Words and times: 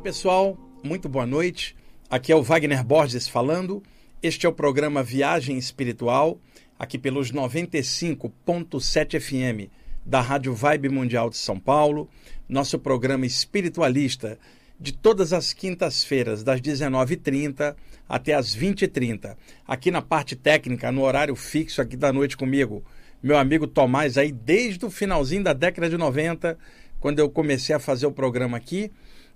pessoal, 0.00 0.56
muito 0.82 1.10
boa 1.10 1.26
noite. 1.26 1.76
Aqui 2.08 2.32
é 2.32 2.34
o 2.36 2.42
Wagner 2.42 2.82
Borges 2.82 3.28
falando. 3.28 3.82
Este 4.22 4.46
é 4.46 4.48
o 4.48 4.52
programa 4.52 5.02
Viagem 5.02 5.58
Espiritual, 5.58 6.40
aqui 6.78 6.96
pelos 6.96 7.30
95.7 7.30 9.20
FM 9.20 9.70
da 10.04 10.22
Rádio 10.22 10.54
Vibe 10.54 10.88
Mundial 10.88 11.28
de 11.28 11.36
São 11.36 11.60
Paulo, 11.60 12.08
nosso 12.48 12.78
programa 12.78 13.26
espiritualista 13.26 14.38
de 14.80 14.90
todas 14.90 15.34
as 15.34 15.52
quintas-feiras, 15.52 16.42
das 16.42 16.62
19h30 16.62 17.76
até 18.08 18.32
as 18.32 18.56
20h30. 18.56 19.36
Aqui 19.68 19.90
na 19.90 20.00
parte 20.00 20.34
técnica, 20.34 20.90
no 20.90 21.02
horário 21.02 21.36
fixo 21.36 21.82
aqui 21.82 21.94
da 21.96 22.10
noite 22.10 22.38
comigo, 22.38 22.82
meu 23.22 23.36
amigo 23.36 23.66
Tomás, 23.66 24.16
aí 24.16 24.32
desde 24.32 24.82
o 24.86 24.90
finalzinho 24.90 25.44
da 25.44 25.52
década 25.52 25.90
de 25.90 25.98
90, 25.98 26.56
quando 26.98 27.18
eu 27.18 27.28
comecei 27.28 27.74
a 27.74 27.78
fazer 27.78 28.06
o 28.06 28.12
programa 28.12 28.56
aqui. 28.56 28.90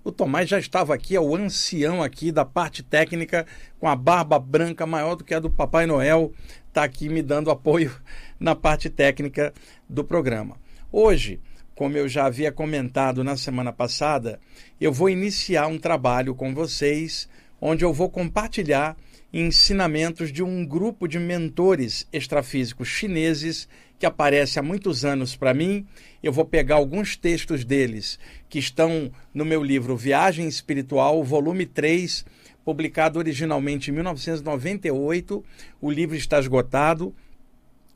O 0.05 0.11
Tomás 0.11 0.47
já 0.47 0.59
estava 0.59 0.93
aqui, 0.93 1.15
é 1.15 1.19
o 1.19 1.35
ancião 1.35 2.03
aqui 2.03 2.31
da 2.31 2.45
parte 2.45 2.83
técnica, 2.83 3.43
com 3.79 3.87
a 3.87 3.95
barba 3.95 4.37
branca 4.37 4.85
maior 4.85 5.15
do 5.15 5.23
que 5.23 5.33
a 5.33 5.39
do 5.39 5.49
Papai 5.49 5.87
Noel, 5.87 6.31
está 6.67 6.83
aqui 6.83 7.09
me 7.09 7.23
dando 7.23 7.49
apoio 7.49 7.91
na 8.39 8.53
parte 8.53 8.87
técnica 8.87 9.51
do 9.89 10.03
programa. 10.03 10.57
Hoje, 10.91 11.39
como 11.73 11.97
eu 11.97 12.07
já 12.07 12.27
havia 12.27 12.51
comentado 12.51 13.23
na 13.23 13.35
semana 13.35 13.73
passada, 13.73 14.39
eu 14.79 14.93
vou 14.93 15.09
iniciar 15.09 15.65
um 15.65 15.79
trabalho 15.79 16.35
com 16.35 16.53
vocês 16.53 17.27
onde 17.59 17.83
eu 17.83 17.91
vou 17.91 18.07
compartilhar 18.07 18.95
ensinamentos 19.33 20.31
de 20.31 20.43
um 20.43 20.63
grupo 20.63 21.07
de 21.07 21.17
mentores 21.17 22.07
extrafísicos 22.13 22.89
chineses 22.89 23.67
que 23.97 24.05
aparece 24.05 24.59
há 24.59 24.63
muitos 24.63 25.05
anos 25.05 25.35
para 25.35 25.53
mim. 25.53 25.85
Eu 26.21 26.31
vou 26.31 26.45
pegar 26.45 26.75
alguns 26.75 27.15
textos 27.15 27.63
deles 27.63 28.19
que 28.49 28.59
estão 28.59 29.11
no 29.33 29.45
meu 29.45 29.63
livro 29.63 29.95
Viagem 29.95 30.47
Espiritual, 30.47 31.23
volume 31.23 31.65
3, 31.65 32.25
publicado 32.63 33.19
originalmente 33.19 33.91
em 33.91 33.93
1998. 33.93 35.43
O 35.81 35.91
livro 35.91 36.15
está 36.15 36.39
esgotado, 36.39 37.15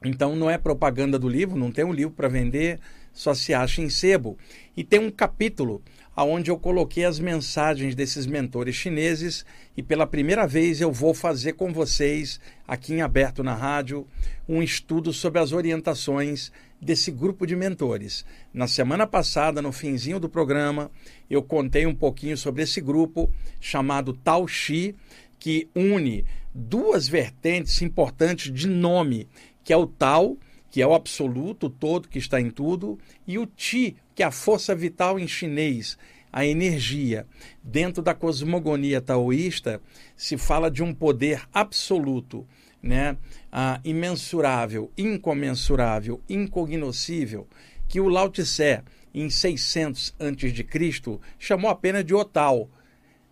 então 0.03 0.35
não 0.35 0.49
é 0.49 0.57
propaganda 0.57 1.19
do 1.19 1.27
livro, 1.27 1.57
não 1.57 1.71
tem 1.71 1.83
um 1.83 1.93
livro 1.93 2.13
para 2.13 2.27
vender, 2.27 2.79
só 3.11 3.33
se 3.33 3.53
acha 3.53 3.81
em 3.81 3.89
sebo. 3.89 4.37
E 4.77 4.83
tem 4.83 4.99
um 4.99 5.11
capítulo 5.11 5.81
aonde 6.19 6.51
eu 6.51 6.59
coloquei 6.59 7.05
as 7.05 7.17
mensagens 7.17 7.95
desses 7.95 8.25
mentores 8.25 8.75
chineses 8.75 9.45
e 9.77 9.81
pela 9.81 10.05
primeira 10.05 10.45
vez 10.45 10.81
eu 10.81 10.91
vou 10.91 11.13
fazer 11.13 11.53
com 11.53 11.71
vocês 11.71 12.41
aqui 12.67 12.95
em 12.95 13.01
aberto 13.01 13.41
na 13.41 13.55
rádio 13.55 14.05
um 14.45 14.61
estudo 14.61 15.13
sobre 15.13 15.39
as 15.39 15.53
orientações 15.53 16.51
desse 16.81 17.09
grupo 17.09 17.47
de 17.47 17.55
mentores. 17.55 18.25
Na 18.53 18.67
semana 18.67 19.07
passada, 19.07 19.61
no 19.61 19.71
finzinho 19.71 20.19
do 20.19 20.27
programa, 20.27 20.91
eu 21.29 21.41
contei 21.41 21.85
um 21.85 21.95
pouquinho 21.95 22.35
sobre 22.35 22.63
esse 22.63 22.81
grupo 22.81 23.31
chamado 23.61 24.11
Tao 24.11 24.45
Xi, 24.45 24.93
que 25.39 25.69
une 25.73 26.25
duas 26.53 27.07
vertentes 27.07 27.81
importantes 27.81 28.53
de 28.53 28.67
nome, 28.67 29.25
que 29.63 29.71
é 29.71 29.77
o 29.77 29.87
Tao, 29.87 30.37
que 30.69 30.81
é 30.81 30.85
o 30.85 30.93
absoluto, 30.93 31.67
o 31.67 31.69
todo 31.69 32.09
que 32.09 32.19
está 32.19 32.41
em 32.41 32.49
tudo, 32.49 32.99
e 33.25 33.39
o 33.39 33.45
Ti, 33.45 33.95
que 34.19 34.23
a 34.23 34.31
força 34.31 34.75
vital 34.75 35.17
em 35.17 35.25
chinês, 35.25 35.97
a 36.29 36.45
energia. 36.45 37.25
Dentro 37.63 38.03
da 38.03 38.13
cosmogonia 38.13 38.99
taoísta, 38.99 39.81
se 40.13 40.37
fala 40.37 40.69
de 40.69 40.83
um 40.83 40.93
poder 40.93 41.47
absoluto, 41.53 42.45
né? 42.83 43.15
Ah, 43.49 43.79
imensurável, 43.81 44.91
incomensurável, 44.97 46.21
incognoscível, 46.27 47.47
que 47.87 48.01
o 48.01 48.09
Lao 48.09 48.29
Tse, 48.29 48.81
em 49.13 49.29
600 49.29 50.13
a.C., 50.19 51.19
chamou 51.39 51.71
apenas 51.71 52.03
de 52.03 52.13
Otal. 52.13 52.69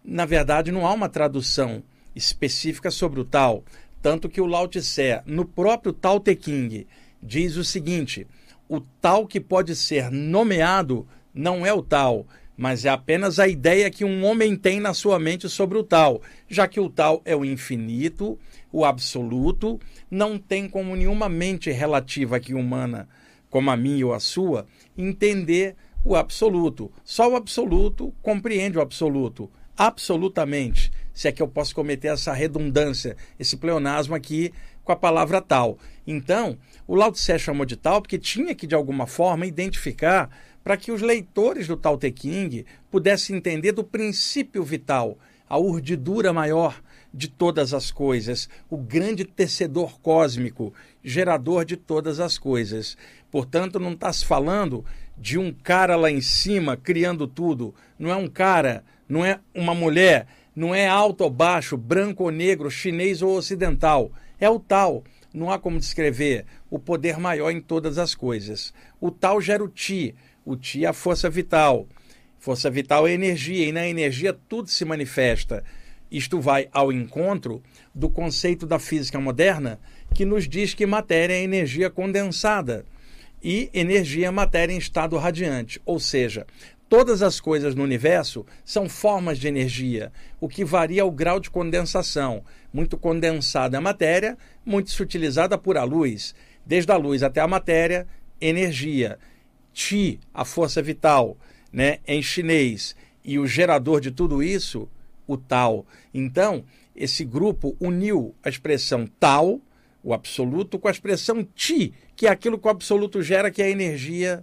Na 0.02 0.24
verdade, 0.24 0.72
não 0.72 0.88
há 0.88 0.94
uma 0.94 1.10
tradução 1.10 1.84
específica 2.16 2.90
sobre 2.90 3.20
o 3.20 3.26
tal, 3.26 3.66
tanto 4.02 4.30
que 4.30 4.40
o 4.40 4.46
Lao 4.46 4.70
Tse, 4.70 5.22
no 5.26 5.44
próprio 5.44 5.92
Tao 5.92 6.18
Te 6.18 6.34
King, 6.34 6.88
diz 7.22 7.58
o 7.58 7.64
seguinte: 7.66 8.26
o 8.70 8.80
tal 8.80 9.26
que 9.26 9.40
pode 9.40 9.76
ser 9.76 10.12
nomeado 10.12 11.08
não 11.34 11.66
é 11.66 11.74
o 11.74 11.82
tal, 11.82 12.26
mas 12.58 12.86
é 12.86 12.90
apenas 12.90 13.40
a 13.40 13.48
ideia 13.48 13.90
que 13.92 14.04
um 14.04 14.26
homem 14.26 14.56
tem 14.56 14.80
na 14.80 14.94
sua 14.94 15.20
mente 15.20 15.48
sobre 15.48 15.78
o 15.78 15.84
tal, 15.84 16.22
já 16.50 16.68
que 16.68 16.80
o 16.80 16.90
tal 16.90 17.22
é 17.24 17.36
o 17.36 17.46
infinito, 17.46 18.38
o 18.72 18.84
absoluto, 18.84 19.80
não 20.10 20.40
tem 20.40 20.68
como 20.68 20.96
nenhuma 20.96 21.30
mente 21.30 21.70
relativa 21.72 22.38
aqui 22.38 22.54
humana, 22.54 23.08
como 23.50 23.70
a 23.70 23.78
minha 23.78 24.08
ou 24.08 24.14
a 24.14 24.20
sua, 24.20 24.66
entender 24.98 25.76
o 26.04 26.16
absoluto. 26.16 26.92
Só 27.04 27.32
o 27.32 27.36
absoluto 27.36 28.14
compreende 28.22 28.78
o 28.78 28.82
absoluto, 28.82 29.50
absolutamente, 29.78 30.92
se 31.14 31.28
é 31.28 31.32
que 31.32 31.42
eu 31.42 31.48
posso 31.48 31.74
cometer 31.74 32.10
essa 32.10 32.34
redundância, 32.34 33.16
esse 33.40 33.58
pleonasmo 33.58 34.16
aqui 34.16 34.52
com 34.88 34.94
a 34.94 34.96
palavra 34.96 35.42
tal. 35.42 35.78
Então, 36.08 36.58
o 36.88 36.96
Lao 36.96 37.12
Tse 37.12 37.38
chamou 37.38 37.66
de 37.66 37.76
tal 37.76 38.02
porque 38.02 38.18
tinha 38.18 38.56
que, 38.56 38.66
de 38.66 38.74
alguma 38.74 39.06
forma, 39.06 39.46
identificar 39.46 40.30
para 40.64 40.78
que 40.78 40.94
os 40.94 41.02
leitores 41.02 41.68
do 41.68 41.76
Tao 41.76 41.98
Te 41.98 42.10
King 42.10 42.66
pudessem 42.90 43.36
entender 43.36 43.74
do 43.74 43.84
princípio 43.84 44.64
vital, 44.64 45.18
a 45.50 45.58
urdidura 45.58 46.32
maior 46.32 46.82
de 47.14 47.28
todas 47.28 47.74
as 47.74 47.92
coisas, 47.92 48.50
o 48.70 48.78
grande 48.78 49.26
tecedor 49.26 50.00
cósmico, 50.00 50.74
gerador 51.04 51.66
de 51.66 51.76
todas 51.76 52.22
as 52.22 52.38
coisas. 52.38 52.98
Portanto, 53.30 53.80
não 53.80 53.92
está 53.92 54.12
se 54.14 54.26
falando 54.26 54.86
de 55.18 55.38
um 55.38 55.52
cara 55.52 55.98
lá 55.98 56.10
em 56.10 56.22
cima 56.22 56.78
criando 56.78 57.28
tudo. 57.28 57.76
Não 58.00 58.10
é 58.10 58.16
um 58.16 58.28
cara, 58.28 58.86
não 59.10 59.26
é 59.26 59.40
uma 59.54 59.76
mulher, 59.76 60.28
não 60.58 60.74
é 60.74 60.88
alto 60.88 61.24
ou 61.24 61.30
baixo, 61.30 61.78
branco 61.78 62.24
ou 62.24 62.32
negro, 62.32 62.72
chinês 62.72 63.22
ou 63.22 63.38
ocidental. 63.38 64.12
É 64.40 64.50
o 64.50 64.60
tal 64.60 65.04
não 65.32 65.52
há 65.52 65.60
como 65.60 65.78
descrever 65.78 66.46
o 66.68 66.80
poder 66.80 67.20
maior 67.20 67.52
em 67.52 67.62
todas 67.62 68.00
as 68.00 68.16
coisas. 68.16 68.74
O 69.00 69.12
tal 69.12 69.40
gera 69.40 69.64
o 69.64 69.68
ti, 69.68 70.16
o 70.44 70.56
ti 70.56 70.84
é 70.84 70.88
a 70.88 70.94
força 70.94 71.30
vital. 71.30 71.88
Força 72.40 72.72
vital 72.72 73.08
é 73.08 73.12
energia, 73.12 73.68
e 73.68 73.72
na 73.72 73.88
energia 73.88 74.34
tudo 74.34 74.68
se 74.68 74.84
manifesta. 74.84 75.64
Isto 76.10 76.42
vai 76.42 76.68
ao 76.72 76.92
encontro 76.92 77.62
do 77.94 78.10
conceito 78.10 78.66
da 78.66 78.80
física 78.80 79.20
moderna, 79.20 79.80
que 80.12 80.26
nos 80.26 80.50
diz 80.50 80.74
que 80.74 80.88
matéria 80.88 81.36
é 81.36 81.44
energia 81.44 81.88
condensada 81.88 82.84
e 83.44 83.70
energia 83.74 84.28
é 84.28 84.32
matéria 84.32 84.74
em 84.74 84.78
estado 84.78 85.16
radiante, 85.18 85.80
ou 85.86 86.00
seja, 86.00 86.48
Todas 86.90 87.22
as 87.22 87.42
coisas 87.42 87.76
no 87.76 87.84
universo 87.84 88.46
são 88.64 88.88
formas 88.88 89.38
de 89.38 89.48
energia, 89.48 90.12
o 90.40 90.48
que 90.48 90.64
varia 90.64 91.06
o 91.06 91.12
grau 91.12 91.38
de 91.38 91.50
condensação. 91.50 92.46
Muito 92.72 92.98
condensada 92.98 93.78
a 93.78 93.82
matéria, 93.82 94.38
muito 94.66 94.92
sutilizada 94.92 95.58
por 95.58 95.78
a 95.78 95.84
luz. 95.84 96.34
Desde 96.66 96.92
a 96.92 96.96
luz 96.96 97.24
até 97.24 97.42
a 97.42 97.48
matéria, 97.48 98.08
energia. 98.40 99.20
Ti, 99.74 100.20
a 100.34 100.46
força 100.46 100.82
vital, 100.82 101.38
né, 101.74 102.00
em 102.08 102.22
chinês. 102.22 102.96
E 103.24 103.38
o 103.38 103.46
gerador 103.46 104.00
de 104.00 104.10
tudo 104.10 104.42
isso, 104.42 104.90
o 105.28 105.36
Tao. 105.36 105.86
Então, 106.14 106.64
esse 106.96 107.26
grupo 107.26 107.76
uniu 107.82 108.34
a 108.42 108.48
expressão 108.48 109.06
Tao, 109.20 109.62
o 110.02 110.14
absoluto, 110.14 110.80
com 110.80 110.88
a 110.88 110.92
expressão 110.92 111.44
Ti, 111.44 111.94
que 112.16 112.28
é 112.28 112.30
aquilo 112.30 112.58
que 112.58 112.68
o 112.68 112.72
absoluto 112.72 113.22
gera, 113.22 113.52
que 113.52 113.62
é 113.62 113.66
a 113.66 113.70
energia 113.70 114.42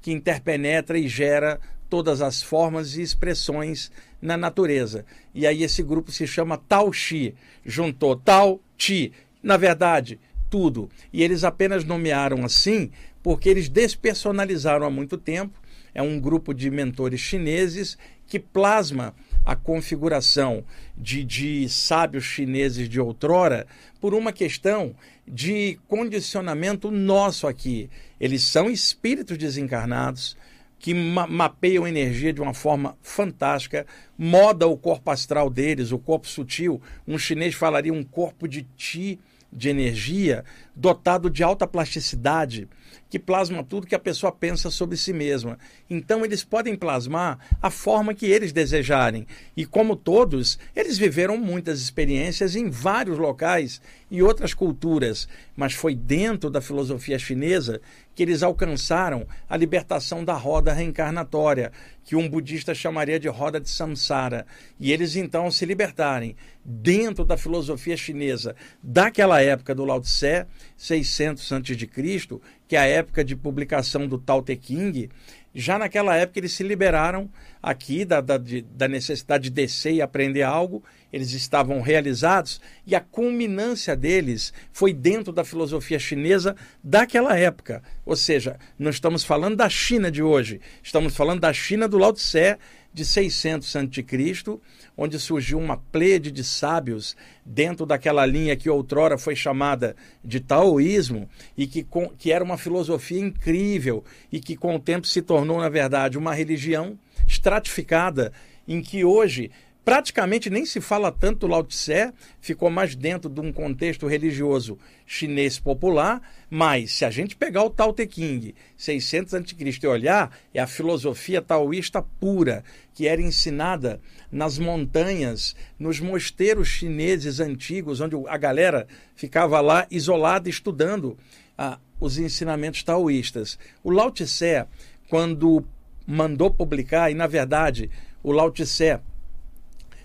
que 0.00 0.10
interpenetra 0.10 0.98
e 0.98 1.06
gera 1.06 1.60
todas 1.92 2.22
as 2.22 2.42
formas 2.42 2.96
e 2.96 3.02
expressões 3.02 3.92
na 4.22 4.34
natureza. 4.34 5.04
E 5.34 5.46
aí 5.46 5.62
esse 5.62 5.82
grupo 5.82 6.10
se 6.10 6.26
chama 6.26 6.56
Tao 6.56 6.90
Chi, 6.90 7.34
juntou 7.66 8.16
Tao 8.16 8.62
Chi, 8.78 9.12
na 9.42 9.58
verdade, 9.58 10.18
tudo. 10.48 10.88
E 11.12 11.22
eles 11.22 11.44
apenas 11.44 11.84
nomearam 11.84 12.46
assim 12.46 12.90
porque 13.22 13.46
eles 13.46 13.68
despersonalizaram 13.68 14.86
há 14.86 14.90
muito 14.90 15.18
tempo. 15.18 15.60
É 15.94 16.00
um 16.00 16.18
grupo 16.18 16.54
de 16.54 16.70
mentores 16.70 17.20
chineses 17.20 17.98
que 18.26 18.38
plasma 18.38 19.14
a 19.44 19.54
configuração 19.54 20.64
de, 20.96 21.22
de 21.22 21.68
sábios 21.68 22.24
chineses 22.24 22.88
de 22.88 22.98
outrora 22.98 23.66
por 24.00 24.14
uma 24.14 24.32
questão 24.32 24.96
de 25.28 25.78
condicionamento 25.86 26.90
nosso 26.90 27.46
aqui. 27.46 27.90
Eles 28.18 28.44
são 28.44 28.70
espíritos 28.70 29.36
desencarnados, 29.36 30.38
que 30.82 30.92
ma 30.92 31.28
mapeiam 31.28 31.86
energia 31.86 32.32
de 32.32 32.42
uma 32.42 32.52
forma 32.52 32.98
fantástica, 33.00 33.86
moda 34.18 34.66
o 34.66 34.76
corpo 34.76 35.12
astral 35.12 35.48
deles, 35.48 35.92
o 35.92 35.98
corpo 35.98 36.26
sutil. 36.26 36.82
Um 37.06 37.16
chinês 37.16 37.54
falaria 37.54 37.92
um 37.92 38.02
corpo 38.02 38.48
de 38.48 38.62
ti 38.76 39.20
de 39.52 39.68
energia, 39.68 40.44
dotado 40.74 41.28
de 41.28 41.42
alta 41.42 41.66
plasticidade, 41.66 42.66
que 43.10 43.18
plasma 43.18 43.62
tudo 43.62 43.86
que 43.86 43.94
a 43.94 43.98
pessoa 43.98 44.32
pensa 44.32 44.70
sobre 44.70 44.96
si 44.96 45.12
mesma. 45.12 45.58
Então 45.88 46.24
eles 46.24 46.42
podem 46.42 46.74
plasmar 46.74 47.38
a 47.60 47.70
forma 47.70 48.14
que 48.14 48.26
eles 48.26 48.52
desejarem. 48.52 49.26
E 49.54 49.66
como 49.66 49.94
todos, 49.94 50.58
eles 50.74 50.96
viveram 50.96 51.36
muitas 51.36 51.80
experiências 51.80 52.56
em 52.56 52.70
vários 52.70 53.18
locais 53.18 53.82
e 54.10 54.22
outras 54.22 54.54
culturas, 54.54 55.28
mas 55.54 55.74
foi 55.74 55.94
dentro 55.94 56.50
da 56.50 56.62
filosofia 56.62 57.18
chinesa 57.18 57.80
que 58.14 58.22
eles 58.22 58.42
alcançaram 58.42 59.26
a 59.48 59.56
libertação 59.56 60.24
da 60.24 60.34
roda 60.34 60.72
reencarnatória, 60.72 61.72
que 62.04 62.16
um 62.16 62.28
budista 62.28 62.74
chamaria 62.74 63.18
de 63.18 63.28
roda 63.28 63.60
de 63.60 63.70
samsara. 63.70 64.46
E 64.78 64.92
eles 64.92 65.16
então 65.16 65.50
se 65.50 65.64
libertarem 65.64 66.36
dentro 66.64 67.24
da 67.24 67.36
filosofia 67.36 67.96
chinesa 67.96 68.54
daquela 68.82 69.40
época 69.40 69.74
do 69.74 69.84
Lao 69.84 70.00
Tse, 70.00 70.46
600 70.76 71.52
a.C., 71.52 72.40
que 72.68 72.76
é 72.76 72.78
a 72.78 72.86
época 72.86 73.24
de 73.24 73.36
publicação 73.36 74.06
do 74.06 74.18
Tao 74.18 74.42
Te 74.42 74.58
Ching, 74.60 75.08
já 75.54 75.78
naquela 75.78 76.16
época 76.16 76.38
eles 76.38 76.52
se 76.52 76.62
liberaram 76.62 77.30
aqui 77.62 78.04
da, 78.04 78.20
da, 78.20 78.38
de, 78.38 78.62
da 78.62 78.88
necessidade 78.88 79.44
de 79.44 79.50
descer 79.50 79.92
e 79.92 80.02
aprender 80.02 80.42
algo, 80.42 80.82
eles 81.12 81.32
estavam 81.32 81.80
realizados 81.80 82.60
e 82.86 82.94
a 82.94 83.00
culminância 83.00 83.94
deles 83.94 84.52
foi 84.72 84.92
dentro 84.92 85.32
da 85.32 85.44
filosofia 85.44 85.98
chinesa 85.98 86.56
daquela 86.82 87.38
época. 87.38 87.82
Ou 88.04 88.16
seja, 88.16 88.58
não 88.78 88.90
estamos 88.90 89.22
falando 89.22 89.56
da 89.56 89.68
China 89.68 90.10
de 90.10 90.22
hoje, 90.22 90.60
estamos 90.82 91.14
falando 91.14 91.40
da 91.40 91.52
China 91.52 91.86
do 91.86 91.98
Lao 91.98 92.12
Tse 92.12 92.56
de 92.94 93.04
600 93.04 93.74
a.C., 93.74 94.60
onde 94.96 95.18
surgiu 95.18 95.58
uma 95.58 95.78
plede 95.78 96.30
de 96.30 96.44
sábios 96.44 97.16
dentro 97.44 97.86
daquela 97.86 98.26
linha 98.26 98.56
que 98.56 98.68
outrora 98.68 99.16
foi 99.16 99.34
chamada 99.34 99.96
de 100.22 100.40
taoísmo 100.40 101.28
e 101.56 101.66
que, 101.66 101.82
com, 101.82 102.08
que 102.10 102.30
era 102.30 102.44
uma 102.44 102.58
filosofia 102.58 103.20
incrível 103.20 104.04
e 104.30 104.38
que 104.38 104.56
com 104.56 104.76
o 104.76 104.80
tempo 104.80 105.06
se 105.06 105.22
tornou, 105.22 105.58
na 105.58 105.70
verdade, 105.70 106.18
uma 106.18 106.34
religião 106.34 106.98
estratificada 107.26 108.32
em 108.68 108.82
que 108.82 109.04
hoje 109.04 109.50
praticamente 109.84 110.48
nem 110.48 110.64
se 110.64 110.80
fala 110.80 111.10
tanto 111.10 111.46
Lao 111.46 111.64
Tse, 111.64 112.12
ficou 112.40 112.70
mais 112.70 112.94
dentro 112.94 113.28
de 113.28 113.40
um 113.40 113.52
contexto 113.52 114.06
religioso 114.06 114.78
chinês 115.04 115.58
popular, 115.58 116.22
mas 116.48 116.92
se 116.92 117.04
a 117.04 117.10
gente 117.10 117.34
pegar 117.34 117.64
o 117.64 117.70
Tao 117.70 117.92
Te 117.92 118.08
Ching, 118.08 118.54
600 118.76 119.34
a.C. 119.34 119.54
e 119.82 119.86
olhar, 119.86 120.36
é 120.54 120.60
a 120.60 120.66
filosofia 120.66 121.42
taoísta 121.42 122.00
pura, 122.00 122.62
que 122.94 123.08
era 123.08 123.20
ensinada 123.20 124.00
nas 124.30 124.58
montanhas, 124.58 125.56
nos 125.78 125.98
mosteiros 125.98 126.68
chineses 126.68 127.40
antigos, 127.40 128.00
onde 128.00 128.16
a 128.28 128.36
galera 128.36 128.86
ficava 129.16 129.60
lá 129.60 129.86
isolada 129.90 130.48
estudando 130.48 131.18
ah, 131.58 131.78
os 131.98 132.18
ensinamentos 132.18 132.82
taoístas. 132.82 133.58
O 133.82 133.90
Lao 133.90 134.12
Tse, 134.12 134.64
quando 135.08 135.64
mandou 136.06 136.50
publicar, 136.50 137.10
e 137.10 137.14
na 137.14 137.26
verdade 137.26 137.90
o 138.22 138.30
Lao 138.30 138.50
Tse 138.50 139.00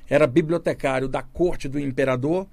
era 0.10 0.28
bibliotecário 0.28 1.08
da 1.08 1.22
corte 1.22 1.68
do 1.68 1.80
imperador 1.80 2.48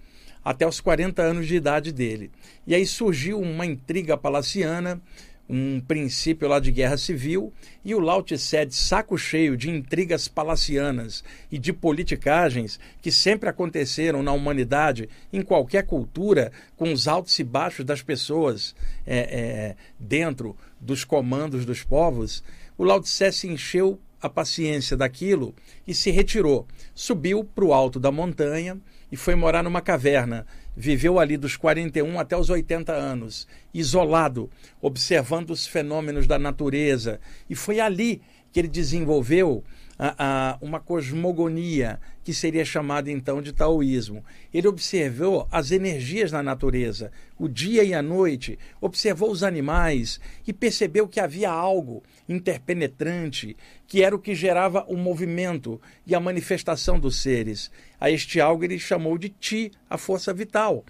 até 0.44 0.66
os 0.66 0.80
40 0.80 1.22
anos 1.22 1.46
de 1.46 1.56
idade 1.56 1.92
dele. 1.92 2.30
E 2.66 2.74
aí 2.74 2.84
surgiu 2.84 3.40
uma 3.40 3.64
intriga 3.64 4.16
palaciana, 4.16 5.00
um 5.48 5.80
princípio 5.80 6.48
lá 6.48 6.58
de 6.58 6.70
guerra 6.70 6.96
civil, 6.96 7.52
e 7.84 7.94
o 7.94 8.00
Lao 8.00 8.22
Tse, 8.22 8.66
de 8.66 8.74
saco 8.74 9.16
cheio 9.16 9.56
de 9.56 9.70
intrigas 9.70 10.26
palacianas 10.28 11.22
e 11.50 11.58
de 11.58 11.72
politicagens 11.72 12.78
que 13.00 13.10
sempre 13.10 13.48
aconteceram 13.48 14.22
na 14.22 14.32
humanidade, 14.32 15.08
em 15.32 15.42
qualquer 15.42 15.86
cultura, 15.86 16.52
com 16.76 16.92
os 16.92 17.08
altos 17.08 17.38
e 17.38 17.44
baixos 17.44 17.84
das 17.84 18.02
pessoas 18.02 18.74
é, 19.06 19.18
é, 19.18 19.76
dentro 19.98 20.56
dos 20.80 21.04
comandos 21.04 21.64
dos 21.64 21.82
povos, 21.82 22.42
o 22.76 22.84
Lao 22.84 23.00
Tse 23.00 23.32
se 23.32 23.48
encheu 23.48 24.00
a 24.26 24.30
paciência 24.30 24.96
daquilo 24.96 25.54
e 25.86 25.94
se 25.94 26.10
retirou. 26.10 26.66
Subiu 26.94 27.44
para 27.44 27.64
o 27.64 27.74
alto 27.74 28.00
da 28.00 28.10
montanha 28.10 28.80
e 29.12 29.16
foi 29.16 29.34
morar 29.34 29.62
numa 29.62 29.82
caverna. 29.82 30.46
Viveu 30.74 31.18
ali 31.18 31.36
dos 31.36 31.56
41 31.56 32.18
até 32.18 32.36
os 32.36 32.48
80 32.50 32.92
anos, 32.92 33.46
isolado, 33.72 34.50
observando 34.80 35.50
os 35.50 35.66
fenômenos 35.66 36.26
da 36.26 36.38
natureza. 36.38 37.20
E 37.48 37.54
foi 37.54 37.80
ali 37.80 38.22
que 38.50 38.60
ele 38.60 38.68
desenvolveu 38.68 39.62
a, 39.98 40.14
a, 40.52 40.58
uma 40.60 40.80
cosmogonia 40.80 42.00
que 42.22 42.32
seria 42.32 42.64
chamada 42.64 43.10
então 43.10 43.40
de 43.40 43.52
taoísmo. 43.52 44.24
Ele 44.52 44.66
observou 44.66 45.46
as 45.50 45.70
energias 45.70 46.32
na 46.32 46.42
natureza, 46.42 47.12
o 47.38 47.48
dia 47.48 47.84
e 47.84 47.94
a 47.94 48.02
noite, 48.02 48.58
observou 48.80 49.30
os 49.30 49.42
animais 49.42 50.20
e 50.46 50.52
percebeu 50.52 51.06
que 51.06 51.20
havia 51.20 51.50
algo 51.50 52.02
interpenetrante 52.28 53.56
que 53.86 54.02
era 54.02 54.16
o 54.16 54.18
que 54.18 54.34
gerava 54.34 54.84
o 54.88 54.96
movimento 54.96 55.80
e 56.06 56.14
a 56.14 56.20
manifestação 56.20 56.98
dos 56.98 57.20
seres. 57.20 57.70
A 58.00 58.10
este 58.10 58.40
algo 58.40 58.64
ele 58.64 58.78
chamou 58.78 59.16
de 59.18 59.28
Ti, 59.28 59.70
a 59.88 59.98
força 59.98 60.32
vital. 60.32 60.84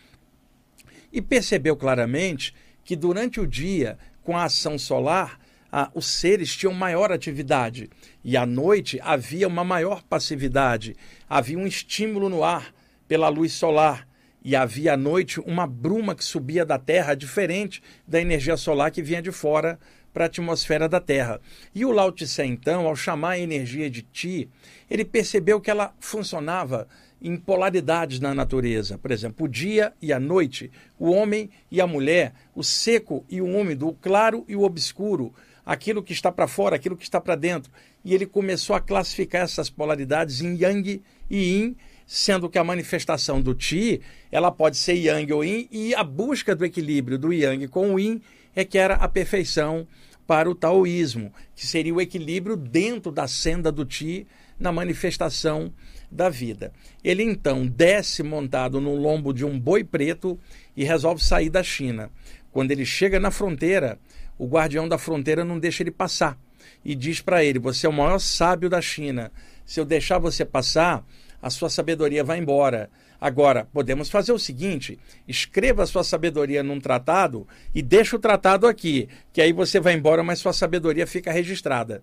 E 1.12 1.21
percebeu 1.21 1.77
claramente 1.77 2.55
que 2.85 2.97
durante 2.97 3.41
o 3.41 3.47
dia, 3.47 3.99
com 4.23 4.37
a 4.37 4.45
ação 4.45 4.79
solar, 4.79 5.39
ah, 5.76 5.91
os 5.93 6.06
seres 6.06 6.55
tinham 6.55 6.73
maior 6.73 7.11
atividade 7.11 7.91
e 8.23 8.37
à 8.37 8.47
noite 8.47 9.00
havia 9.03 9.49
uma 9.49 9.65
maior 9.65 10.05
passividade. 10.05 10.94
Havia 11.29 11.59
um 11.59 11.67
estímulo 11.67 12.29
no 12.29 12.44
ar 12.44 12.73
pela 13.09 13.29
luz 13.29 13.55
solar 13.55 14.06
e 14.44 14.55
havia 14.55 14.94
à 14.94 14.97
noite 14.97 15.41
uma 15.41 15.67
bruma 15.67 16.15
que 16.15 16.23
subia 16.25 16.65
da 16.65 16.79
Terra 16.79 17.17
diferente 17.17 17.82
da 18.06 18.21
energia 18.21 18.56
solar 18.56 18.93
que 18.93 19.03
vinha 19.03 19.21
de 19.21 19.32
fora 19.32 19.76
para 20.12 20.26
a 20.26 20.29
atmosfera 20.29 20.88
da 20.88 21.00
Terra. 21.00 21.41
E 21.75 21.85
o 21.85 21.91
Lao 21.91 22.12
Tse, 22.12 22.44
então, 22.44 22.87
ao 22.87 22.94
chamar 22.94 23.31
a 23.31 23.38
energia 23.41 23.91
de 23.91 24.03
Ti, 24.03 24.49
ele 24.88 25.05
percebeu 25.05 25.61
que 25.61 25.73
ela 25.73 25.93
funcionava 25.99 26.87
em 27.21 27.37
polaridades 27.37 28.21
na 28.21 28.32
natureza. 28.32 28.97
Por 28.97 29.11
exemplo, 29.11 29.47
o 29.47 29.49
dia 29.49 29.93
e 30.00 30.12
a 30.12 30.21
noite, 30.21 30.71
o 30.97 31.11
homem 31.11 31.50
e 31.69 31.81
a 31.81 31.87
mulher, 31.87 32.32
o 32.55 32.62
seco 32.62 33.25
e 33.29 33.41
o 33.41 33.47
úmido, 33.47 33.88
o 33.88 33.94
claro 33.94 34.44
e 34.47 34.55
o 34.55 34.62
obscuro, 34.62 35.35
aquilo 35.64 36.02
que 36.02 36.12
está 36.12 36.31
para 36.31 36.46
fora, 36.46 36.76
aquilo 36.76 36.96
que 36.96 37.05
está 37.05 37.20
para 37.20 37.34
dentro. 37.34 37.70
E 38.05 38.14
ele 38.14 38.26
começou 38.26 38.76
a 38.76 38.81
classificar 38.81 39.43
essas 39.43 39.70
polaridades 39.70 40.40
em 40.40 40.56
yang 40.56 41.02
e 41.31 41.37
yin, 41.37 41.76
sendo 42.06 42.50
que 42.50 42.58
a 42.58 42.64
manifestação 42.64 43.40
do 43.40 43.55
Ti, 43.55 44.00
ela 44.31 44.50
pode 44.50 44.76
ser 44.76 44.94
yang 44.94 45.32
ou 45.32 45.44
yin, 45.44 45.69
e 45.70 45.94
a 45.94 46.05
busca 46.05 46.55
do 46.55 46.64
equilíbrio 46.64 47.19
do 47.19 47.32
yang 47.32 47.66
com 47.69 47.94
o 47.94 47.99
yin 47.99 48.20
é 48.55 48.64
que 48.64 48.78
era 48.78 48.94
a 48.94 49.08
perfeição 49.08 49.87
para 50.26 50.49
o 50.49 50.55
taoísmo, 50.55 51.32
que 51.55 51.66
seria 51.66 51.94
o 51.94 52.00
equilíbrio 52.00 52.56
dentro 52.56 53.11
da 53.11 53.26
senda 53.26 53.70
do 53.70 53.84
Ti 53.84 54.26
na 54.58 54.70
manifestação 54.72 55.72
da 56.11 56.28
vida. 56.28 56.72
Ele 57.02 57.22
então 57.22 57.66
desce 57.66 58.22
montado 58.22 58.81
no 58.81 58.94
lombo 58.94 59.32
de 59.32 59.44
um 59.44 59.58
boi 59.58 59.82
preto 59.82 60.38
e 60.76 60.84
resolve 60.84 61.22
sair 61.22 61.50
da 61.50 61.62
China. 61.62 62.11
Quando 62.52 62.70
ele 62.70 62.87
chega 62.87 63.19
na 63.19 63.32
fronteira, 63.32 63.99
o 64.39 64.47
guardião 64.47 64.89
da 64.89 64.99
fronteira 64.99 65.45
não 65.45 65.59
deixa 65.59 65.83
ele 65.83 65.91
passar 65.91 66.39
e 66.85 66.95
diz 66.95 67.21
para 67.21 67.45
ele: 67.45 67.59
Você 67.59 67.87
é 67.87 67.89
o 67.89 67.93
maior 67.93 68.19
sábio 68.19 68.69
da 68.69 68.81
China. 68.81 69.33
Se 69.64 69.81
eu 69.81 69.85
deixar 69.85 70.19
você 70.19 70.45
passar, 70.45 71.05
a 71.41 71.50
sua 71.50 71.71
sabedoria 71.71 72.23
vai 72.23 72.38
embora. 72.38 72.91
Agora, 73.21 73.67
podemos 73.73 74.11
fazer 74.11 74.33
o 74.33 74.38
seguinte: 74.38 74.99
escreva 75.26 75.83
a 75.83 75.87
sua 75.87 76.05
sabedoria 76.05 76.62
num 76.62 76.81
tratado 76.81 77.47
e 77.75 77.83
deixa 77.83 78.17
o 78.17 78.19
tratado 78.19 78.67
aqui, 78.67 79.09
que 79.33 79.41
aí 79.41 79.53
você 79.53 79.81
vai 79.81 79.95
embora, 79.95 80.23
mas 80.23 80.38
sua 80.38 80.53
sabedoria 80.53 81.07
fica 81.07 81.33
registrada. 81.33 82.03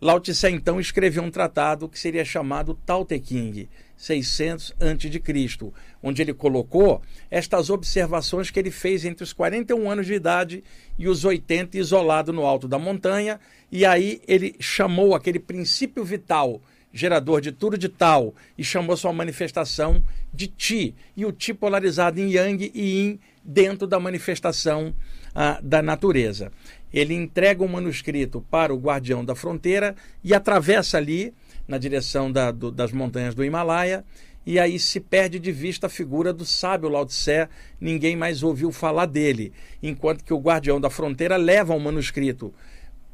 Lao 0.00 0.18
Tse 0.18 0.48
então 0.48 0.80
escreveu 0.80 1.22
um 1.22 1.30
tratado 1.30 1.88
que 1.88 1.98
seria 1.98 2.24
chamado 2.24 2.74
Tao 2.74 3.04
Te 3.04 3.22
Ching, 3.24 3.68
600 4.02 4.74
a.C., 4.80 5.72
onde 6.02 6.22
ele 6.22 6.34
colocou 6.34 7.00
estas 7.30 7.70
observações 7.70 8.50
que 8.50 8.58
ele 8.58 8.72
fez 8.72 9.04
entre 9.04 9.22
os 9.22 9.32
41 9.32 9.88
anos 9.88 10.06
de 10.06 10.14
idade 10.14 10.64
e 10.98 11.06
os 11.06 11.24
80 11.24 11.78
isolado 11.78 12.32
no 12.32 12.44
alto 12.44 12.66
da 12.66 12.80
montanha, 12.80 13.38
e 13.70 13.86
aí 13.86 14.20
ele 14.26 14.56
chamou 14.58 15.14
aquele 15.14 15.38
princípio 15.38 16.04
vital, 16.04 16.60
gerador 16.92 17.40
de 17.40 17.52
tudo 17.52 17.78
de 17.78 17.88
tal, 17.88 18.34
e 18.58 18.64
chamou 18.64 18.96
sua 18.96 19.12
manifestação 19.12 20.02
de 20.34 20.48
Ti, 20.48 20.96
e 21.16 21.24
o 21.24 21.30
Ti 21.30 21.54
polarizado 21.54 22.18
em 22.18 22.32
Yang 22.32 22.72
e 22.74 22.80
Yin 22.80 23.20
dentro 23.44 23.86
da 23.86 24.00
manifestação 24.00 24.92
ah, 25.32 25.60
da 25.62 25.80
natureza 25.80 26.50
ele 26.92 27.14
entrega 27.14 27.62
o 27.62 27.66
um 27.66 27.70
manuscrito 27.70 28.44
para 28.50 28.74
o 28.74 28.78
guardião 28.78 29.24
da 29.24 29.34
fronteira 29.34 29.96
e 30.22 30.34
atravessa 30.34 30.98
ali 30.98 31.32
na 31.66 31.78
direção 31.78 32.30
da, 32.30 32.50
do, 32.50 32.70
das 32.70 32.92
montanhas 32.92 33.34
do 33.34 33.44
Himalaia 33.44 34.04
e 34.44 34.58
aí 34.58 34.78
se 34.78 34.98
perde 35.00 35.38
de 35.38 35.52
vista 35.52 35.86
a 35.86 35.90
figura 35.90 36.32
do 36.32 36.44
sábio 36.44 36.88
Lao 36.88 37.06
Tse, 37.06 37.48
ninguém 37.80 38.16
mais 38.16 38.42
ouviu 38.42 38.72
falar 38.72 39.06
dele, 39.06 39.52
enquanto 39.82 40.24
que 40.24 40.34
o 40.34 40.40
guardião 40.40 40.80
da 40.80 40.90
fronteira 40.90 41.36
leva 41.36 41.72
o 41.72 41.76
um 41.76 41.80
manuscrito 41.80 42.52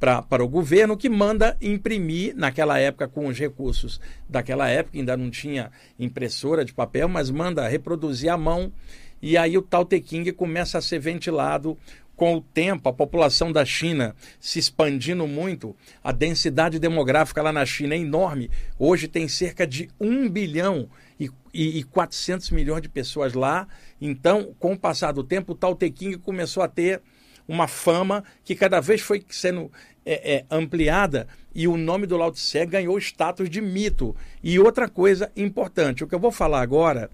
pra, 0.01 0.23
para 0.23 0.43
o 0.43 0.49
governo 0.49 0.97
que 0.97 1.09
manda 1.09 1.57
imprimir, 1.61 2.35
naquela 2.35 2.79
época 2.79 3.09
com 3.09 3.27
os 3.27 3.39
recursos 3.39 4.01
daquela 4.29 4.69
época, 4.69 4.97
ainda 4.97 5.17
não 5.17 5.31
tinha 5.31 5.71
impressora 5.99 6.65
de 6.65 6.73
papel, 6.73 7.09
mas 7.09 7.31
manda 7.31 7.69
reproduzir 7.69 8.31
à 8.31 8.37
mão, 8.37 8.73
e 9.21 9.37
aí 9.37 9.59
o 9.59 9.63
Tao 9.63 9.85
Te 9.85 10.01
King 10.01 10.33
começa 10.33 10.79
a 10.79 10.83
ser 10.83 10.99
ventilado 10.99 11.77
com 12.19 12.35
o 12.35 12.41
tempo, 12.41 12.89
a 12.89 12.93
população 12.93 13.53
da 13.53 13.65
China 13.65 14.13
se 14.41 14.59
expandindo 14.59 15.25
muito, 15.25 15.77
a 16.03 16.11
densidade 16.11 16.81
demográfica 16.81 17.41
lá 17.41 17.53
na 17.53 17.65
China 17.65 17.95
é 17.95 17.99
enorme. 17.99 18.51
Hoje 18.77 19.07
tem 19.07 19.29
cerca 19.29 19.65
de 19.65 19.89
1 20.01 20.29
bilhão 20.29 20.91
e, 21.19 21.31
e, 21.55 21.79
e 21.79 21.85
400 21.85 22.51
milhões 22.51 22.83
de 22.83 22.89
pessoas 22.89 23.35
lá. 23.35 23.69
Então, 24.01 24.53
com 24.59 24.73
o 24.73 24.79
passar 24.79 25.13
do 25.13 25.23
tempo, 25.23 25.53
o 25.53 25.55
Tao 25.55 25.77
Te 25.77 25.89
King 25.91 26.19
começou 26.19 26.61
a 26.61 26.67
ter 26.67 27.01
uma 27.47 27.69
fama 27.69 28.25
que 28.43 28.57
cada 28.57 28.81
vez 28.81 29.01
foi 29.01 29.25
sendo 29.31 29.71
é, 30.05 30.39
é, 30.39 30.45
ampliada 30.51 31.29
e 31.55 31.69
o 31.69 31.77
nome 31.77 32.05
do 32.05 32.17
Lao 32.17 32.33
Tse 32.33 32.67
ganhou 32.67 32.99
status 32.99 33.49
de 33.49 33.61
mito. 33.61 34.17
E 34.43 34.59
outra 34.59 34.89
coisa 34.89 35.31
importante, 35.37 36.03
o 36.03 36.09
que 36.09 36.17
eu 36.17 36.21
vou 36.21 36.33
falar 36.33 36.63
agora 36.63 37.11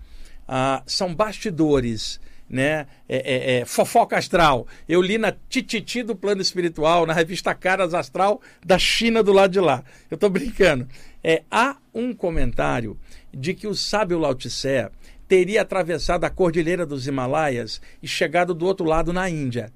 ah, 0.48 0.82
são 0.86 1.14
bastidores 1.14 2.18
né? 2.48 2.86
É, 3.08 3.16
é, 3.16 3.60
é, 3.60 3.64
fofoca 3.64 4.16
astral. 4.16 4.66
Eu 4.88 5.00
li 5.00 5.18
na 5.18 5.34
Tititi 5.48 6.02
do 6.02 6.14
Plano 6.14 6.42
Espiritual, 6.42 7.06
na 7.06 7.12
revista 7.12 7.54
Caras 7.54 7.94
Astral 7.94 8.40
da 8.64 8.78
China 8.78 9.22
do 9.22 9.32
lado 9.32 9.52
de 9.52 9.60
lá. 9.60 9.82
Eu 10.10 10.14
estou 10.16 10.30
brincando. 10.30 10.88
É, 11.22 11.42
há 11.50 11.76
um 11.94 12.12
comentário 12.14 12.98
de 13.32 13.54
que 13.54 13.66
o 13.66 13.74
sábio 13.74 14.18
Lao 14.18 14.34
Tse 14.34 14.90
teria 15.26 15.62
atravessado 15.62 16.24
a 16.24 16.30
cordilheira 16.30 16.84
dos 16.84 17.06
Himalaias 17.06 17.80
e 18.02 18.06
chegado 18.06 18.54
do 18.54 18.66
outro 18.66 18.86
lado 18.86 19.12
na 19.12 19.28
Índia. 19.28 19.72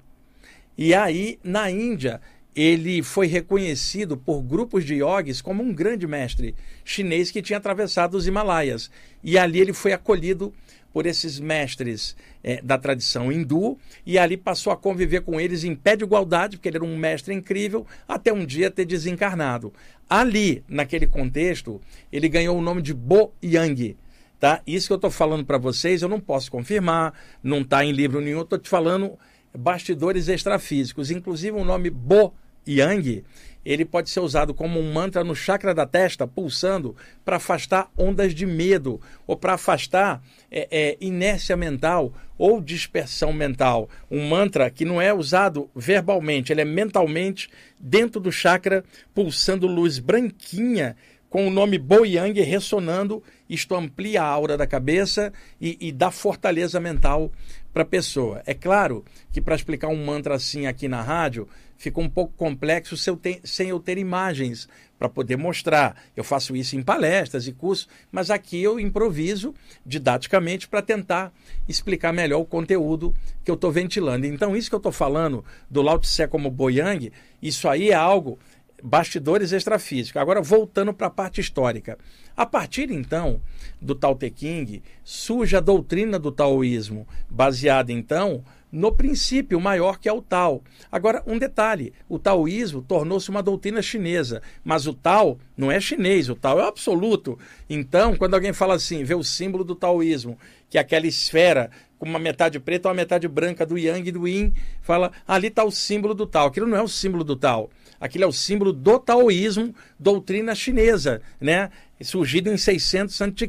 E 0.77 0.93
aí, 0.93 1.39
na 1.43 1.69
Índia, 1.69 2.21
ele 2.55 3.01
foi 3.03 3.27
reconhecido 3.27 4.17
por 4.17 4.41
grupos 4.41 4.85
de 4.85 4.95
yogis 4.95 5.41
como 5.41 5.63
um 5.63 5.73
grande 5.73 6.07
mestre 6.07 6.55
chinês 6.83 7.31
que 7.31 7.41
tinha 7.41 7.57
atravessado 7.57 8.15
os 8.15 8.27
Himalaias. 8.27 8.89
E 9.23 9.37
ali 9.37 9.59
ele 9.59 9.73
foi 9.73 9.93
acolhido 9.93 10.53
por 10.91 11.05
esses 11.05 11.39
mestres 11.39 12.15
é, 12.43 12.61
da 12.61 12.77
tradição 12.77 13.31
hindu 13.31 13.77
e 14.05 14.17
ali 14.17 14.35
passou 14.35 14.73
a 14.73 14.77
conviver 14.77 15.21
com 15.21 15.39
eles 15.39 15.63
em 15.63 15.75
pé 15.75 15.95
de 15.95 16.03
igualdade, 16.03 16.57
porque 16.57 16.69
ele 16.69 16.77
era 16.77 16.85
um 16.85 16.97
mestre 16.97 17.33
incrível, 17.33 17.85
até 18.07 18.33
um 18.33 18.45
dia 18.45 18.71
ter 18.71 18.85
desencarnado. 18.85 19.73
Ali, 20.09 20.63
naquele 20.67 21.05
contexto, 21.05 21.79
ele 22.11 22.27
ganhou 22.27 22.57
o 22.57 22.61
nome 22.61 22.81
de 22.81 22.93
Bo 22.93 23.31
Yang. 23.43 23.95
Tá? 24.39 24.61
Isso 24.65 24.87
que 24.87 24.93
eu 24.93 24.95
estou 24.95 25.11
falando 25.11 25.45
para 25.45 25.57
vocês, 25.57 26.01
eu 26.01 26.09
não 26.09 26.19
posso 26.19 26.49
confirmar, 26.49 27.13
não 27.43 27.61
está 27.61 27.83
em 27.83 27.91
livro 27.91 28.21
nenhum, 28.21 28.41
estou 28.41 28.57
te 28.57 28.69
falando 28.69 29.17
bastidores 29.55 30.27
extrafísicos. 30.27 31.11
Inclusive 31.11 31.57
o 31.57 31.65
nome 31.65 31.89
Bo 31.89 32.33
Yang 32.67 33.23
ele 33.71 33.85
pode 33.85 34.09
ser 34.09 34.19
usado 34.19 34.51
como 34.51 34.79
um 34.79 34.91
mantra 34.91 35.23
no 35.23 35.35
chakra 35.35 35.75
da 35.75 35.85
testa, 35.85 36.25
pulsando, 36.25 36.95
para 37.23 37.35
afastar 37.35 37.87
ondas 37.95 38.33
de 38.33 38.43
medo, 38.43 38.99
ou 39.27 39.37
para 39.37 39.53
afastar 39.53 40.23
é, 40.49 40.67
é, 40.71 40.97
inércia 40.99 41.55
mental 41.55 42.11
ou 42.35 42.59
dispersão 42.59 43.31
mental. 43.31 43.87
Um 44.09 44.27
mantra 44.27 44.71
que 44.71 44.83
não 44.83 44.99
é 44.99 45.13
usado 45.13 45.69
verbalmente, 45.75 46.51
ele 46.51 46.61
é 46.61 46.65
mentalmente 46.65 47.47
dentro 47.79 48.19
do 48.19 48.31
chakra, 48.31 48.83
pulsando 49.13 49.67
luz 49.67 49.99
branquinha 49.99 50.95
com 51.29 51.47
o 51.47 51.51
nome 51.51 51.77
Boyang 51.77 52.41
ressonando, 52.41 53.21
isto 53.47 53.75
amplia 53.75 54.23
a 54.23 54.25
aura 54.25 54.57
da 54.57 54.65
cabeça 54.65 55.31
e, 55.61 55.77
e 55.79 55.91
dá 55.91 56.09
fortaleza 56.09 56.79
mental 56.79 57.31
para 57.71 57.83
a 57.83 57.85
pessoa. 57.85 58.41
É 58.47 58.55
claro 58.55 59.05
que 59.31 59.39
para 59.39 59.55
explicar 59.55 59.89
um 59.89 60.03
mantra 60.03 60.33
assim 60.33 60.65
aqui 60.65 60.87
na 60.87 61.03
rádio, 61.03 61.47
ficou 61.79 62.03
um 62.03 62.09
pouco 62.09 62.33
complexo 62.35 62.95
sem 62.97 63.69
eu 63.69 63.79
ter 63.79 63.97
imagens 63.97 64.67
para 64.99 65.07
poder 65.07 65.37
mostrar. 65.37 65.95
Eu 66.15 66.25
faço 66.25 66.55
isso 66.55 66.75
em 66.75 66.83
palestras 66.83 67.47
e 67.47 67.53
cursos, 67.53 67.87
mas 68.11 68.29
aqui 68.29 68.61
eu 68.61 68.77
improviso 68.79 69.55
didaticamente 69.85 70.67
para 70.67 70.81
tentar 70.81 71.33
explicar 71.69 72.11
melhor 72.11 72.41
o 72.41 72.45
conteúdo 72.45 73.15
que 73.45 73.49
eu 73.49 73.55
estou 73.55 73.71
ventilando. 73.71 74.27
Então, 74.27 74.55
isso 74.55 74.69
que 74.69 74.75
eu 74.75 74.79
estou 74.79 74.91
falando 74.91 75.43
do 75.69 75.81
Lao 75.81 75.97
Tse 75.97 76.27
como 76.27 76.51
Boyang, 76.51 77.13
isso 77.41 77.67
aí 77.69 77.91
é 77.91 77.95
algo 77.95 78.37
bastidores 78.83 79.53
extrafísicos. 79.53 80.21
Agora, 80.21 80.41
voltando 80.41 80.93
para 80.93 81.07
a 81.07 81.11
parte 81.11 81.39
histórica. 81.39 81.97
A 82.35 82.45
partir 82.45 82.91
então 82.91 83.41
do 83.81 83.95
Tao 83.95 84.15
Te 84.15 84.29
King, 84.29 84.81
surge 85.03 85.55
a 85.55 85.59
doutrina 85.59 86.19
do 86.19 86.31
taoísmo, 86.31 87.07
baseada 87.29 87.91
então 87.91 88.43
no 88.71 88.91
princípio 88.91 89.59
maior 89.59 89.99
que 89.99 90.07
é 90.07 90.13
o 90.13 90.21
Tao. 90.21 90.63
Agora, 90.91 91.23
um 91.25 91.37
detalhe: 91.37 91.93
o 92.07 92.19
taoísmo 92.19 92.81
tornou-se 92.81 93.29
uma 93.29 93.43
doutrina 93.43 93.81
chinesa, 93.81 94.41
mas 94.63 94.87
o 94.87 94.93
Tao 94.93 95.39
não 95.57 95.71
é 95.71 95.79
chinês, 95.79 96.29
o 96.29 96.35
Tao 96.35 96.59
é 96.59 96.67
absoluto. 96.67 97.37
Então, 97.69 98.15
quando 98.15 98.33
alguém 98.33 98.53
fala 98.53 98.75
assim, 98.75 99.03
vê 99.03 99.15
o 99.15 99.23
símbolo 99.23 99.63
do 99.63 99.75
taoísmo, 99.75 100.37
que 100.69 100.77
é 100.77 100.81
aquela 100.81 101.07
esfera 101.07 101.69
com 101.97 102.07
uma 102.07 102.19
metade 102.19 102.59
preta 102.59 102.87
ou 102.87 102.91
uma 102.91 102.97
metade 102.97 103.27
branca 103.27 103.65
do 103.65 103.77
Yang 103.77 104.09
e 104.09 104.11
do 104.11 104.27
Yin, 104.27 104.53
fala, 104.81 105.11
ali 105.27 105.47
está 105.47 105.63
o 105.63 105.71
símbolo 105.71 106.13
do 106.13 106.25
Tao. 106.25 106.47
Aquilo 106.47 106.67
não 106.67 106.77
é 106.77 106.81
o 106.81 106.87
símbolo 106.87 107.23
do 107.23 107.35
Tao. 107.35 107.69
Aquilo 107.99 108.23
é 108.23 108.27
o 108.27 108.31
símbolo 108.31 108.71
do 108.71 108.97
taoísmo, 108.97 109.75
doutrina 109.99 110.55
chinesa, 110.55 111.21
né? 111.41 111.69
surgido 112.01 112.49
em 112.49 112.57
600 112.57 113.21
a.C. 113.21 113.47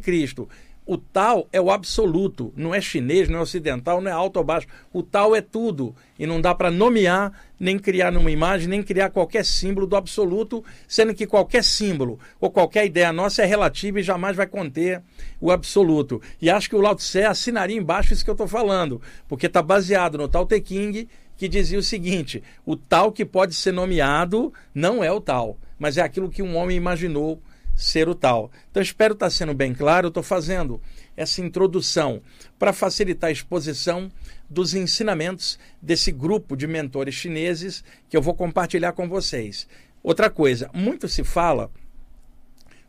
O 0.90 0.98
tal 0.98 1.48
é 1.52 1.60
o 1.60 1.70
absoluto, 1.70 2.52
não 2.56 2.74
é 2.74 2.80
chinês, 2.80 3.28
não 3.28 3.38
é 3.38 3.42
ocidental, 3.42 4.00
não 4.00 4.10
é 4.10 4.12
alto 4.12 4.38
ou 4.38 4.44
baixo. 4.44 4.66
O 4.92 5.04
tal 5.04 5.36
é 5.36 5.40
tudo. 5.40 5.94
E 6.18 6.26
não 6.26 6.40
dá 6.40 6.52
para 6.52 6.68
nomear, 6.68 7.30
nem 7.60 7.78
criar 7.78 8.10
numa 8.10 8.28
imagem, 8.28 8.66
nem 8.66 8.82
criar 8.82 9.10
qualquer 9.10 9.44
símbolo 9.44 9.86
do 9.86 9.94
absoluto, 9.94 10.64
sendo 10.88 11.14
que 11.14 11.28
qualquer 11.28 11.62
símbolo 11.62 12.18
ou 12.40 12.50
qualquer 12.50 12.86
ideia 12.86 13.12
nossa 13.12 13.40
é 13.40 13.46
relativa 13.46 14.00
e 14.00 14.02
jamais 14.02 14.36
vai 14.36 14.48
conter 14.48 15.00
o 15.40 15.52
absoluto. 15.52 16.20
E 16.42 16.50
acho 16.50 16.68
que 16.68 16.74
o 16.74 16.80
Lao 16.80 16.96
Tse 16.96 17.22
assinaria 17.22 17.78
embaixo 17.78 18.12
isso 18.12 18.24
que 18.24 18.30
eu 18.30 18.34
estou 18.34 18.48
falando, 18.48 19.00
porque 19.28 19.46
está 19.46 19.62
baseado 19.62 20.18
no 20.18 20.26
Tao 20.26 20.44
Te 20.44 20.60
King, 20.60 21.08
que 21.36 21.46
dizia 21.46 21.78
o 21.78 21.84
seguinte: 21.84 22.42
o 22.66 22.74
tal 22.74 23.12
que 23.12 23.24
pode 23.24 23.54
ser 23.54 23.70
nomeado 23.70 24.52
não 24.74 25.04
é 25.04 25.12
o 25.12 25.20
tal, 25.20 25.56
mas 25.78 25.98
é 25.98 26.02
aquilo 26.02 26.28
que 26.28 26.42
um 26.42 26.56
homem 26.56 26.76
imaginou 26.76 27.40
ser 27.80 28.08
o 28.08 28.14
tal. 28.14 28.50
Então, 28.70 28.82
espero 28.82 29.14
estar 29.14 29.30
sendo 29.30 29.54
bem 29.54 29.74
claro. 29.74 30.08
Estou 30.08 30.22
fazendo 30.22 30.80
essa 31.16 31.40
introdução 31.40 32.22
para 32.58 32.72
facilitar 32.72 33.28
a 33.28 33.32
exposição 33.32 34.10
dos 34.48 34.74
ensinamentos 34.74 35.58
desse 35.80 36.12
grupo 36.12 36.56
de 36.56 36.66
mentores 36.66 37.14
chineses 37.14 37.84
que 38.08 38.16
eu 38.16 38.22
vou 38.22 38.34
compartilhar 38.34 38.92
com 38.92 39.08
vocês. 39.08 39.66
Outra 40.02 40.30
coisa, 40.30 40.70
muito 40.72 41.08
se 41.08 41.22
fala 41.22 41.70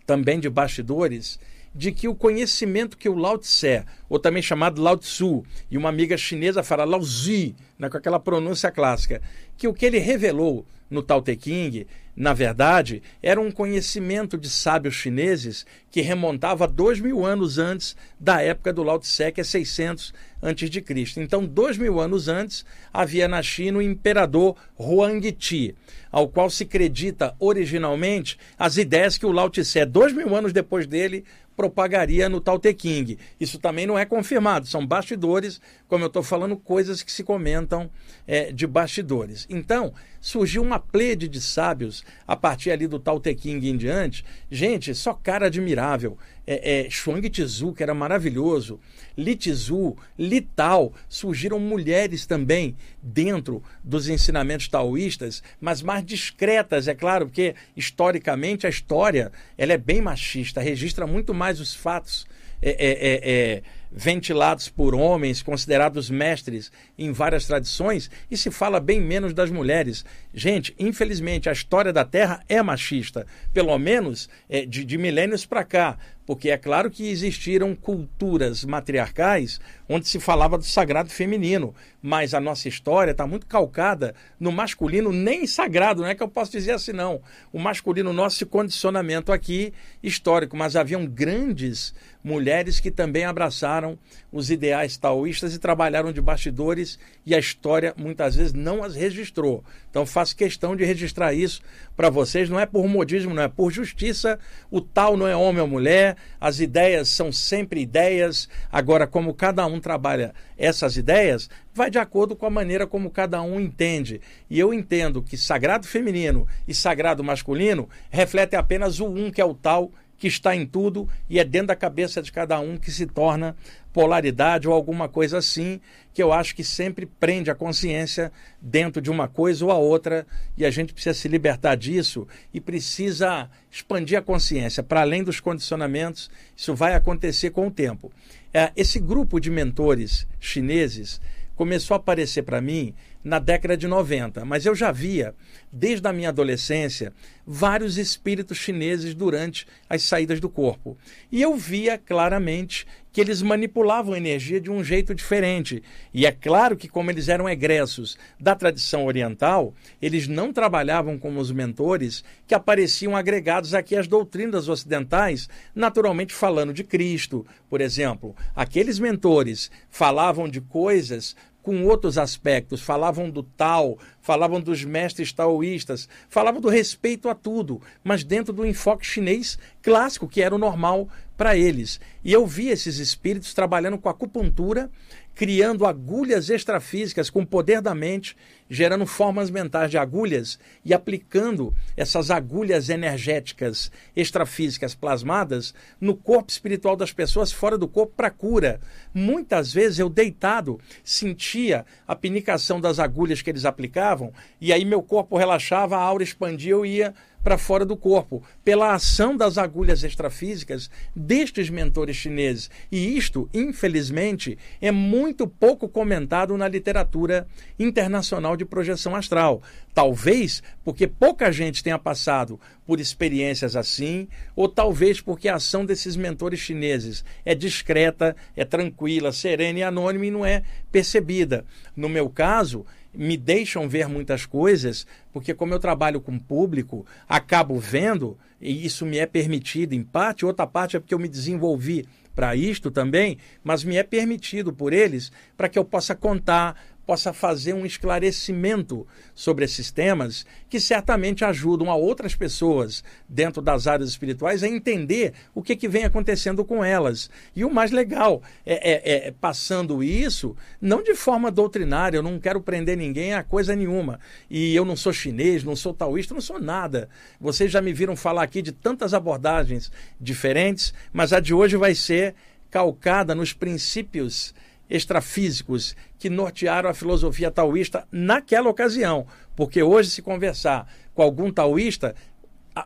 também 0.06 0.40
de 0.40 0.50
bastidores 0.50 1.40
de 1.74 1.92
que 1.92 2.08
o 2.08 2.16
conhecimento 2.16 2.98
que 2.98 3.08
o 3.08 3.16
Lao 3.16 3.38
Tse, 3.38 3.84
ou 4.10 4.20
também 4.20 4.44
chamado 4.44 4.82
Lao 4.82 4.98
Tzu, 4.98 5.44
e 5.70 5.78
uma 5.78 5.90
amiga 5.90 6.18
chinesa 6.18 6.64
fala 6.64 6.84
Lao 6.84 7.02
Zi, 7.02 7.56
né, 7.80 7.90
com 7.90 7.98
aquela 7.98 8.20
pronúncia 8.20 8.72
clássica, 8.72 9.22
que 9.58 9.68
o 9.68 9.74
que 9.74 9.86
ele 9.86 10.00
revelou 10.00 10.66
no 10.92 11.02
Tao 11.02 11.22
Te 11.22 11.36
King, 11.36 11.88
na 12.16 12.34
verdade, 12.34 13.02
era 13.24 13.40
um 13.40 13.50
conhecimento 13.50 14.38
de 14.38 14.50
sábios 14.50 14.94
chineses 14.94 15.66
que 15.90 16.02
remontava 16.02 16.66
a 16.66 16.68
dois 16.68 17.00
mil 17.00 17.26
anos 17.26 17.58
antes 17.58 17.96
da 18.20 18.42
época 18.42 18.74
do 18.74 18.84
Lao 18.84 19.00
Tse, 19.00 19.32
que 19.32 19.42
é 19.42 19.44
600 19.44 20.14
antes 20.44 20.70
de 20.70 20.82
Cristo. 20.82 21.22
Então, 21.22 21.46
dois 21.46 21.78
mil 21.78 22.00
anos 22.00 22.28
antes, 22.28 22.66
havia 22.94 23.28
na 23.28 23.42
China 23.42 23.80
o 23.80 23.82
imperador 23.82 24.58
Huangti, 24.78 25.74
ao 26.12 26.28
qual 26.28 26.50
se 26.50 26.64
acredita 26.64 27.34
originalmente 27.40 28.38
as 28.60 28.76
ideias 28.78 29.18
que 29.18 29.26
o 29.26 29.32
Lao 29.32 29.50
Tse, 29.50 29.86
dois 29.86 30.12
mil 30.12 30.36
anos 30.36 30.52
depois 30.52 30.86
dele, 30.86 31.24
propagaria 31.56 32.28
no 32.28 32.42
Tao 32.42 32.58
Te 32.58 32.74
King. 32.74 33.18
Isso 33.40 33.60
também 33.60 33.86
não 33.86 33.98
é 33.98 34.06
confirmado, 34.06 34.68
são 34.68 34.86
bastidores, 34.86 35.62
como 35.88 36.04
eu 36.04 36.08
estou 36.08 36.24
falando, 36.24 36.58
coisas 36.58 37.04
que 37.04 37.12
se 37.12 37.24
comentam 37.24 37.90
é, 38.28 38.52
de 38.52 38.66
bastidores. 38.66 39.46
Então, 39.50 39.94
surgiu 40.22 40.62
uma 40.62 40.80
plede 40.80 41.28
de 41.28 41.42
sábios 41.42 42.06
a 42.28 42.36
partir 42.36 42.70
ali 42.70 42.88
do 42.88 43.00
Tao 43.00 43.20
Te 43.20 43.34
King 43.34 43.68
em 43.68 43.76
diante. 43.76 44.24
Gente, 44.50 44.94
só 44.94 45.14
cara 45.14 45.48
admirável. 45.48 46.18
É, 46.46 46.86
é, 46.86 46.90
Shuang 46.90 47.28
Tzu, 47.30 47.74
que 47.74 47.84
era 47.84 47.94
maravilhoso, 47.94 48.80
Li 49.18 49.36
Tzu, 49.36 49.96
Li 50.18 50.42
Tao, 50.42 50.94
surgiram 51.08 51.60
mulheres 51.60 52.26
também 52.26 52.76
dentro 53.02 53.64
dos 53.84 54.10
ensinamentos 54.10 54.68
taoístas, 54.68 55.44
mas 55.60 55.82
mais 55.82 56.04
discretas, 56.04 56.88
é 56.88 56.96
claro, 56.96 57.28
porque 57.28 57.56
historicamente 57.76 58.66
a 58.66 58.70
história 58.70 59.32
ela 59.58 59.74
é 59.74 59.78
bem 59.78 60.02
machista, 60.02 60.62
registra 60.62 61.06
muito 61.06 61.34
mais 61.34 61.60
os 61.60 61.74
fatos 61.74 62.26
é, 62.62 62.70
é, 62.70 62.92
é, 62.92 63.56
é 63.56 63.64
ventilados 63.92 64.70
por 64.70 64.96
homens, 64.96 65.44
considerados 65.44 66.10
mestres 66.10 66.72
em 66.98 67.12
várias 67.12 67.46
tradições, 67.46 68.10
e 68.30 68.38
se 68.38 68.50
fala 68.50 68.80
bem 68.80 69.02
menos 69.02 69.34
das 69.34 69.52
mulheres. 69.52 70.06
Gente, 70.34 70.74
infelizmente, 70.80 71.50
a 71.50 71.52
história 71.52 71.92
da 71.92 72.06
Terra 72.06 72.42
é 72.48 72.62
machista, 72.62 73.28
pelo 73.54 73.78
menos 73.78 74.30
é, 74.50 74.66
de, 74.66 74.86
de 74.86 74.98
milênios 74.98 75.46
para 75.46 75.66
cá 75.66 75.98
porque 76.32 76.50
é 76.50 76.58
claro 76.58 76.90
que 76.90 77.10
existiram 77.10 77.76
culturas 77.76 78.64
matriarcais 78.64 79.60
onde 79.90 80.08
se 80.08 80.18
falava 80.18 80.58
do 80.58 80.64
sagrado 80.64 81.10
feminino, 81.10 81.76
mas 82.02 82.34
a 82.34 82.40
nossa 82.40 82.70
história 82.70 83.12
está 83.12 83.28
muito 83.28 83.46
calcada 83.46 84.16
no 84.40 84.50
masculino, 84.50 85.12
nem 85.12 85.46
sagrado, 85.46 86.02
não 86.02 86.08
é 86.08 86.16
que 86.16 86.24
eu 86.24 86.30
posso 86.30 86.54
dizer 86.54 86.72
assim, 86.72 86.94
não. 86.94 87.22
O 87.52 87.60
masculino, 87.60 88.14
nosso 88.14 88.46
condicionamento 88.46 89.32
aqui 89.34 89.74
histórico, 90.02 90.56
mas 90.56 90.78
haviam 90.78 91.06
grandes 91.06 91.94
mulheres 92.24 92.80
que 92.80 92.92
também 92.92 93.26
abraçaram 93.26 93.98
os 94.32 94.50
ideais 94.50 94.96
taoístas 94.98 95.54
e 95.54 95.60
trabalharam 95.60 96.12
de 96.12 96.22
bastidores 96.22 96.98
e 97.26 97.36
a 97.36 97.40
história 97.40 97.94
muitas 97.98 98.36
vezes 98.36 98.54
não 98.54 98.84
as 98.84 98.96
registrou. 98.96 99.64
Então 99.90 100.06
faço 100.06 100.36
questão 100.36 100.76
de 100.76 100.86
registrar 100.86 101.34
isso 101.34 101.62
para 101.96 102.10
vocês, 102.10 102.50
não 102.50 102.60
é 102.60 102.66
por 102.66 102.88
modismo, 102.88 103.34
não 103.34 103.44
é 103.44 103.48
por 103.48 103.72
justiça. 103.72 104.40
O 104.70 104.80
tal 104.80 105.18
não 105.18 105.28
é 105.28 105.36
homem 105.36 105.62
ou 105.62 105.68
mulher, 105.68 106.16
as 106.40 106.60
ideias 106.60 107.10
são 107.10 107.32
sempre 107.32 107.82
ideias. 107.82 108.48
Agora, 108.72 109.06
como 109.06 109.34
cada 109.34 109.66
um 109.66 109.80
trabalha 109.80 110.34
essas 110.58 110.96
ideias, 110.96 111.50
vai 111.74 111.90
de 111.90 111.98
acordo 111.98 112.36
com 112.36 112.46
a 112.46 112.50
maneira 112.50 112.86
como 112.88 113.10
cada 113.10 113.42
um 113.42 113.60
entende. 113.60 114.22
E 114.50 114.60
eu 114.60 114.74
entendo 114.74 115.22
que 115.22 115.38
sagrado 115.38 115.88
feminino 115.88 116.48
e 116.68 116.74
sagrado 116.74 117.24
masculino 117.24 117.90
refletem 118.10 118.58
apenas 118.58 119.00
o 119.00 119.08
um, 119.08 119.32
que 119.32 119.42
é 119.42 119.46
o 119.46 119.54
tal 119.54 119.92
que 120.22 120.28
está 120.28 120.56
em 120.56 120.68
tudo 120.68 121.10
e 121.28 121.40
é 121.40 121.44
dentro 121.44 121.70
da 121.70 121.76
cabeça 121.76 122.22
de 122.22 122.32
cada 122.32 122.60
um 122.60 122.78
que 122.78 122.92
se 122.92 123.08
torna 123.08 123.56
polaridade 123.92 124.68
ou 124.68 124.74
alguma 124.76 125.10
coisa 125.10 125.40
assim, 125.40 125.82
que 126.14 126.22
eu 126.22 126.32
acho 126.32 126.56
que 126.56 126.64
sempre 126.64 127.08
prende 127.08 127.50
a 127.50 127.56
consciência 127.56 128.32
dentro 128.62 129.02
de 129.02 129.10
uma 129.10 129.28
coisa 129.28 129.66
ou 129.66 129.72
a 129.72 129.78
outra, 129.78 130.28
e 130.56 130.64
a 130.64 130.70
gente 130.70 130.94
precisa 130.94 131.16
se 131.16 131.28
libertar 131.28 131.74
disso 131.74 132.28
e 132.54 132.62
precisa 132.62 133.50
expandir 133.72 134.16
a 134.16 134.22
consciência 134.22 134.84
para 134.84 135.02
além 135.02 135.24
dos 135.24 135.40
condicionamentos. 135.40 136.30
Isso 136.56 136.76
vai 136.76 136.94
acontecer 136.94 137.50
com 137.50 137.66
o 137.66 137.72
tempo. 137.72 138.12
É, 138.54 138.72
esse 138.76 139.00
grupo 139.00 139.40
de 139.40 139.50
mentores 139.50 140.28
chineses 140.40 141.20
começou 141.56 141.96
a 141.96 141.98
aparecer 141.98 142.44
para 142.44 142.62
mim 142.62 142.94
na 143.24 143.40
década 143.40 143.78
de 143.78 143.88
90, 143.88 144.44
mas 144.46 144.66
eu 144.66 144.74
já 144.74 144.92
via, 144.92 145.36
desde 145.72 146.08
a 146.08 146.14
minha 146.14 146.30
adolescência, 146.30 147.14
vários 147.46 147.98
espíritos 147.98 148.58
chineses 148.58 149.14
durante 149.14 149.68
as 149.90 150.04
saídas 150.04 150.40
do 150.40 150.50
corpo. 150.50 150.98
E 151.32 151.42
eu 151.42 151.56
via 151.56 151.98
claramente 151.98 152.86
que 153.12 153.20
eles 153.20 153.42
manipulavam 153.42 154.14
a 154.14 154.18
energia 154.18 154.62
de 154.62 154.72
um 154.72 154.84
jeito 154.84 155.14
diferente. 155.14 155.84
E 156.14 156.26
é 156.26 156.32
claro 156.32 156.78
que, 156.78 156.88
como 156.88 157.12
eles 157.12 157.28
eram 157.28 157.50
egressos 157.50 158.18
da 158.40 158.56
tradição 158.56 159.06
oriental, 159.06 159.74
eles 160.02 160.28
não 160.28 160.54
trabalhavam 160.54 161.20
como 161.20 161.40
os 161.40 161.52
mentores 161.52 162.24
que 162.48 162.56
apareciam 162.56 163.16
agregados 163.16 163.74
aqui 163.74 163.96
às 163.96 164.08
doutrinas 164.08 164.70
ocidentais, 164.70 165.50
naturalmente 165.76 166.34
falando 166.34 166.74
de 166.74 166.84
Cristo, 166.84 167.46
por 167.70 167.82
exemplo. 167.82 168.36
Aqueles 168.56 168.98
mentores 168.98 169.70
falavam 169.90 170.48
de 170.48 170.62
coisas 170.62 171.36
com 171.62 171.86
outros 171.86 172.18
aspectos, 172.18 172.82
falavam 172.82 173.30
do 173.30 173.44
tal, 173.44 173.98
falavam 174.22 174.60
dos 174.60 174.84
mestres 174.84 175.32
taoístas, 175.32 176.08
falavam 176.30 176.62
do 176.62 176.70
respeito 176.70 177.30
a 177.30 177.36
tudo, 177.36 177.82
mas 178.04 178.24
dentro 178.24 178.54
do 178.54 178.66
enfoque 178.66 179.06
chinês 179.06 179.58
clássico, 179.82 180.28
que 180.28 180.42
era 180.42 180.56
o 180.56 180.60
normal 180.60 181.08
para 181.38 181.58
eles. 181.58 182.00
E 182.24 182.32
eu 182.32 182.46
vi 182.46 182.68
esses 182.68 182.98
espíritos 182.98 183.54
trabalhando 183.54 183.98
com 183.98 184.10
acupuntura 184.10 184.90
criando 185.34 185.86
agulhas 185.86 186.50
extrafísicas 186.50 187.30
com 187.30 187.42
o 187.42 187.46
poder 187.46 187.82
da 187.82 187.96
mente, 187.96 188.36
gerando 188.70 189.06
formas 189.06 189.50
mentais 189.50 189.90
de 189.90 189.98
agulhas 189.98 190.60
e 190.86 190.94
aplicando 190.94 191.74
essas 191.98 192.32
agulhas 192.32 192.90
energéticas 192.90 193.92
extrafísicas 194.16 194.96
plasmadas 194.96 195.74
no 196.00 196.16
corpo 196.16 196.52
espiritual 196.52 196.96
das 196.96 197.12
pessoas 197.12 197.52
fora 197.52 197.78
do 197.78 197.88
corpo 197.88 198.14
para 198.16 198.30
cura. 198.30 198.80
Muitas 199.14 199.74
vezes 199.74 200.00
eu 200.00 200.10
deitado 200.10 200.80
sentia 201.04 201.86
a 202.08 202.16
pinicação 202.16 202.80
das 202.80 203.00
agulhas 203.00 203.42
que 203.42 203.50
eles 203.50 203.66
aplicavam 203.66 204.32
e 204.60 204.72
aí 204.72 204.86
meu 204.86 205.02
corpo 205.02 205.38
relaxava, 205.38 205.98
a 205.98 206.02
aura 206.02 206.24
expandia, 206.24 206.72
eu 206.72 206.86
ia 206.86 207.14
para 207.44 207.58
fora 207.58 207.86
do 207.86 207.98
corpo, 207.98 208.44
pela 208.64 208.94
ação 208.94 209.36
das 209.36 209.58
agulhas 209.58 210.04
extrafísicas 210.04 210.90
destes 211.16 211.70
mentores 211.70 212.16
chineses. 212.16 212.70
E 212.92 213.18
isto, 213.18 213.50
infelizmente, 213.54 214.58
é 214.82 214.92
muito 214.92 215.48
pouco 215.48 215.88
comentado 215.88 216.58
na 216.58 216.68
literatura 216.68 217.48
internacional 217.80 218.56
de 218.56 218.66
projeção 218.66 219.16
astral. 219.16 219.62
Talvez 219.94 220.64
porque 220.84 221.08
pouca 221.08 221.52
gente 221.52 221.84
tenha 221.84 222.00
passado 222.00 222.60
por 222.86 223.00
experiências 223.00 223.76
assim, 223.76 224.28
ou 224.56 224.68
talvez 224.68 225.22
porque 225.22 225.48
a 225.48 225.56
ação 225.56 225.86
desses 225.86 226.16
mentores 226.16 226.60
chineses 226.60 227.24
é 227.46 227.54
discreta, 227.56 228.36
é 228.56 228.66
tranquila, 228.66 229.32
serena 229.32 229.80
e 229.80 229.84
anônima 229.84 230.26
e 230.26 230.32
não 230.32 230.46
é 230.46 230.64
percebida. 230.92 231.66
No 231.96 232.10
meu 232.10 232.30
caso, 232.30 232.86
me 233.14 233.36
deixam 233.38 233.88
ver 233.90 234.08
muitas 234.08 234.46
coisas, 234.46 235.06
porque 235.32 235.54
como 235.54 235.74
eu 235.74 235.80
trabalho 235.80 236.22
com 236.22 236.40
público, 236.40 237.06
acabo 237.28 237.80
vendo, 237.80 238.38
e 238.60 238.86
isso 238.86 239.06
me 239.06 239.18
é 239.18 239.26
permitido 239.26 239.94
em 239.94 240.04
parte, 240.04 240.46
outra 240.46 240.66
parte 240.66 240.96
é 240.96 241.00
porque 241.00 241.14
eu 241.14 241.20
me 241.20 241.28
desenvolvi 241.28 242.06
para 242.36 242.56
isto 242.56 242.90
também, 242.90 243.38
mas 243.64 243.84
me 243.84 243.98
é 243.98 244.04
permitido 244.04 244.72
por 244.72 244.94
eles 244.94 245.32
para 245.58 245.68
que 245.68 245.78
eu 245.78 245.84
possa 245.84 246.16
contar, 246.16 246.76
possa 247.06 247.34
fazer 247.34 247.74
um 247.74 247.86
esclarecimento 247.86 249.06
sobre 249.34 249.66
esses 249.66 249.92
temas 249.92 250.46
que 250.70 250.80
certamente 250.80 251.44
ajudam 251.44 251.90
a 251.90 251.96
outras 251.96 252.36
pessoas 252.36 253.04
dentro 253.28 253.62
das 253.62 253.88
áreas 253.88 254.10
espirituais 254.10 254.64
a 254.64 254.68
entender 254.68 255.34
o 255.54 255.62
que, 255.62 255.76
que 255.76 255.88
vem 255.88 256.06
acontecendo 256.06 256.64
com 256.64 256.84
elas. 256.84 257.30
E 257.56 257.66
o 257.66 257.74
mais 257.74 257.92
legal 257.92 258.42
é, 258.66 258.92
é, 258.92 259.28
é 259.28 259.32
passando 259.32 260.04
isso, 260.04 260.56
não 260.80 261.04
de 261.04 261.16
forma 261.16 261.52
doutrinária, 261.52 262.18
eu 262.18 262.24
não 262.24 262.40
quero 262.40 262.62
prender 262.62 262.98
ninguém 262.98 263.34
a 263.34 263.44
coisa 263.44 263.76
nenhuma. 263.76 264.20
E 264.50 264.76
eu 264.76 264.86
não 264.86 264.96
sou 264.96 265.12
chinês, 265.12 265.64
não 265.64 265.76
sou 265.76 265.94
taoísta, 265.94 266.34
não 266.34 266.42
sou 266.42 266.60
nada. 266.60 267.10
Vocês 267.40 267.72
já 267.72 267.82
me 267.82 267.94
viram 267.94 268.16
falar 268.16 268.44
aqui 268.44 268.62
de 268.62 268.72
tantas 268.72 269.14
abordagens 269.14 269.92
diferentes, 270.20 270.94
mas 271.12 271.34
a 271.34 271.40
de 271.40 271.54
hoje 271.54 271.76
vai 271.78 271.96
ser 271.96 272.36
calcada 272.70 273.36
nos 273.36 273.52
princípios 273.52 274.54
extrafísicos 274.92 275.96
que 276.20 276.30
nortearam 276.30 276.90
a 276.90 276.94
filosofia 276.94 277.50
taoísta 277.50 278.06
naquela 278.12 278.70
ocasião. 278.70 279.26
Porque 279.56 279.82
hoje, 279.82 280.10
se 280.10 280.22
conversar 280.22 280.88
com 281.14 281.22
algum 281.22 281.52
taoísta, 281.52 282.14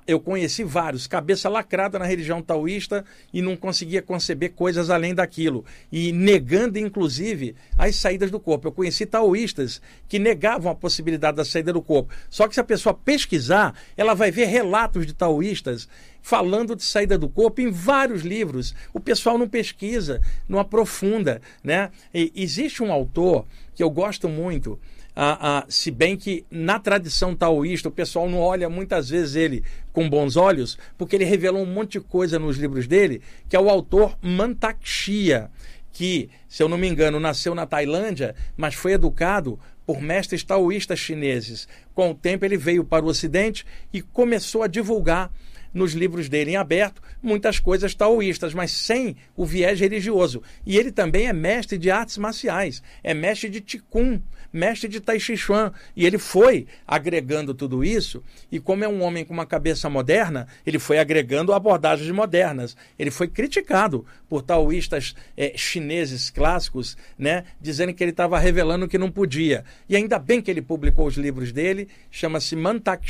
eu 0.07 0.19
conheci 0.19 0.63
vários, 0.63 1.05
cabeça 1.05 1.47
lacrada 1.47 1.99
na 1.99 2.05
religião 2.05 2.41
taoísta 2.41 3.05
e 3.31 3.41
não 3.41 3.55
conseguia 3.55 4.01
conceber 4.01 4.53
coisas 4.53 4.89
além 4.89 5.13
daquilo. 5.13 5.63
E 5.91 6.11
negando, 6.11 6.79
inclusive, 6.79 7.55
as 7.77 7.95
saídas 7.95 8.31
do 8.31 8.39
corpo. 8.39 8.67
Eu 8.67 8.71
conheci 8.71 9.05
taoístas 9.05 9.81
que 10.07 10.17
negavam 10.17 10.71
a 10.71 10.75
possibilidade 10.75 11.37
da 11.37 11.45
saída 11.45 11.71
do 11.71 11.81
corpo. 11.81 12.13
Só 12.29 12.47
que 12.47 12.55
se 12.55 12.59
a 12.59 12.63
pessoa 12.63 12.93
pesquisar, 12.93 13.75
ela 13.95 14.15
vai 14.15 14.31
ver 14.31 14.45
relatos 14.45 15.05
de 15.05 15.13
taoístas 15.13 15.87
falando 16.21 16.75
de 16.75 16.83
saída 16.83 17.19
do 17.19 17.29
corpo 17.29 17.61
em 17.61 17.69
vários 17.69 18.23
livros. 18.23 18.73
O 18.91 18.99
pessoal 18.99 19.37
não 19.37 19.47
pesquisa, 19.47 20.19
não 20.49 20.57
aprofunda. 20.57 21.39
Né? 21.63 21.91
E 22.11 22.31
existe 22.35 22.81
um 22.81 22.91
autor 22.91 23.45
que 23.75 23.83
eu 23.83 23.89
gosto 23.91 24.27
muito, 24.27 24.79
ah, 25.15 25.59
ah, 25.59 25.65
se 25.69 25.89
bem 25.89 26.17
que 26.17 26.45
na 26.51 26.77
tradição 26.77 27.33
taoísta 27.33 27.87
o 27.87 27.91
pessoal 27.91 28.29
não 28.29 28.39
olha 28.39 28.69
muitas 28.69 29.09
vezes 29.09 29.35
ele 29.35 29.63
com 29.93 30.09
bons 30.09 30.35
olhos, 30.35 30.77
porque 30.97 31.15
ele 31.15 31.23
revelou 31.23 31.63
um 31.63 31.73
monte 31.73 31.93
de 31.93 32.01
coisa 32.01 32.37
nos 32.37 32.57
livros 32.57 32.85
dele, 32.85 33.21
que 33.47 33.55
é 33.55 33.59
o 33.59 33.69
autor 33.69 34.17
Mantakshia, 34.21 35.49
que, 35.93 36.29
se 36.49 36.61
eu 36.61 36.67
não 36.67 36.77
me 36.77 36.89
engano, 36.89 37.19
nasceu 37.19 37.55
na 37.55 37.65
Tailândia, 37.65 38.35
mas 38.57 38.73
foi 38.73 38.91
educado 38.91 39.57
por 39.85 40.01
mestres 40.01 40.43
taoístas 40.43 40.99
chineses. 40.99 41.67
Com 41.93 42.11
o 42.11 42.15
tempo 42.15 42.43
ele 42.43 42.57
veio 42.57 42.83
para 42.83 43.05
o 43.05 43.07
Ocidente 43.07 43.65
e 43.93 44.01
começou 44.01 44.63
a 44.63 44.67
divulgar 44.67 45.31
nos 45.75 45.93
livros 45.93 46.29
dele 46.29 46.51
em 46.51 46.55
aberto 46.55 47.01
muitas 47.21 47.59
coisas 47.59 47.93
taoístas, 47.93 48.53
mas 48.53 48.71
sem 48.71 49.17
o 49.35 49.45
viés 49.45 49.79
religioso. 49.79 50.41
E 50.65 50.77
ele 50.77 50.91
também 50.91 51.27
é 51.27 51.33
mestre 51.33 51.77
de 51.77 51.91
artes 51.91 52.17
marciais, 52.17 52.81
é 53.03 53.13
mestre 53.13 53.49
de 53.49 53.59
Qigong, 53.59 54.23
mestre 54.53 54.87
de 54.87 55.01
Tai 55.01 55.19
Chi 55.19 55.35
Chuan. 55.35 55.73
E 55.95 56.05
ele 56.05 56.17
foi 56.17 56.65
agregando 56.87 57.53
tudo 57.53 57.83
isso, 57.83 58.23
e 58.49 58.59
como 58.59 58.85
é 58.85 58.87
um 58.87 59.03
homem 59.03 59.25
com 59.25 59.33
uma 59.33 59.45
cabeça 59.45 59.89
moderna, 59.89 60.47
ele 60.65 60.79
foi 60.79 60.97
agregando 60.97 61.53
abordagens 61.53 62.09
modernas. 62.09 62.77
Ele 62.97 63.11
foi 63.11 63.27
criticado 63.27 64.05
por 64.29 64.41
taoístas 64.41 65.13
é, 65.35 65.53
chineses 65.57 66.29
clássicos, 66.29 66.95
né, 67.19 67.43
dizendo 67.59 67.93
que 67.93 68.03
ele 68.03 68.11
estava 68.11 68.39
revelando 68.39 68.87
que 68.87 68.97
não 68.97 69.11
podia. 69.11 69.65
E 69.89 69.95
ainda 69.95 70.17
bem 70.17 70.41
que 70.41 70.49
ele 70.49 70.61
publicou 70.61 71.05
os 71.05 71.17
livros 71.17 71.51
dele, 71.51 71.89
chama-se 72.09 72.55
Mantak 72.55 73.05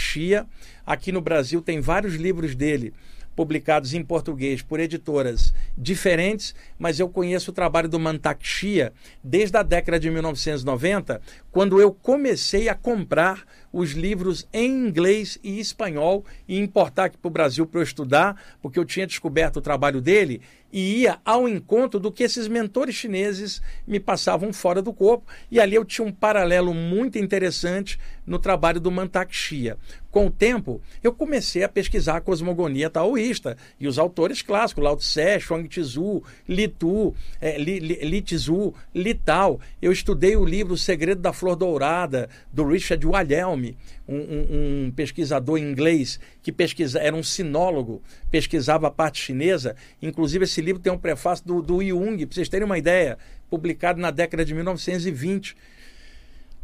Aqui 0.86 1.12
no 1.12 1.22
Brasil 1.22 1.62
tem 1.62 1.82
vários 1.82 2.16
livros 2.16 2.56
dele 2.56 2.94
publicados 3.36 3.94
em 3.94 4.04
português 4.04 4.62
por 4.62 4.80
editoras 4.80 5.54
diferentes, 5.78 6.56
mas 6.80 7.00
eu 7.00 7.10
conheço 7.10 7.52
o 7.52 7.54
trabalho 7.54 7.90
do 7.90 8.00
Mantak 8.00 8.48
Shia 8.48 8.94
desde 9.24 9.58
a 9.58 9.64
década 9.64 10.00
de 10.00 10.10
1990, 10.10 11.22
quando 11.52 11.82
eu 11.82 11.92
comecei 11.92 12.70
a 12.70 12.76
comprar 12.76 13.44
os 13.74 13.92
livros 13.92 14.48
em 14.54 14.88
inglês 14.88 15.38
e 15.44 15.60
espanhol 15.60 16.24
e 16.48 16.58
importar 16.58 17.06
aqui 17.06 17.18
para 17.18 17.28
o 17.28 17.32
Brasil 17.32 17.66
para 17.66 17.82
eu 17.82 17.84
estudar, 17.84 18.42
porque 18.62 18.80
eu 18.80 18.86
tinha 18.86 19.06
descoberto 19.06 19.58
o 19.58 19.62
trabalho 19.62 20.00
dele 20.00 20.42
e 20.72 21.02
ia 21.02 21.20
ao 21.24 21.48
encontro 21.48 22.00
do 22.00 22.12
que 22.12 22.24
esses 22.24 22.48
mentores 22.48 22.96
chineses 22.96 23.62
me 23.88 24.00
passavam 24.00 24.52
fora 24.52 24.82
do 24.82 24.94
corpo. 24.94 25.26
E 25.50 25.58
ali 25.60 25.76
eu 25.76 25.86
tinha 25.86 26.06
um 26.06 26.12
paralelo 26.12 26.74
muito 26.74 27.18
interessante 27.18 27.98
no 28.26 28.38
trabalho 28.38 28.80
do 28.80 28.92
Mantak 28.92 29.34
Shia. 29.34 29.78
Com 30.16 30.28
o 30.28 30.32
tempo, 30.32 30.82
eu 31.04 31.12
comecei 31.12 31.62
a 31.62 31.68
pesquisar 31.68 32.16
a 32.16 32.22
cosmogonia 32.22 32.90
taoísta 32.90 33.58
e 33.78 33.86
os 33.86 34.00
autores 34.00 34.42
clássicos, 34.42 34.82
Lao 34.82 34.96
Tse, 34.96 35.42
Chuang 35.42 35.68
Tzu, 35.68 36.24
Li 36.48 36.70
Tu, 36.70 37.14
é, 37.42 37.58
Li, 37.58 37.80
Li, 37.80 37.96
Li 37.96 38.22
Tzu, 38.22 38.74
Li 38.94 39.14
Tao. 39.14 39.60
Eu 39.82 39.92
estudei 39.92 40.38
o 40.38 40.46
livro 40.46 40.76
O 40.76 40.78
Segredo 40.78 41.22
da 41.22 41.34
Flor 41.34 41.58
Dourada, 41.58 42.30
do 42.50 42.66
Richard 42.66 43.06
Wilhelm, 43.06 43.76
um, 44.08 44.16
um, 44.16 44.86
um 44.86 44.92
pesquisador 44.96 45.58
inglês 45.58 46.18
que 46.42 46.50
pesquisa, 46.50 46.98
era 46.98 47.14
um 47.14 47.22
sinólogo, 47.22 48.02
pesquisava 48.32 48.88
a 48.88 48.92
parte 48.92 49.20
chinesa. 49.20 49.76
Inclusive, 50.02 50.46
esse 50.46 50.62
livro 50.62 50.82
tem 50.82 50.94
um 50.94 50.98
prefácio 50.98 51.46
do, 51.46 51.62
do 51.62 51.84
Jung, 51.84 52.26
para 52.26 52.36
vocês 52.36 52.48
terem 52.48 52.66
uma 52.66 52.78
ideia, 52.78 53.18
publicado 53.50 54.00
na 54.00 54.12
década 54.12 54.46
de 54.46 54.54
1920 54.54 55.58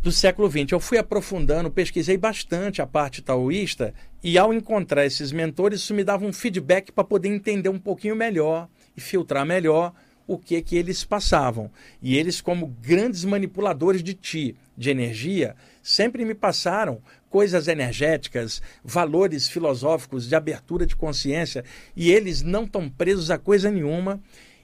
do 0.01 0.11
século 0.11 0.49
XX. 0.49 0.71
Eu 0.71 0.79
fui 0.79 0.97
aprofundando, 0.97 1.69
pesquisei 1.69 2.17
bastante 2.17 2.81
a 2.81 2.87
parte 2.87 3.21
taoísta 3.21 3.93
e 4.23 4.37
ao 4.37 4.53
encontrar 4.53 5.05
esses 5.05 5.31
mentores, 5.31 5.81
isso 5.81 5.93
me 5.93 6.03
dava 6.03 6.25
um 6.25 6.33
feedback 6.33 6.91
para 6.91 7.03
poder 7.03 7.29
entender 7.29 7.69
um 7.69 7.79
pouquinho 7.79 8.15
melhor 8.15 8.67
e 8.95 9.01
filtrar 9.01 9.45
melhor 9.45 9.93
o 10.27 10.37
que 10.37 10.61
que 10.61 10.75
eles 10.75 11.03
passavam. 11.03 11.69
E 12.01 12.17
eles, 12.17 12.39
como 12.41 12.67
grandes 12.81 13.25
manipuladores 13.25 14.03
de 14.03 14.13
ti, 14.13 14.55
de 14.77 14.89
energia, 14.89 15.55
sempre 15.83 16.23
me 16.23 16.33
passaram 16.33 17.01
coisas 17.29 17.67
energéticas, 17.67 18.61
valores 18.83 19.47
filosóficos 19.47 20.27
de 20.27 20.35
abertura 20.35 20.85
de 20.85 20.95
consciência, 20.95 21.63
e 21.95 22.11
eles 22.11 22.41
não 22.41 22.63
estão 22.63 22.89
presos 22.89 23.31
a 23.31 23.37
coisa 23.37 23.69
nenhuma, 23.69 24.21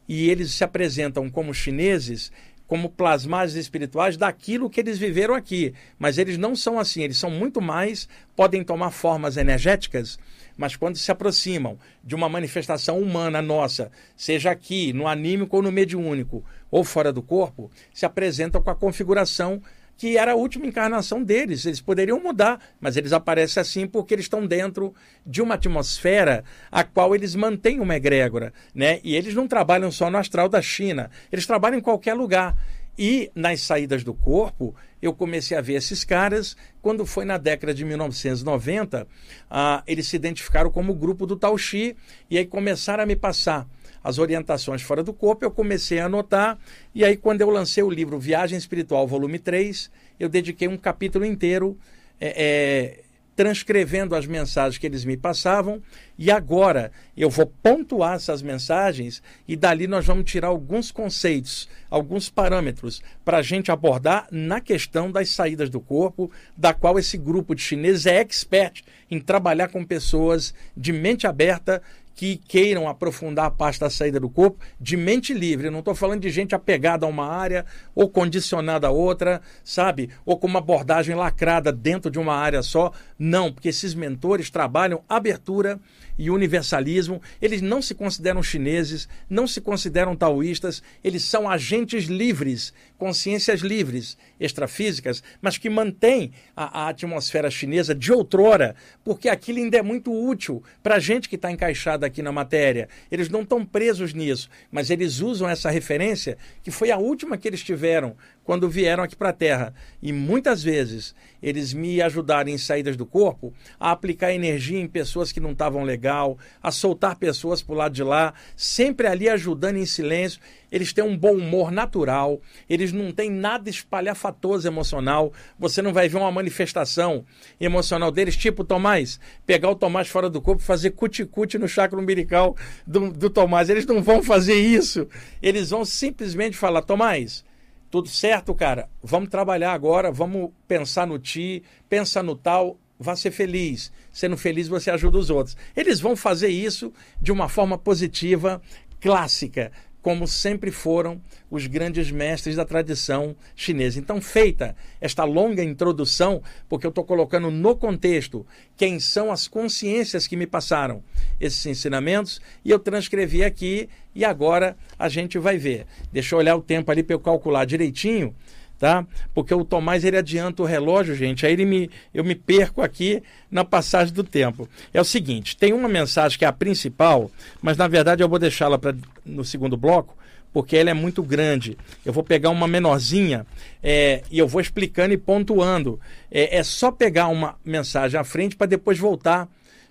e 0.08 0.30
eles 0.30 0.52
se 0.52 0.64
apresentam 0.64 1.30
como 1.30 1.54
chineses 1.54 2.32
como 2.68 2.90
plasmagens 2.90 3.56
espirituais 3.56 4.18
daquilo 4.18 4.70
que 4.70 4.82
eles 4.82 5.00
viveram 5.00 5.34
aqui. 5.34 5.74
Mas 5.98 6.18
eles 6.18 6.38
não 6.38 6.56
são 6.56 6.78
assim, 6.78 7.02
eles 7.02 7.18
são 7.18 7.32
muito 7.32 7.62
mais, 7.62 8.08
podem 8.36 8.64
tomar 8.64 8.92
formas 8.92 9.38
energéticas, 9.38 10.20
mas 10.58 10.76
quando 10.76 10.98
se 10.98 11.12
aproximam 11.12 11.80
de 12.04 12.14
uma 12.14 12.28
manifestação 12.28 13.00
humana 13.00 13.42
nossa, 13.42 13.92
seja 14.16 14.52
aqui, 14.52 14.92
no 14.92 15.08
anímico 15.08 15.56
ou 15.56 15.64
no 15.64 15.72
mediúnico, 15.72 16.44
ou 16.70 16.84
fora 16.84 17.14
do 17.14 17.22
corpo, 17.22 17.72
se 17.94 18.06
apresentam 18.06 18.62
com 18.62 18.70
a 18.70 18.76
configuração 18.76 19.62
que 19.98 20.18
era 20.18 20.34
a 20.34 20.36
última 20.36 20.68
encarnação 20.68 21.24
deles. 21.24 21.66
Eles 21.66 21.82
poderiam 21.82 22.22
mudar, 22.22 22.60
mas 22.80 22.96
eles 22.96 23.12
aparecem 23.12 23.60
assim 23.60 23.88
porque 23.88 24.14
eles 24.14 24.26
estão 24.26 24.46
dentro 24.46 24.94
de 25.26 25.42
uma 25.42 25.56
atmosfera 25.56 26.44
a 26.72 26.84
qual 26.84 27.16
eles 27.16 27.36
mantêm 27.36 27.80
uma 27.80 27.96
egrégora. 27.96 28.54
Né? 28.74 29.00
E 29.04 29.16
eles 29.16 29.34
não 29.34 29.48
trabalham 29.48 29.92
só 29.92 30.10
no 30.10 30.18
astral 30.18 30.48
da 30.48 30.62
China, 30.62 31.10
eles 31.32 31.48
trabalham 31.48 31.80
em 31.80 31.82
qualquer 31.82 32.14
lugar. 32.14 32.56
E 33.00 33.32
nas 33.36 33.62
saídas 33.62 34.04
do 34.04 34.12
corpo, 34.12 34.76
eu 35.00 35.14
comecei 35.14 35.56
a 35.56 35.62
ver 35.62 35.74
esses 35.74 36.04
caras. 36.04 36.58
Quando 36.82 37.06
foi 37.06 37.26
na 37.26 37.38
década 37.38 37.72
de 37.72 37.86
1990, 37.86 39.08
ah, 39.52 39.84
eles 39.86 40.08
se 40.08 40.16
identificaram 40.16 40.72
como 40.72 40.94
o 40.94 40.96
grupo 40.96 41.28
do 41.28 41.36
Tao 41.36 41.56
Xi 41.58 41.96
e 42.28 42.40
aí 42.40 42.46
começaram 42.46 43.04
a 43.04 43.06
me 43.06 43.16
passar 43.16 43.68
as 44.08 44.20
orientações 44.20 44.82
fora 44.82 45.04
do 45.04 45.12
corpo, 45.12 45.44
eu 45.44 45.52
comecei 45.52 46.00
a 46.00 46.06
anotar, 46.06 46.58
e 46.96 47.04
aí 47.04 47.18
quando 47.18 47.42
eu 47.42 47.50
lancei 47.50 47.84
o 47.84 47.90
livro 47.90 48.18
Viagem 48.18 48.58
Espiritual, 48.58 49.06
volume 49.06 49.38
3, 49.38 49.92
eu 50.18 50.30
dediquei 50.30 50.66
um 50.66 50.78
capítulo 50.78 51.26
inteiro 51.26 51.78
é, 52.18 52.34
é, 52.38 53.04
transcrevendo 53.36 54.16
as 54.16 54.26
mensagens 54.26 54.78
que 54.78 54.88
eles 54.88 55.04
me 55.04 55.18
passavam, 55.18 55.82
e 56.18 56.32
agora 56.32 56.90
eu 57.18 57.30
vou 57.30 57.48
pontuar 57.62 58.16
essas 58.16 58.42
mensagens 58.42 59.22
e 59.46 59.58
dali 59.58 59.88
nós 59.88 60.06
vamos 60.06 60.32
tirar 60.32 60.48
alguns 60.48 60.90
conceitos, 60.90 61.68
alguns 61.90 62.30
parâmetros 62.30 63.02
para 63.26 63.40
a 63.40 63.42
gente 63.42 63.72
abordar 63.74 64.26
na 64.32 64.62
questão 64.62 65.12
das 65.12 65.30
saídas 65.30 65.70
do 65.70 65.82
corpo, 65.82 66.32
da 66.56 66.74
qual 66.74 66.98
esse 66.98 67.18
grupo 67.18 67.54
de 67.54 67.62
chineses 67.62 68.06
é 68.06 68.22
expert 68.22 68.84
em 69.12 69.20
trabalhar 69.20 69.68
com 69.68 69.84
pessoas 69.84 70.54
de 70.76 70.94
mente 70.94 71.28
aberta 71.28 71.82
que 72.18 72.36
queiram 72.36 72.90
aprofundar 72.90 73.46
a 73.46 73.52
parte 73.52 73.80
da 73.80 73.92
saída 73.92 74.20
do 74.20 74.28
corpo 74.28 74.60
de 74.82 74.98
mente 74.98 75.36
livre. 75.36 75.68
Eu 75.68 75.72
não 75.72 75.80
estou 75.80 75.94
falando 75.94 76.22
de 76.22 76.32
gente 76.32 76.56
apegada 76.56 77.06
a 77.06 77.10
uma 77.10 77.28
área 77.28 77.64
ou 77.94 78.10
condicionada 78.10 78.88
a 78.88 78.90
outra, 78.90 79.40
sabe? 79.64 80.10
Ou 80.26 80.36
com 80.36 80.48
uma 80.48 80.58
abordagem 80.58 81.16
lacrada 81.16 81.72
dentro 81.72 82.10
de 82.10 82.18
uma 82.18 82.34
área 82.34 82.64
só. 82.64 82.92
Não, 83.20 83.52
porque 83.52 83.70
esses 83.70 83.96
mentores 83.96 84.50
trabalham 84.50 85.04
abertura 85.10 85.80
e 86.18 86.30
universalismo. 86.30 87.22
Eles 87.42 87.62
não 87.62 87.82
se 87.82 87.96
consideram 87.96 88.44
chineses, 88.44 89.08
não 89.30 89.48
se 89.48 89.60
consideram 89.60 90.16
taoístas, 90.16 90.84
eles 91.04 91.24
são 91.24 91.50
agentes 91.50 92.06
livres, 92.06 92.74
consciências 92.98 93.62
livres, 93.62 94.18
extrafísicas, 94.40 95.24
mas 95.42 95.58
que 95.58 95.70
mantêm 95.70 96.32
a, 96.56 96.84
a 96.84 96.90
atmosfera 96.90 97.50
chinesa 97.50 97.94
de 97.94 98.12
outrora, 98.12 98.76
porque 99.04 99.30
aquilo 99.30 99.60
ainda 99.60 99.78
é 99.78 99.82
muito 99.82 100.12
útil 100.12 100.64
para 100.84 100.96
a 100.96 101.00
gente 101.00 101.30
que 101.30 101.36
está 101.36 101.52
encaixada 101.52 102.06
aqui 102.06 102.22
na 102.22 102.32
matéria. 102.32 102.90
Eles 103.12 103.30
não 103.30 103.42
estão 103.42 103.66
presos 103.66 104.14
nisso, 104.14 104.50
mas 104.72 104.90
eles 104.90 105.20
usam 105.22 105.50
essa 105.50 105.70
referência, 105.70 106.38
que 106.64 106.72
foi 106.72 106.92
a 106.92 106.98
última 106.98 107.38
que 107.38 107.48
eles 107.48 107.64
tiveram 107.64 108.16
quando 108.48 108.70
vieram 108.70 109.04
aqui 109.04 109.14
para 109.14 109.32
a 109.32 109.34
Terra. 109.34 109.74
E 110.02 110.14
muitas 110.14 110.64
vezes 110.64 111.14
eles 111.44 111.74
me 111.74 112.02
ajudaram 112.02 112.50
em 112.50 112.58
saídas 112.58 112.96
do 112.96 113.06
corpo 113.06 113.54
a 113.78 113.92
aplicar 113.92 114.34
energia 114.34 114.80
em 114.80 114.88
pessoas 114.88 115.34
que 115.34 115.42
não 115.42 115.52
estavam 115.52 115.84
legal, 115.84 116.38
a 116.64 116.72
soltar 116.72 117.18
pessoas 117.18 117.62
para 117.62 117.74
o 117.74 117.78
lado 117.78 117.94
de 117.94 118.04
lá, 118.04 118.34
sempre 118.56 119.06
ali 119.06 119.28
ajudando 119.28 119.76
em 119.76 119.86
silêncio. 119.86 120.40
Eles 120.72 120.94
têm 120.94 121.04
um 121.04 121.18
bom 121.18 121.34
humor 121.34 121.72
natural, 121.72 122.40
eles 122.70 122.94
não 122.94 123.12
têm 123.12 123.30
nada 123.30 123.70
espalhafatoso 123.70 124.66
emocional. 124.66 125.34
Você 125.60 125.82
não 125.82 125.92
vai 125.92 126.08
ver 126.08 126.16
uma 126.18 126.32
manifestação 126.32 127.26
emocional 127.60 128.12
deles, 128.12 128.38
tipo 128.38 128.64
Tomás, 128.64 129.20
pegar 129.46 129.70
o 129.70 129.76
Tomás 129.76 130.08
fora 130.08 130.30
do 130.30 130.42
corpo 130.42 130.64
fazer 130.64 130.92
cuticute 130.92 131.58
no 131.58 131.68
chakra 131.68 132.00
umbilical 132.00 132.56
do, 132.86 133.12
do 133.12 133.30
Tomás. 133.30 133.70
Eles 133.70 133.86
não 133.86 134.02
vão 134.02 134.24
fazer 134.24 134.56
isso. 134.56 135.06
Eles 135.42 135.70
vão 135.72 135.84
simplesmente 135.84 136.56
falar: 136.56 136.82
Tomás, 136.82 137.44
tudo 137.90 138.10
certo, 138.10 138.54
cara? 138.54 138.90
Vamos 139.02 139.30
trabalhar 139.30 139.74
agora, 139.74 140.12
vamos 140.12 140.52
pensar 140.68 141.08
no 141.08 141.18
ti, 141.18 141.64
pensa 141.90 142.22
no 142.22 142.36
tal, 142.36 142.78
vá 143.00 143.16
ser 143.16 143.32
feliz. 143.32 143.92
Sendo 144.12 144.38
feliz, 144.38 144.68
você 144.68 144.92
ajuda 144.92 145.18
os 145.18 145.30
outros. 145.30 145.56
Eles 145.76 146.00
vão 146.00 146.16
fazer 146.16 146.50
isso 146.50 146.92
de 147.22 147.32
uma 147.32 147.48
forma 147.48 147.78
positiva, 147.78 148.62
clássica 149.00 149.72
como 150.08 150.26
sempre 150.26 150.72
foram 150.72 151.22
os 151.52 151.68
grandes 151.68 152.10
mestres 152.10 152.56
da 152.56 152.64
tradição 152.64 153.36
chinesa. 153.58 154.00
Então, 154.00 154.22
feita 154.22 154.74
esta 155.02 155.26
longa 155.26 155.62
introdução, 155.62 156.42
porque 156.70 156.86
eu 156.86 156.92
estou 156.92 157.04
colocando 157.04 157.52
no 157.52 157.76
contexto 157.76 158.48
quem 158.78 159.02
são 159.02 159.34
as 159.34 159.50
consciências 159.50 160.26
que 160.26 160.38
me 160.38 160.48
passaram 160.48 161.04
esses 161.42 161.66
ensinamentos, 161.66 162.40
e 162.64 162.72
eu 162.72 162.80
transcrevi 162.80 163.44
aqui, 163.44 163.90
e 164.16 164.24
agora 164.24 164.78
a 164.98 165.10
gente 165.10 165.38
vai 165.38 165.58
ver. 165.58 165.86
Deixa 166.10 166.36
eu 166.36 166.40
olhar 166.40 166.56
o 166.56 166.62
tempo 166.62 166.90
ali 166.90 167.04
para 167.04 167.14
eu 167.14 167.20
calcular 167.20 167.66
direitinho 167.66 168.34
tá? 168.78 169.06
Porque 169.34 169.54
o 169.54 169.66
Tomás 169.66 170.04
ele 170.04 170.18
adianta 170.18 170.62
o 170.62 170.66
relógio, 170.66 171.16
gente, 171.16 171.46
aí 171.46 171.54
ele 171.54 171.66
me, 171.66 171.90
eu 172.14 172.24
me 172.24 172.36
perco 172.36 172.82
aqui 172.82 173.22
na 173.50 173.66
passagem 173.66 174.14
do 174.14 174.24
tempo. 174.24 174.68
É 174.94 175.02
o 175.02 175.06
seguinte, 175.06 175.58
tem 175.58 175.74
uma 175.74 175.90
mensagem 175.90 176.38
que 176.38 176.46
é 176.46 176.48
a 176.48 176.54
principal, 176.54 177.32
mas 177.62 177.78
na 177.78 177.88
verdade 177.88 178.24
eu 178.24 178.30
vou 178.30 178.40
deixá-la 178.40 178.80
no 179.26 179.44
segundo 179.44 179.76
bloco, 179.76 180.16
porque 180.54 180.78
ela 180.78 180.90
é 180.90 180.94
muito 180.94 181.22
grande. 181.22 181.78
Eu 182.06 182.14
vou 182.14 182.24
pegar 182.24 182.50
uma 182.50 182.68
menorzinha 182.68 183.46
é, 183.84 184.24
e 184.32 184.40
eu 184.40 184.48
vou 184.48 184.62
explicando 184.62 185.14
e 185.14 185.18
pontuando. 185.18 186.00
É, 186.32 186.58
é 186.58 186.64
só 186.64 186.92
pegar 186.92 187.28
uma 187.28 187.56
mensagem 187.64 188.20
à 188.20 188.24
frente 188.24 188.56
para 188.56 188.68
depois 188.68 188.98
voltar 188.98 189.48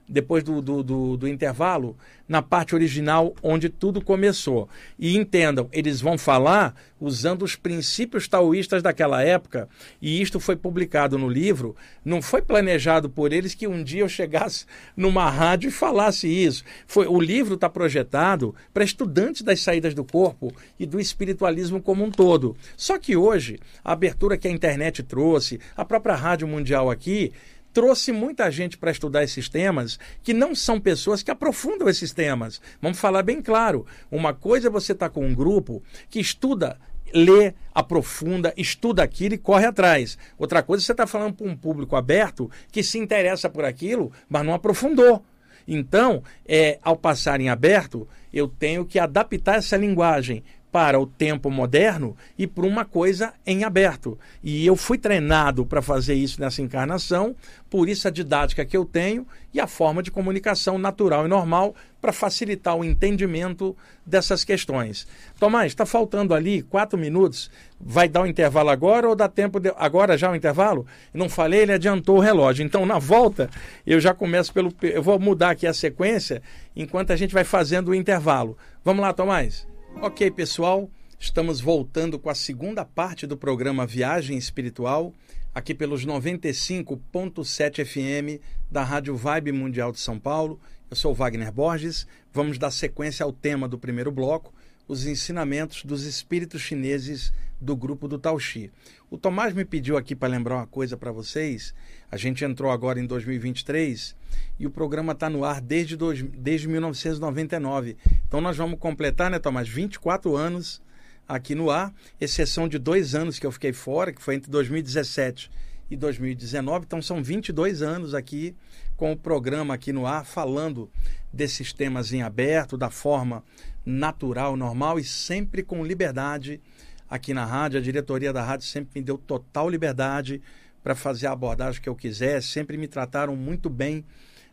depois 0.09 0.45
do, 0.45 0.61
do, 0.61 0.83
do, 0.83 1.16
do, 1.16 1.29
intervalo, 1.29 1.97
na 2.29 2.42
parte 2.42 2.75
original 2.75 3.35
onde 3.42 3.69
tudo 3.69 4.01
começou. 4.01 4.69
E 4.99 5.16
entendam, 5.16 5.69
eles 5.73 6.01
vão 6.01 6.16
falar 6.16 6.75
usando 7.01 7.42
os 7.42 7.57
princípios 7.57 8.27
taoístas 8.27 8.83
daquela 8.83 9.23
época, 9.23 9.69
e 10.01 10.21
isto 10.21 10.40
foi 10.40 10.57
publicado 10.57 11.19
no 11.19 11.29
livro. 11.29 11.77
Não 12.05 12.23
foi 12.23 12.40
planejado 12.40 13.11
por 13.11 13.33
eles 13.33 13.55
que 13.55 13.66
um 13.66 13.83
dia 13.83 14.03
eu 14.03 14.09
chegasse 14.09 14.64
numa 14.97 15.29
rádio 15.29 15.69
e 15.69 15.73
falasse 15.73 16.27
isso. 16.27 16.64
Foi 16.87 17.07
O 17.07 17.21
livro 17.21 17.55
está 17.55 17.69
projetado 17.69 18.55
para 18.73 18.85
estudantes 18.85 19.42
das 19.42 19.61
saídas 19.61 19.95
do 19.95 20.05
corpo 20.05 20.53
e 20.79 20.87
do 20.87 20.99
espiritualismo 21.01 21.83
como 21.83 22.05
um 22.05 22.11
todo. 22.11 22.57
Só 22.77 22.99
que 22.99 23.16
hoje, 23.16 23.59
a 23.85 23.92
abertura 23.92 24.38
que 24.38 24.49
a 24.49 24.51
internet 24.51 25.03
trouxe, 25.03 25.61
a 25.77 25.85
própria 25.85 26.14
Rádio 26.14 26.49
Mundial 26.49 26.90
aqui, 26.90 27.33
trouxe 27.77 28.11
muita 28.11 28.51
gente 28.51 28.79
para 28.79 28.91
estudar 28.91 29.23
esses 29.23 29.51
temas 29.51 29.99
que 30.23 30.33
não 30.33 30.55
são 30.55 30.81
pessoas 30.81 31.23
que 31.23 31.31
aprofundam 31.31 31.91
esses 31.91 32.11
temas. 32.11 32.59
Vamos 32.81 32.99
falar 32.99 33.23
bem 33.23 33.43
claro. 33.43 33.85
Uma 34.11 34.33
coisa 34.33 34.69
é 34.69 34.71
você 34.71 34.93
estar 34.93 35.11
tá 35.11 35.15
com 35.15 35.27
um 35.27 35.35
grupo 35.35 35.83
que 36.09 36.19
estuda 36.19 36.79
lê, 37.12 37.53
aprofunda, 37.75 38.55
estuda 38.57 39.03
aquilo 39.03 39.35
e 39.35 39.39
corre 39.39 39.67
atrás. 39.67 40.17
Outra 40.39 40.62
coisa, 40.62 40.83
você 40.83 40.93
está 40.93 41.07
falando 41.07 41.35
para 41.35 41.47
um 41.47 41.55
público 41.55 41.97
aberto 41.97 42.51
que 42.73 42.83
se 42.83 42.99
interessa 42.99 43.51
por 43.51 43.67
aquilo, 43.67 44.11
mas 44.27 44.43
não 44.43 44.55
aprofundou. 44.55 45.23
Então, 45.69 46.23
é, 46.49 46.79
ao 46.83 46.97
passar 46.97 47.43
em 47.43 47.51
aberto, 47.51 48.09
eu 48.33 48.49
tenho 48.49 48.87
que 48.87 48.99
adaptar 48.99 49.57
essa 49.57 49.77
linguagem 49.77 50.43
para 50.77 51.01
o 51.01 51.07
tempo 51.07 51.51
moderno 51.51 52.15
e 52.37 52.47
para 52.47 52.67
uma 52.67 52.85
coisa 52.85 53.33
em 53.47 53.65
aberto. 53.65 54.19
E 54.45 54.67
eu 54.67 54.77
fui 54.77 54.99
treinado 54.99 55.65
para 55.65 55.81
fazer 55.81 56.12
isso 56.12 56.39
nessa 56.39 56.61
encarnação, 56.61 57.35
por 57.71 57.89
isso 57.89 58.07
a 58.07 58.11
didática 58.11 58.62
que 58.62 58.77
eu 58.77 58.85
tenho 58.85 59.27
e 59.55 59.59
a 59.59 59.67
forma 59.67 60.03
de 60.03 60.11
comunicação 60.11 60.77
natural 60.77 61.25
e 61.25 61.31
normal 61.31 61.75
para 61.99 62.12
facilitar 62.12 62.77
o 62.77 62.85
entendimento 62.85 63.75
dessas 64.05 64.45
questões. 64.45 65.07
Tomás, 65.41 65.73
está 65.73 65.87
faltando 65.87 66.35
ali 66.35 66.61
quatro 66.61 66.99
minutos. 66.99 67.51
Vai 67.81 68.07
dar 68.07 68.21
o 68.21 68.25
um 68.25 68.27
intervalo 68.27 68.69
agora 68.69 69.09
ou 69.09 69.17
dá 69.17 69.31
tempo 69.31 69.59
de... 69.59 69.73
agora 69.79 70.19
já 70.19 70.31
o 70.31 70.37
intervalo? 70.37 70.87
Não 71.15 71.31
falei, 71.31 71.61
ele 71.61 71.73
adiantou 71.73 72.19
o 72.19 72.21
relógio. 72.21 72.67
Então, 72.67 72.85
na 72.85 72.99
volta, 72.99 73.49
eu 73.87 73.99
já 73.99 74.12
começo 74.12 74.53
pelo. 74.53 74.71
Eu 74.83 75.03
vou 75.03 75.19
mudar 75.19 75.53
aqui 75.53 75.67
a 75.67 75.73
sequência 75.73 76.43
enquanto 76.77 77.15
a 77.15 77.17
gente 77.17 77.33
vai 77.33 77.45
fazendo 77.45 77.89
o 77.89 77.95
intervalo. 77.95 78.59
Vamos 78.85 79.01
lá, 79.01 79.15
Tomás. 79.15 79.67
Ok, 79.99 80.31
pessoal, 80.31 80.91
estamos 81.19 81.59
voltando 81.59 82.19
com 82.19 82.29
a 82.29 82.35
segunda 82.35 82.85
parte 82.85 83.27
do 83.27 83.35
programa 83.35 83.87
Viagem 83.87 84.37
Espiritual, 84.37 85.15
aqui 85.55 85.75
pelos 85.75 86.05
95.7 86.05 87.83
FM 87.83 88.43
da 88.71 88.85
Rádio 88.85 89.17
Vibe 89.17 89.53
Mundial 89.53 89.91
de 89.91 89.99
São 89.99 90.19
Paulo. 90.19 90.61
Eu 90.91 90.97
sou 90.97 91.15
Wagner 91.15 91.51
Borges. 91.51 92.07
Vamos 92.31 92.59
dar 92.59 92.71
sequência 92.71 93.25
ao 93.25 93.33
tema 93.33 93.67
do 93.67 93.79
primeiro 93.79 94.13
bloco, 94.13 94.53
os 94.87 95.07
ensinamentos 95.07 95.83
dos 95.83 96.05
espíritos 96.05 96.61
chineses 96.61 97.33
do 97.61 97.75
grupo 97.75 98.07
do 98.07 98.19
Taoxi. 98.19 98.71
O 99.11 99.16
Tomás 99.16 99.55
me 99.55 99.64
pediu 99.64 99.97
aqui 99.97 100.14
para 100.14 100.29
lembrar 100.29 100.57
uma 100.57 100.66
coisa 100.66 100.97
para 100.97 101.11
vocês. 101.11 101.75
A 102.11 102.16
gente 102.16 102.45
entrou 102.45 102.71
agora 102.71 103.01
em 103.01 103.07
2023 103.07 104.14
e 104.59 104.66
o 104.66 104.71
programa 104.71 105.12
está 105.12 105.31
no 105.31 105.45
ar 105.45 105.61
desde, 105.61 105.97
dois, 105.97 106.23
desde 106.23 106.69
1999. 106.69 107.97
Então 108.27 108.40
nós 108.40 108.57
vamos 108.57 108.79
completar, 108.79 109.31
né, 109.31 109.38
Tomás, 109.38 109.69
24 109.69 110.37
anos 110.37 110.83
aqui 111.29 111.55
no 111.55 111.71
ar, 111.71 111.92
exceção 112.21 112.69
de 112.69 112.79
dois 112.79 113.14
anos 113.14 113.38
que 113.38 113.47
eu 113.47 113.53
fiquei 113.53 113.73
fora, 113.73 114.12
que 114.12 114.23
foi 114.23 114.37
entre 114.37 114.51
2017 114.51 115.51
e 115.90 115.97
2019. 115.97 116.85
Então 116.85 117.03
são 117.03 117.23
22 117.23 117.83
anos 117.83 118.14
aqui 118.14 118.55
com 118.97 119.12
o 119.12 119.16
programa 119.16 119.75
aqui 119.75 119.92
no 119.92 120.07
ar, 120.07 120.25
falando 120.25 120.90
desses 121.33 121.73
temas 121.73 122.12
em 122.12 122.23
aberto, 122.23 122.77
da 122.77 122.90
forma 122.90 123.42
natural, 123.85 124.57
normal 124.57 124.99
e 124.99 125.05
sempre 125.05 125.62
com 125.62 125.85
liberdade 125.85 126.61
aqui 127.09 127.33
na 127.33 127.45
rádio. 127.45 127.79
A 127.79 127.83
diretoria 127.83 128.33
da 128.33 128.42
rádio 128.42 128.66
sempre 128.66 129.01
me 129.01 129.05
deu 129.05 129.19
total 129.19 129.69
liberdade 129.69 130.42
para 130.83 130.95
fazer 130.95 131.27
a 131.27 131.33
abordagem 131.33 131.83
que 131.83 131.88
eu 131.88 131.97
quiser, 131.97 132.40
sempre 132.40 132.77
me 132.77 132.87
trataram 132.87 133.35
muito 133.35 133.69
bem 133.69 134.05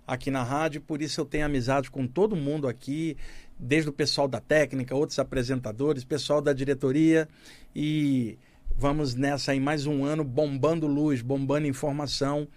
aqui 0.05 0.31
na 0.31 0.43
rádio, 0.43 0.81
por 0.81 1.01
isso 1.01 1.21
eu 1.21 1.25
tenho 1.25 1.45
amizade 1.45 1.91
com 1.91 2.07
todo 2.07 2.35
mundo 2.35 2.67
aqui, 2.67 3.15
desde 3.57 3.89
o 3.89 3.93
pessoal 3.93 4.27
da 4.27 4.39
técnica, 4.39 4.95
outros 4.95 5.19
apresentadores, 5.19 6.03
pessoal 6.03 6.41
da 6.41 6.51
diretoria. 6.51 7.27
E 7.75 8.37
vamos 8.75 9.15
nessa 9.15 9.51
aí 9.51 9.59
mais 9.59 9.85
um 9.85 10.03
ano 10.03 10.23
bombando 10.23 10.87
luz, 10.87 11.21
bombando 11.21 11.67
informação, 11.67 12.47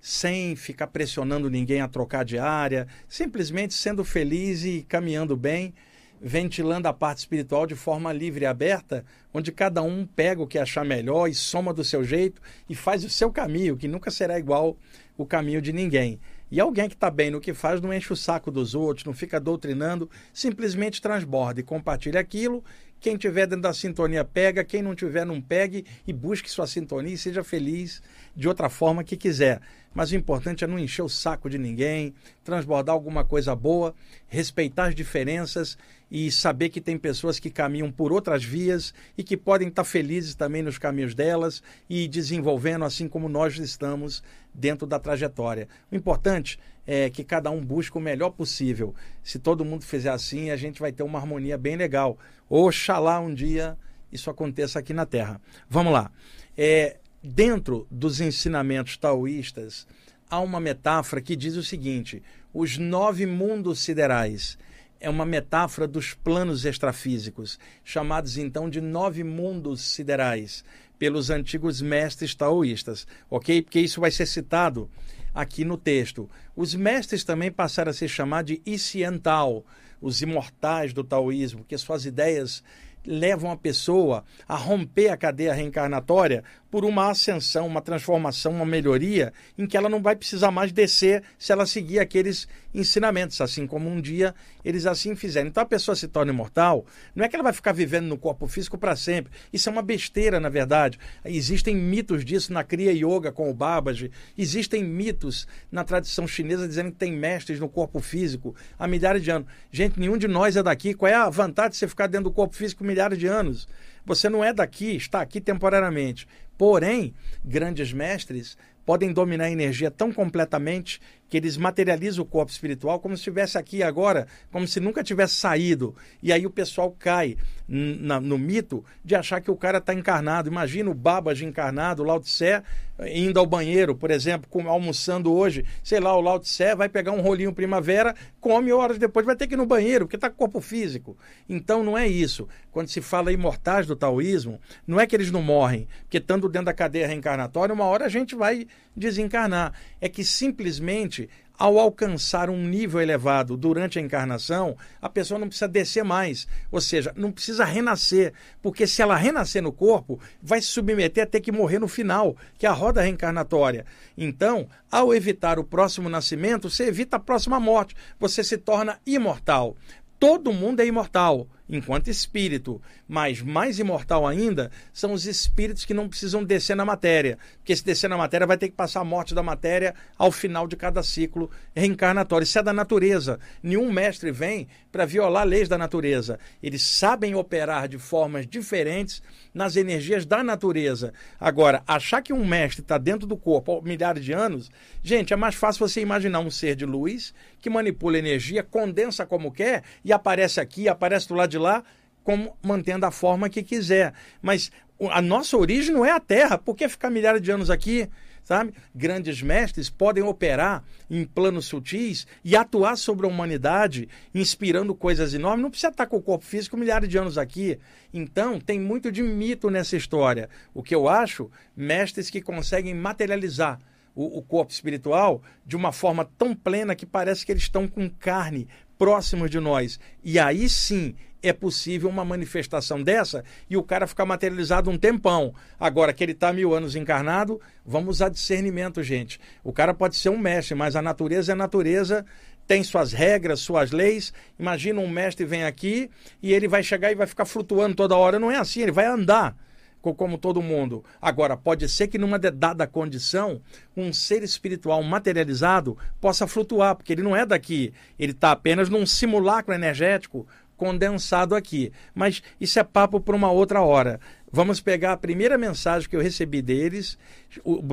sem 0.00 0.56
ficar 0.56 0.88
pressionando 0.88 1.48
ninguém 1.48 1.80
a 1.80 1.88
trocar 1.88 2.24
de 2.24 2.38
área, 2.38 2.86
simplesmente 3.08 3.74
sendo 3.74 4.04
feliz 4.04 4.64
e 4.64 4.84
caminhando 4.88 5.36
bem 5.36 5.72
ventilando 6.20 6.86
a 6.86 6.92
parte 6.92 7.18
espiritual 7.18 7.66
de 7.66 7.74
forma 7.74 8.12
livre 8.12 8.44
e 8.44 8.46
aberta, 8.46 9.04
onde 9.32 9.50
cada 9.50 9.82
um 9.82 10.04
pega 10.04 10.42
o 10.42 10.46
que 10.46 10.58
achar 10.58 10.84
melhor 10.84 11.28
e 11.28 11.34
soma 11.34 11.72
do 11.72 11.82
seu 11.82 12.04
jeito 12.04 12.42
e 12.68 12.74
faz 12.74 13.04
o 13.04 13.08
seu 13.08 13.32
caminho, 13.32 13.76
que 13.76 13.88
nunca 13.88 14.10
será 14.10 14.38
igual 14.38 14.76
o 15.16 15.24
caminho 15.24 15.62
de 15.62 15.72
ninguém. 15.72 16.20
E 16.50 16.58
alguém 16.58 16.88
que 16.88 16.94
está 16.94 17.10
bem 17.10 17.30
no 17.30 17.40
que 17.40 17.54
faz 17.54 17.80
não 17.80 17.94
enche 17.94 18.12
o 18.12 18.16
saco 18.16 18.50
dos 18.50 18.74
outros, 18.74 19.06
não 19.06 19.14
fica 19.14 19.38
doutrinando, 19.38 20.10
simplesmente 20.32 21.00
transborda 21.00 21.60
e 21.60 21.62
compartilha 21.62 22.18
aquilo. 22.18 22.64
Quem 22.98 23.16
tiver 23.16 23.46
dentro 23.46 23.62
da 23.62 23.72
sintonia 23.72 24.24
pega, 24.24 24.64
quem 24.64 24.82
não 24.82 24.94
tiver 24.94 25.24
não 25.24 25.40
pegue 25.40 25.86
e 26.06 26.12
busque 26.12 26.50
sua 26.50 26.66
sintonia 26.66 27.14
e 27.14 27.18
seja 27.18 27.44
feliz 27.44 28.02
de 28.34 28.48
outra 28.48 28.68
forma 28.68 29.04
que 29.04 29.16
quiser. 29.16 29.60
Mas 29.92 30.12
o 30.12 30.16
importante 30.16 30.62
é 30.62 30.66
não 30.66 30.78
encher 30.78 31.02
o 31.02 31.08
saco 31.08 31.50
de 31.50 31.58
ninguém, 31.58 32.14
transbordar 32.44 32.94
alguma 32.94 33.24
coisa 33.24 33.54
boa, 33.56 33.94
respeitar 34.28 34.86
as 34.86 34.94
diferenças 34.94 35.76
e 36.10 36.30
saber 36.30 36.68
que 36.68 36.80
tem 36.80 36.96
pessoas 36.96 37.38
que 37.38 37.50
caminham 37.50 37.90
por 37.90 38.12
outras 38.12 38.44
vias 38.44 38.94
e 39.18 39.22
que 39.22 39.36
podem 39.36 39.68
estar 39.68 39.84
felizes 39.84 40.34
também 40.34 40.62
nos 40.62 40.78
caminhos 40.78 41.14
delas 41.14 41.62
e 41.88 42.06
desenvolvendo 42.06 42.84
assim 42.84 43.08
como 43.08 43.28
nós 43.28 43.58
estamos 43.58 44.22
dentro 44.54 44.86
da 44.86 44.98
trajetória. 44.98 45.68
O 45.90 45.96
importante 45.96 46.58
é 46.86 47.10
que 47.10 47.24
cada 47.24 47.50
um 47.50 47.60
busque 47.60 47.98
o 47.98 48.00
melhor 48.00 48.30
possível. 48.30 48.94
Se 49.22 49.38
todo 49.38 49.64
mundo 49.64 49.84
fizer 49.84 50.10
assim, 50.10 50.50
a 50.50 50.56
gente 50.56 50.80
vai 50.80 50.92
ter 50.92 51.02
uma 51.02 51.18
harmonia 51.18 51.58
bem 51.58 51.76
legal. 51.76 52.18
Oxalá 52.48 53.20
um 53.20 53.32
dia 53.32 53.76
isso 54.12 54.30
aconteça 54.30 54.78
aqui 54.78 54.92
na 54.92 55.06
Terra. 55.06 55.40
Vamos 55.68 55.92
lá. 55.92 56.10
É, 56.56 56.98
dentro 57.22 57.86
dos 57.90 58.20
ensinamentos 58.20 58.96
taoístas, 58.96 59.86
há 60.28 60.40
uma 60.40 60.60
metáfora 60.60 61.20
que 61.20 61.36
diz 61.36 61.56
o 61.56 61.62
seguinte: 61.62 62.22
os 62.52 62.78
nove 62.78 63.26
mundos 63.26 63.80
siderais 63.80 64.58
é 64.98 65.08
uma 65.08 65.24
metáfora 65.24 65.88
dos 65.88 66.12
planos 66.12 66.64
extrafísicos, 66.64 67.58
chamados 67.82 68.36
então 68.36 68.68
de 68.68 68.80
nove 68.80 69.24
mundos 69.24 69.80
siderais, 69.80 70.64
pelos 70.98 71.30
antigos 71.30 71.80
mestres 71.80 72.34
taoístas, 72.34 73.06
ok? 73.30 73.62
Porque 73.62 73.80
isso 73.80 74.00
vai 74.00 74.10
ser 74.10 74.26
citado 74.26 74.90
aqui 75.34 75.64
no 75.64 75.78
texto. 75.78 76.28
Os 76.54 76.74
mestres 76.74 77.24
também 77.24 77.50
passaram 77.50 77.90
a 77.90 77.94
se 77.94 78.06
chamar 78.06 78.44
de 78.44 78.60
Isiantal, 78.66 79.64
os 80.02 80.20
imortais 80.20 80.92
do 80.92 81.02
taoísmo, 81.02 81.64
que 81.64 81.76
suas 81.78 82.04
ideias 82.04 82.62
levam 83.06 83.50
a 83.50 83.56
pessoa 83.56 84.24
a 84.46 84.56
romper 84.56 85.08
a 85.08 85.16
cadeia 85.16 85.54
reencarnatória 85.54 86.44
por 86.70 86.84
uma 86.84 87.10
ascensão, 87.10 87.66
uma 87.66 87.80
transformação, 87.80 88.52
uma 88.52 88.64
melhoria, 88.64 89.32
em 89.58 89.66
que 89.66 89.76
ela 89.76 89.88
não 89.88 90.00
vai 90.00 90.14
precisar 90.14 90.50
mais 90.50 90.70
descer 90.70 91.22
se 91.38 91.52
ela 91.52 91.66
seguir 91.66 91.98
aqueles 91.98 92.46
ensinamentos, 92.72 93.40
assim 93.40 93.66
como 93.66 93.90
um 93.90 94.00
dia 94.00 94.34
eles 94.64 94.86
assim 94.86 95.16
fizeram. 95.16 95.48
Então 95.48 95.62
a 95.62 95.66
pessoa 95.66 95.96
se 95.96 96.06
torna 96.06 96.32
imortal, 96.32 96.84
não 97.14 97.24
é 97.24 97.28
que 97.28 97.34
ela 97.34 97.42
vai 97.42 97.52
ficar 97.52 97.72
vivendo 97.72 98.06
no 98.06 98.16
corpo 98.16 98.46
físico 98.46 98.78
para 98.78 98.94
sempre. 98.94 99.32
Isso 99.52 99.68
é 99.68 99.72
uma 99.72 99.82
besteira, 99.82 100.38
na 100.38 100.48
verdade. 100.48 100.98
Existem 101.24 101.74
mitos 101.74 102.24
disso 102.24 102.52
na 102.52 102.62
Kriya 102.62 102.92
Yoga 102.92 103.32
com 103.32 103.50
o 103.50 103.54
Babaji, 103.54 104.10
existem 104.36 104.84
mitos 104.84 105.48
na 105.72 105.82
tradição 105.82 106.26
chinesa 106.28 106.68
dizendo 106.68 106.92
que 106.92 106.98
tem 106.98 107.12
mestres 107.12 107.58
no 107.58 107.68
corpo 107.68 108.00
físico 108.00 108.54
há 108.78 108.86
milhares 108.86 109.22
de 109.22 109.30
anos. 109.30 109.48
Gente, 109.72 109.98
nenhum 109.98 110.16
de 110.16 110.28
nós 110.28 110.56
é 110.56 110.62
daqui. 110.62 110.94
Qual 110.94 111.10
é 111.10 111.14
a 111.14 111.28
vantagem 111.28 111.70
de 111.70 111.76
você 111.78 111.88
ficar 111.88 112.06
dentro 112.06 112.24
do 112.24 112.32
corpo 112.32 112.54
físico 112.54 112.84
milhares 112.84 113.18
de 113.18 113.26
anos? 113.26 113.66
Você 114.04 114.28
não 114.28 114.44
é 114.44 114.52
daqui, 114.52 114.96
está 114.96 115.20
aqui 115.20 115.40
temporariamente. 115.40 116.26
Porém, 116.60 117.14
grandes 117.42 117.90
mestres 117.90 118.54
podem 118.84 119.14
dominar 119.14 119.44
a 119.44 119.50
energia 119.50 119.90
tão 119.90 120.12
completamente 120.12 121.00
que 121.26 121.38
eles 121.38 121.56
materializam 121.56 122.22
o 122.22 122.28
corpo 122.28 122.52
espiritual 122.52 123.00
como 123.00 123.16
se 123.16 123.20
estivesse 123.20 123.56
aqui 123.56 123.82
agora, 123.82 124.26
como 124.52 124.68
se 124.68 124.78
nunca 124.78 125.02
tivesse 125.02 125.36
saído. 125.36 125.96
E 126.22 126.30
aí 126.30 126.44
o 126.44 126.50
pessoal 126.50 126.94
cai 126.98 127.38
na, 127.66 128.20
no 128.20 128.36
mito 128.36 128.84
de 129.02 129.14
achar 129.14 129.40
que 129.40 129.50
o 129.50 129.56
cara 129.56 129.78
está 129.78 129.94
encarnado. 129.94 130.50
Imagina 130.50 130.90
o 130.90 130.94
Babaji 130.94 131.46
encarnado, 131.46 132.02
o 132.02 132.04
Lao 132.04 132.20
Tse, 132.20 132.62
indo 133.08 133.38
ao 133.38 133.46
banheiro, 133.46 133.94
por 133.94 134.10
exemplo, 134.10 134.48
com, 134.50 134.68
almoçando 134.68 135.32
hoje. 135.32 135.64
Sei 135.82 136.00
lá, 136.00 136.16
o 136.16 136.20
Lao 136.20 136.38
Tse 136.38 136.74
vai 136.74 136.88
pegar 136.88 137.12
um 137.12 137.20
rolinho 137.20 137.52
primavera, 137.52 138.14
come 138.40 138.72
horas 138.72 138.98
depois, 138.98 139.24
vai 139.24 139.36
ter 139.36 139.46
que 139.46 139.54
ir 139.54 139.56
no 139.56 139.66
banheiro, 139.66 140.06
porque 140.06 140.16
está 140.16 140.28
com 140.28 140.36
corpo 140.36 140.60
físico. 140.60 141.16
Então 141.48 141.82
não 141.82 141.96
é 141.96 142.06
isso. 142.06 142.48
Quando 142.70 142.88
se 142.88 143.00
fala 143.00 143.32
imortais 143.32 143.86
do 143.86 143.96
taoísmo, 143.96 144.60
não 144.86 145.00
é 145.00 145.06
que 145.06 145.16
eles 145.16 145.30
não 145.30 145.42
morrem, 145.42 145.88
porque 146.02 146.18
estando 146.18 146.48
dentro 146.48 146.66
da 146.66 146.74
cadeia 146.74 147.06
reencarnatória, 147.06 147.74
uma 147.74 147.84
hora 147.84 148.06
a 148.06 148.08
gente 148.08 148.34
vai 148.34 148.66
desencarnar. 148.94 149.72
É 150.00 150.08
que 150.08 150.24
simplesmente 150.24 151.28
ao 151.60 151.78
alcançar 151.78 152.48
um 152.48 152.66
nível 152.66 153.02
elevado 153.02 153.54
durante 153.54 153.98
a 153.98 154.02
encarnação, 154.02 154.78
a 154.98 155.10
pessoa 155.10 155.38
não 155.38 155.46
precisa 155.46 155.68
descer 155.68 156.02
mais, 156.02 156.48
ou 156.72 156.80
seja, 156.80 157.12
não 157.14 157.30
precisa 157.30 157.66
renascer, 157.66 158.32
porque 158.62 158.86
se 158.86 159.02
ela 159.02 159.14
renascer 159.14 159.62
no 159.62 159.70
corpo, 159.70 160.18
vai 160.42 160.62
se 160.62 160.68
submeter 160.68 161.22
a 161.22 161.26
ter 161.26 161.42
que 161.42 161.52
morrer 161.52 161.78
no 161.78 161.86
final, 161.86 162.34
que 162.56 162.64
é 162.64 162.68
a 162.70 162.72
roda 162.72 163.02
reencarnatória. 163.02 163.84
Então, 164.16 164.66
ao 164.90 165.12
evitar 165.12 165.58
o 165.58 165.64
próximo 165.64 166.08
nascimento, 166.08 166.70
você 166.70 166.84
evita 166.84 167.18
a 167.18 167.20
próxima 167.20 167.60
morte, 167.60 167.94
você 168.18 168.42
se 168.42 168.56
torna 168.56 168.98
imortal. 169.04 169.76
Todo 170.18 170.54
mundo 170.54 170.80
é 170.80 170.86
imortal 170.86 171.46
enquanto 171.70 172.08
espírito. 172.08 172.82
Mas 173.08 173.40
mais 173.40 173.78
imortal 173.78 174.26
ainda 174.26 174.70
são 174.92 175.12
os 175.12 175.26
espíritos 175.26 175.84
que 175.84 175.94
não 175.94 176.08
precisam 176.08 176.44
descer 176.44 176.76
na 176.76 176.84
matéria. 176.84 177.38
Porque 177.58 177.74
se 177.74 177.84
descer 177.84 178.08
na 178.08 178.16
matéria, 178.16 178.46
vai 178.46 178.58
ter 178.58 178.68
que 178.68 178.74
passar 178.74 179.00
a 179.00 179.04
morte 179.04 179.34
da 179.34 179.42
matéria 179.42 179.94
ao 180.18 180.32
final 180.32 180.66
de 180.66 180.76
cada 180.76 181.02
ciclo 181.02 181.50
reencarnatório. 181.74 182.44
Isso 182.44 182.58
é 182.58 182.62
da 182.62 182.72
natureza. 182.72 183.38
Nenhum 183.62 183.90
mestre 183.92 184.32
vem 184.32 184.68
para 184.90 185.06
violar 185.06 185.46
leis 185.46 185.68
da 185.68 185.78
natureza. 185.78 186.38
Eles 186.62 186.82
sabem 186.82 187.34
operar 187.34 187.88
de 187.88 187.98
formas 187.98 188.46
diferentes 188.46 189.22
nas 189.54 189.76
energias 189.76 190.26
da 190.26 190.42
natureza. 190.42 191.12
Agora, 191.38 191.82
achar 191.86 192.22
que 192.22 192.32
um 192.32 192.46
mestre 192.46 192.82
está 192.82 192.98
dentro 192.98 193.26
do 193.26 193.36
corpo 193.36 193.78
há 193.78 193.82
milhares 193.82 194.24
de 194.24 194.32
anos, 194.32 194.70
gente, 195.02 195.32
é 195.32 195.36
mais 195.36 195.54
fácil 195.54 195.86
você 195.86 196.00
imaginar 196.00 196.40
um 196.40 196.50
ser 196.50 196.74
de 196.74 196.86
luz 196.86 197.32
que 197.60 197.70
manipula 197.70 198.18
energia, 198.18 198.62
condensa 198.62 199.26
como 199.26 199.52
quer 199.52 199.82
e 200.04 200.12
aparece 200.12 200.60
aqui, 200.60 200.88
aparece 200.88 201.28
do 201.28 201.34
lado 201.34 201.50
de 201.50 201.58
lá, 201.60 201.84
como 202.24 202.56
mantendo 202.62 203.06
a 203.06 203.10
forma 203.10 203.48
que 203.48 203.62
quiser. 203.62 204.12
Mas 204.42 204.70
a 205.10 205.22
nossa 205.22 205.56
origem 205.56 205.94
não 205.94 206.04
é 206.04 206.10
a 206.10 206.20
Terra. 206.20 206.58
Por 206.58 206.74
que 206.74 206.88
ficar 206.88 207.10
milhares 207.10 207.40
de 207.40 207.50
anos 207.50 207.70
aqui? 207.70 208.08
sabe? 208.50 208.74
Grandes 208.92 209.40
mestres 209.40 209.88
podem 209.88 210.24
operar 210.24 210.82
em 211.08 211.24
planos 211.24 211.66
sutis 211.66 212.26
e 212.44 212.56
atuar 212.56 212.96
sobre 212.96 213.24
a 213.24 213.28
humanidade, 213.28 214.08
inspirando 214.34 214.92
coisas 214.92 215.32
enormes. 215.32 215.62
Não 215.62 215.70
precisa 215.70 215.92
estar 215.92 216.06
com 216.06 216.16
o 216.16 216.22
corpo 216.22 216.44
físico 216.44 216.76
milhares 216.76 217.08
de 217.08 217.16
anos 217.16 217.38
aqui. 217.38 217.78
Então, 218.12 218.58
tem 218.58 218.80
muito 218.80 219.12
de 219.12 219.22
mito 219.22 219.70
nessa 219.70 219.96
história. 219.96 220.48
O 220.74 220.82
que 220.82 220.94
eu 220.94 221.08
acho, 221.08 221.48
mestres 221.76 222.28
que 222.28 222.40
conseguem 222.40 222.92
materializar 222.92 223.78
o, 224.16 224.38
o 224.38 224.42
corpo 224.42 224.72
espiritual 224.72 225.40
de 225.64 225.76
uma 225.76 225.92
forma 225.92 226.28
tão 226.36 226.52
plena 226.52 226.96
que 226.96 227.06
parece 227.06 227.46
que 227.46 227.52
eles 227.52 227.62
estão 227.62 227.86
com 227.86 228.10
carne 228.10 228.66
próximos 228.98 229.48
de 229.48 229.60
nós. 229.60 230.00
E 230.24 230.40
aí 230.40 230.68
sim 230.68 231.14
é 231.42 231.52
possível 231.52 232.08
uma 232.08 232.24
manifestação 232.24 233.02
dessa 233.02 233.44
e 233.68 233.76
o 233.76 233.82
cara 233.82 234.06
ficar 234.06 234.26
materializado 234.26 234.90
um 234.90 234.98
tempão. 234.98 235.54
Agora 235.78 236.12
que 236.12 236.22
ele 236.22 236.32
está 236.32 236.52
mil 236.52 236.74
anos 236.74 236.94
encarnado, 236.96 237.60
vamos 237.84 238.16
usar 238.16 238.28
discernimento, 238.28 239.02
gente. 239.02 239.40
O 239.64 239.72
cara 239.72 239.94
pode 239.94 240.16
ser 240.16 240.28
um 240.28 240.38
mestre, 240.38 240.74
mas 240.74 240.96
a 240.96 241.02
natureza 241.02 241.52
é 241.52 241.54
natureza, 241.54 242.24
tem 242.66 242.82
suas 242.84 243.12
regras, 243.12 243.60
suas 243.60 243.90
leis. 243.90 244.32
Imagina 244.58 245.00
um 245.00 245.08
mestre 245.08 245.44
vem 245.44 245.64
aqui 245.64 246.10
e 246.42 246.52
ele 246.52 246.68
vai 246.68 246.82
chegar 246.82 247.10
e 247.10 247.14
vai 247.14 247.26
ficar 247.26 247.44
flutuando 247.44 247.96
toda 247.96 248.16
hora. 248.16 248.38
Não 248.38 248.50
é 248.50 248.56
assim, 248.56 248.82
ele 248.82 248.92
vai 248.92 249.06
andar 249.06 249.56
como 250.00 250.38
todo 250.38 250.62
mundo. 250.62 251.04
Agora, 251.20 251.56
pode 251.56 251.88
ser 251.88 252.08
que 252.08 252.18
numa 252.18 252.38
dada 252.38 252.86
condição, 252.86 253.60
um 253.96 254.12
ser 254.12 254.42
espiritual 254.42 255.02
materializado 255.02 255.96
possa 256.20 256.46
flutuar, 256.46 256.96
porque 256.96 257.12
ele 257.12 257.22
não 257.22 257.36
é 257.36 257.44
daqui. 257.44 257.92
Ele 258.18 258.32
está 258.32 258.52
apenas 258.52 258.88
num 258.88 259.04
simulacro 259.04 259.74
energético 259.74 260.46
condensado 260.80 261.54
aqui. 261.54 261.92
Mas 262.14 262.42
isso 262.58 262.80
é 262.80 262.82
papo 262.82 263.20
para 263.20 263.36
uma 263.36 263.50
outra 263.52 263.82
hora. 263.82 264.18
Vamos 264.50 264.80
pegar 264.80 265.12
a 265.12 265.16
primeira 265.16 265.58
mensagem 265.58 266.08
que 266.08 266.16
eu 266.16 266.22
recebi 266.22 266.62
deles, 266.62 267.18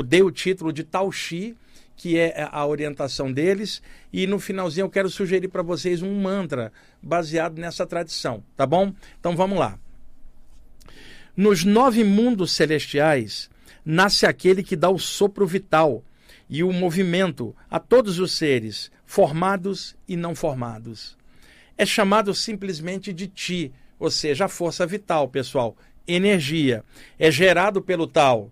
dei 0.06 0.24
o 0.24 0.32
título 0.32 0.72
de 0.72 0.86
Tauxi, 0.86 1.54
que 1.98 2.18
é 2.18 2.48
a 2.50 2.66
orientação 2.66 3.30
deles, 3.30 3.82
e 4.14 4.26
no 4.26 4.40
finalzinho 4.40 4.86
eu 4.86 4.90
quero 4.90 5.10
sugerir 5.10 5.50
para 5.50 5.62
vocês 5.62 6.02
um 6.02 6.18
mantra 6.22 6.72
baseado 7.04 7.60
nessa 7.60 7.86
tradição, 7.86 8.42
tá 8.56 8.66
bom? 8.66 8.94
Então 9.20 9.36
vamos 9.36 9.60
lá. 9.60 9.78
Nos 11.36 11.66
nove 11.66 12.06
mundos 12.06 12.54
celestiais 12.54 13.50
nasce 13.84 14.26
aquele 14.26 14.64
que 14.64 14.78
dá 14.78 14.90
o 14.90 14.98
sopro 14.98 15.46
vital 15.46 16.02
e 16.50 16.64
o 16.64 16.72
movimento 16.72 17.54
a 17.70 17.80
todos 17.80 18.18
os 18.18 18.32
seres, 18.32 18.90
formados 19.06 19.94
e 20.08 20.16
não 20.16 20.34
formados 20.34 21.17
é 21.78 21.86
chamado 21.86 22.34
simplesmente 22.34 23.14
de 23.14 23.28
Ti, 23.28 23.72
ou 24.00 24.10
seja, 24.10 24.46
a 24.46 24.50
força 24.50 24.86
vital, 24.86 25.28
pessoal, 25.28 25.76
energia. 26.08 26.84
É 27.20 27.30
gerado 27.30 27.82
pelo 27.82 28.08
tal. 28.08 28.52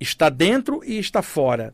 Está 0.00 0.28
dentro 0.28 0.82
e 0.84 0.98
está 0.98 1.22
fora. 1.22 1.72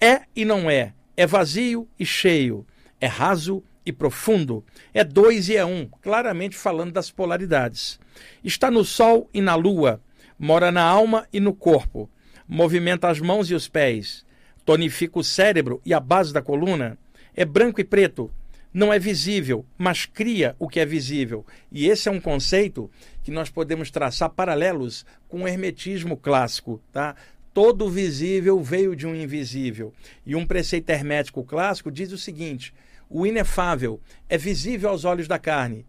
É 0.00 0.22
e 0.36 0.44
não 0.44 0.68
é. 0.70 0.92
É 1.16 1.26
vazio 1.26 1.88
e 1.98 2.04
cheio. 2.04 2.66
É 3.00 3.06
raso 3.06 3.62
e 3.86 3.92
profundo. 3.92 4.64
É 4.92 5.02
dois 5.04 5.48
e 5.48 5.56
é 5.56 5.64
um, 5.64 5.88
claramente 6.02 6.56
falando 6.56 6.92
das 6.92 7.10
polaridades. 7.10 7.98
Está 8.42 8.70
no 8.70 8.84
sol 8.84 9.28
e 9.32 9.40
na 9.40 9.54
lua. 9.54 10.00
Mora 10.38 10.70
na 10.70 10.82
alma 10.82 11.26
e 11.32 11.40
no 11.40 11.54
corpo. 11.54 12.10
Movimenta 12.46 13.08
as 13.08 13.20
mãos 13.20 13.50
e 13.50 13.54
os 13.54 13.68
pés. 13.68 14.24
Tonifica 14.64 15.18
o 15.18 15.24
cérebro 15.24 15.80
e 15.84 15.94
a 15.94 16.00
base 16.00 16.32
da 16.32 16.42
coluna. 16.42 16.98
É 17.34 17.44
branco 17.44 17.80
e 17.80 17.84
preto 17.84 18.30
não 18.74 18.92
é 18.92 18.98
visível, 18.98 19.64
mas 19.78 20.04
cria 20.04 20.56
o 20.58 20.68
que 20.68 20.80
é 20.80 20.84
visível. 20.84 21.46
E 21.70 21.86
esse 21.86 22.08
é 22.08 22.12
um 22.12 22.20
conceito 22.20 22.90
que 23.22 23.30
nós 23.30 23.48
podemos 23.48 23.88
traçar 23.88 24.28
paralelos 24.30 25.06
com 25.28 25.44
o 25.44 25.48
hermetismo 25.48 26.16
clássico, 26.16 26.82
tá? 26.92 27.14
Todo 27.54 27.88
visível 27.88 28.60
veio 28.60 28.96
de 28.96 29.06
um 29.06 29.14
invisível. 29.14 29.94
E 30.26 30.34
um 30.34 30.44
preceito 30.44 30.90
hermético 30.90 31.44
clássico 31.44 31.88
diz 31.88 32.10
o 32.10 32.18
seguinte: 32.18 32.74
o 33.08 33.24
inefável 33.24 34.00
é 34.28 34.36
visível 34.36 34.90
aos 34.90 35.04
olhos 35.04 35.28
da 35.28 35.38
carne. 35.38 35.86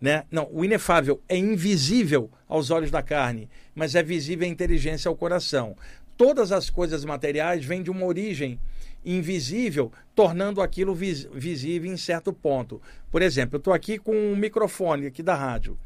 Né? 0.00 0.22
Não, 0.30 0.48
o 0.52 0.64
inefável 0.64 1.20
é 1.28 1.36
invisível 1.36 2.30
aos 2.46 2.70
olhos 2.70 2.92
da 2.92 3.02
carne, 3.02 3.48
mas 3.74 3.96
é 3.96 4.02
visível 4.02 4.46
à 4.46 4.48
inteligência 4.48 5.08
ao 5.08 5.16
coração. 5.16 5.76
Todas 6.16 6.52
as 6.52 6.70
coisas 6.70 7.04
materiais 7.04 7.64
vêm 7.64 7.82
de 7.82 7.90
uma 7.90 8.06
origem 8.06 8.60
invisível, 9.04 9.92
tornando 10.14 10.60
aquilo 10.60 10.94
vis 10.94 11.28
visível 11.32 11.90
em 11.90 11.96
certo 11.96 12.32
ponto. 12.32 12.80
Por 13.10 13.22
exemplo, 13.22 13.56
eu 13.56 13.58
estou 13.58 13.72
aqui 13.72 13.98
com 13.98 14.14
um 14.14 14.36
microfone 14.36 15.06
aqui 15.06 15.22
da 15.22 15.34
rádio. 15.34 15.78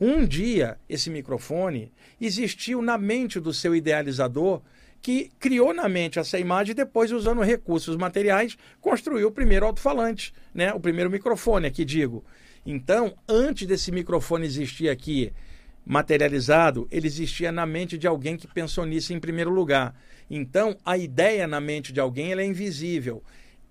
Um 0.00 0.24
dia, 0.24 0.78
esse 0.88 1.10
microfone 1.10 1.92
existiu 2.20 2.80
na 2.80 2.96
mente 2.96 3.38
do 3.38 3.52
seu 3.52 3.74
idealizador, 3.74 4.62
que 5.02 5.30
criou 5.38 5.72
na 5.72 5.88
mente 5.88 6.18
essa 6.18 6.38
imagem 6.38 6.72
e 6.72 6.74
depois, 6.74 7.10
usando 7.10 7.42
recursos 7.42 7.96
materiais, 7.96 8.56
construiu 8.80 9.28
o 9.28 9.32
primeiro 9.32 9.66
alto-falante, 9.66 10.34
né? 10.54 10.72
o 10.72 10.80
primeiro 10.80 11.10
microfone, 11.10 11.66
aqui 11.66 11.84
digo. 11.84 12.24
Então, 12.64 13.14
antes 13.28 13.66
desse 13.66 13.90
microfone 13.90 14.44
existir 14.44 14.88
aqui 14.90 15.32
materializado, 15.90 16.86
ele 16.88 17.08
existia 17.08 17.50
na 17.50 17.66
mente 17.66 17.98
de 17.98 18.06
alguém 18.06 18.36
que 18.36 18.46
pensou 18.46 18.86
nisso 18.86 19.12
em 19.12 19.18
primeiro 19.18 19.50
lugar. 19.50 19.92
Então, 20.30 20.76
a 20.86 20.96
ideia 20.96 21.48
na 21.48 21.60
mente 21.60 21.92
de 21.92 21.98
alguém 21.98 22.32
é 22.32 22.44
invisível. 22.44 23.24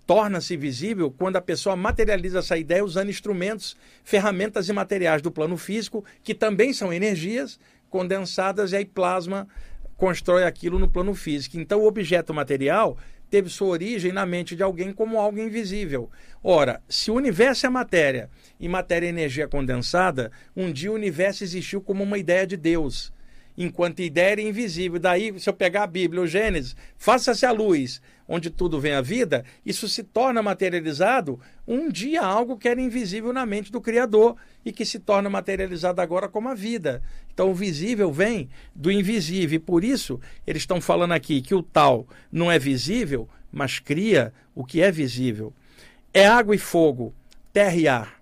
Torna-se 0.06 0.54
visível 0.54 1.10
quando 1.10 1.36
a 1.36 1.40
pessoa 1.40 1.74
materializa 1.74 2.40
essa 2.40 2.58
ideia 2.58 2.84
usando 2.84 3.08
instrumentos, 3.08 3.74
ferramentas 4.04 4.68
e 4.68 4.72
materiais 4.74 5.22
do 5.22 5.30
plano 5.30 5.56
físico, 5.56 6.04
que 6.22 6.34
também 6.34 6.74
são 6.74 6.92
energias 6.92 7.58
condensadas, 7.88 8.72
e 8.72 8.76
aí 8.76 8.84
plasma 8.84 9.48
constrói 9.96 10.44
aquilo 10.44 10.78
no 10.78 10.90
plano 10.90 11.14
físico. 11.14 11.58
Então, 11.58 11.80
o 11.80 11.86
objeto 11.86 12.34
material 12.34 12.98
teve 13.30 13.48
sua 13.48 13.68
origem 13.68 14.12
na 14.12 14.26
mente 14.26 14.56
de 14.56 14.62
alguém 14.62 14.92
como 14.92 15.18
algo 15.18 15.38
invisível. 15.38 16.10
Ora, 16.42 16.82
se 16.88 17.10
o 17.10 17.14
universo 17.14 17.66
é 17.66 17.70
matéria 17.70 18.28
e 18.58 18.68
matéria 18.68 19.06
é 19.06 19.10
energia 19.10 19.46
condensada, 19.46 20.32
um 20.56 20.72
dia 20.72 20.90
o 20.90 20.94
universo 20.94 21.44
existiu 21.44 21.80
como 21.80 22.02
uma 22.02 22.18
ideia 22.18 22.46
de 22.46 22.56
Deus 22.56 23.12
enquanto 23.56 24.00
ideia 24.00 24.32
era 24.32 24.42
invisível. 24.42 24.98
Daí, 24.98 25.38
se 25.38 25.48
eu 25.48 25.52
pegar 25.52 25.84
a 25.84 25.86
Bíblia, 25.86 26.22
o 26.22 26.26
Gênesis, 26.26 26.76
faça-se 26.96 27.44
a 27.44 27.52
luz, 27.52 28.00
onde 28.28 28.50
tudo 28.50 28.80
vem 28.80 28.92
a 28.92 29.00
vida, 29.00 29.44
isso 29.64 29.88
se 29.88 30.02
torna 30.02 30.42
materializado 30.42 31.40
um 31.66 31.90
dia 31.90 32.22
algo 32.22 32.56
que 32.56 32.68
era 32.68 32.80
invisível 32.80 33.32
na 33.32 33.44
mente 33.44 33.72
do 33.72 33.80
Criador 33.80 34.36
e 34.64 34.72
que 34.72 34.84
se 34.84 34.98
torna 34.98 35.28
materializado 35.28 36.00
agora 36.00 36.28
como 36.28 36.48
a 36.48 36.54
vida. 36.54 37.02
Então, 37.32 37.50
o 37.50 37.54
visível 37.54 38.12
vem 38.12 38.48
do 38.74 38.90
invisível. 38.90 39.56
E 39.56 39.58
por 39.58 39.82
isso, 39.82 40.20
eles 40.46 40.62
estão 40.62 40.80
falando 40.80 41.12
aqui 41.12 41.42
que 41.42 41.54
o 41.54 41.62
tal 41.62 42.06
não 42.30 42.50
é 42.50 42.58
visível, 42.58 43.28
mas 43.50 43.78
cria 43.78 44.32
o 44.54 44.64
que 44.64 44.80
é 44.80 44.92
visível. 44.92 45.52
É 46.12 46.26
água 46.26 46.54
e 46.54 46.58
fogo, 46.58 47.14
terra 47.52 47.76
e 47.76 47.88
ar 47.88 48.19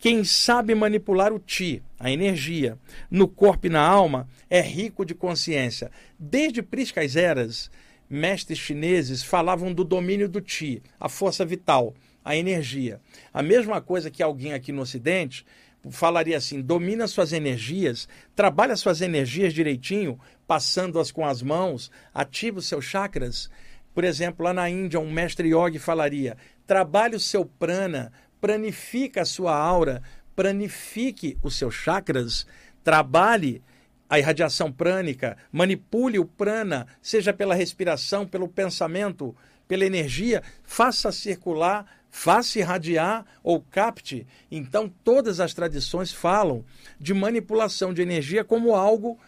quem 0.00 0.24
sabe 0.24 0.74
manipular 0.74 1.30
o 1.30 1.38
ti, 1.38 1.82
a 1.98 2.10
energia, 2.10 2.78
no 3.10 3.28
corpo 3.28 3.66
e 3.66 3.70
na 3.70 3.86
alma, 3.86 4.26
é 4.48 4.58
rico 4.58 5.04
de 5.04 5.14
consciência. 5.14 5.90
Desde 6.18 6.62
priscas 6.62 7.16
eras, 7.16 7.70
mestres 8.08 8.58
chineses 8.58 9.22
falavam 9.22 9.74
do 9.74 9.84
domínio 9.84 10.26
do 10.26 10.40
ti, 10.40 10.82
a 10.98 11.06
força 11.06 11.44
vital, 11.44 11.94
a 12.24 12.34
energia. 12.34 12.98
A 13.30 13.42
mesma 13.42 13.78
coisa 13.82 14.10
que 14.10 14.22
alguém 14.22 14.54
aqui 14.54 14.72
no 14.72 14.80
Ocidente 14.80 15.44
falaria 15.90 16.38
assim: 16.38 16.62
domina 16.62 17.06
suas 17.06 17.34
energias, 17.34 18.08
trabalha 18.34 18.76
suas 18.76 19.02
energias 19.02 19.52
direitinho, 19.52 20.18
passando-as 20.46 21.12
com 21.12 21.26
as 21.26 21.42
mãos, 21.42 21.90
ativa 22.14 22.58
os 22.58 22.66
seus 22.66 22.86
chakras. 22.86 23.50
Por 23.92 24.04
exemplo, 24.04 24.44
lá 24.44 24.54
na 24.54 24.70
Índia, 24.70 24.98
um 24.98 25.12
mestre 25.12 25.50
yogi 25.50 25.78
falaria: 25.78 26.38
trabalhe 26.66 27.16
o 27.16 27.20
seu 27.20 27.44
prana, 27.44 28.10
planifique 28.40 29.18
a 29.18 29.24
sua 29.24 29.56
aura, 29.56 30.02
planifique 30.34 31.38
os 31.42 31.56
seus 31.56 31.74
chakras, 31.74 32.46
trabalhe 32.82 33.62
a 34.08 34.18
irradiação 34.18 34.72
prânica, 34.72 35.36
manipule 35.52 36.18
o 36.18 36.24
prana, 36.24 36.86
seja 37.00 37.32
pela 37.32 37.54
respiração, 37.54 38.26
pelo 38.26 38.48
pensamento, 38.48 39.36
pela 39.68 39.84
energia, 39.84 40.42
faça 40.64 41.12
circular 41.12 41.86
faça 42.10 42.58
irradiar 42.58 43.24
ou 43.42 43.60
capte. 43.60 44.26
Então, 44.50 44.92
todas 45.04 45.40
as 45.40 45.54
tradições 45.54 46.12
falam 46.12 46.64
de 46.98 47.14
manipulação 47.14 47.94
de 47.94 48.02
energia 48.02 48.44
como 48.44 48.74
algo 48.74 49.18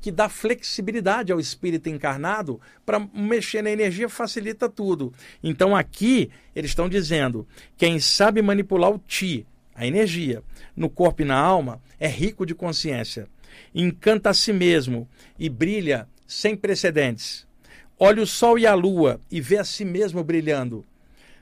que 0.00 0.10
dá 0.10 0.28
flexibilidade 0.28 1.32
ao 1.32 1.40
espírito 1.40 1.88
encarnado 1.88 2.60
para 2.84 3.00
mexer 3.14 3.62
na 3.62 3.70
energia 3.70 4.08
facilita 4.08 4.68
tudo. 4.68 5.12
Então 5.42 5.74
aqui 5.74 6.30
eles 6.54 6.70
estão 6.70 6.88
dizendo: 6.88 7.46
quem 7.76 7.98
sabe 7.98 8.42
manipular 8.42 8.90
o 8.90 8.98
ti, 8.98 9.46
a 9.74 9.86
energia, 9.86 10.42
no 10.76 10.88
corpo 10.88 11.22
e 11.22 11.24
na 11.24 11.36
alma, 11.36 11.80
é 11.98 12.08
rico 12.08 12.46
de 12.46 12.54
consciência. 12.54 13.28
Encanta 13.74 14.30
a 14.30 14.34
si 14.34 14.52
mesmo 14.52 15.08
e 15.38 15.48
brilha 15.48 16.08
sem 16.26 16.56
precedentes. 16.56 17.46
Olha 17.98 18.22
o 18.22 18.26
sol 18.26 18.58
e 18.58 18.66
a 18.66 18.74
lua 18.74 19.20
e 19.30 19.40
vê 19.40 19.58
a 19.58 19.64
si 19.64 19.84
mesmo 19.84 20.22
brilhando. 20.22 20.84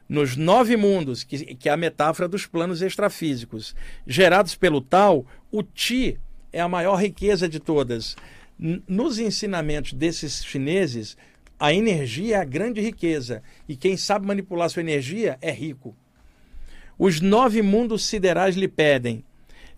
Nos 0.09 0.37
nove 0.37 0.77
mundos, 0.77 1.25
que, 1.25 1.57
que 1.57 1.69
é 1.69 1.73
a 1.73 1.77
metáfora 1.77 2.29
dos 2.29 2.47
planos 2.47 2.81
extrafísicos, 2.81 3.75
gerados 4.07 4.55
pelo 4.55 4.81
tal, 4.81 5.27
o 5.51 5.63
Ti 5.65 6.19
é 6.53 6.61
a 6.61 6.69
maior 6.69 6.95
riqueza 6.95 7.49
de 7.49 7.59
todas 7.59 8.17
nos 8.59 9.19
ensinamentos 9.19 9.93
desses 9.93 10.45
chineses, 10.45 11.17
a 11.59 11.73
energia 11.73 12.37
é 12.37 12.41
a 12.41 12.45
grande 12.45 12.81
riqueza 12.81 13.43
e 13.69 13.77
quem 13.77 13.97
sabe 13.97 14.27
manipular 14.27 14.69
sua 14.69 14.83
energia 14.83 15.39
é 15.41 15.51
rico. 15.51 15.97
Os 16.99 17.21
nove 17.21 17.61
mundos 17.61 18.07
siderais 18.07 18.57
lhe 18.57 18.69
pedem: 18.69 19.25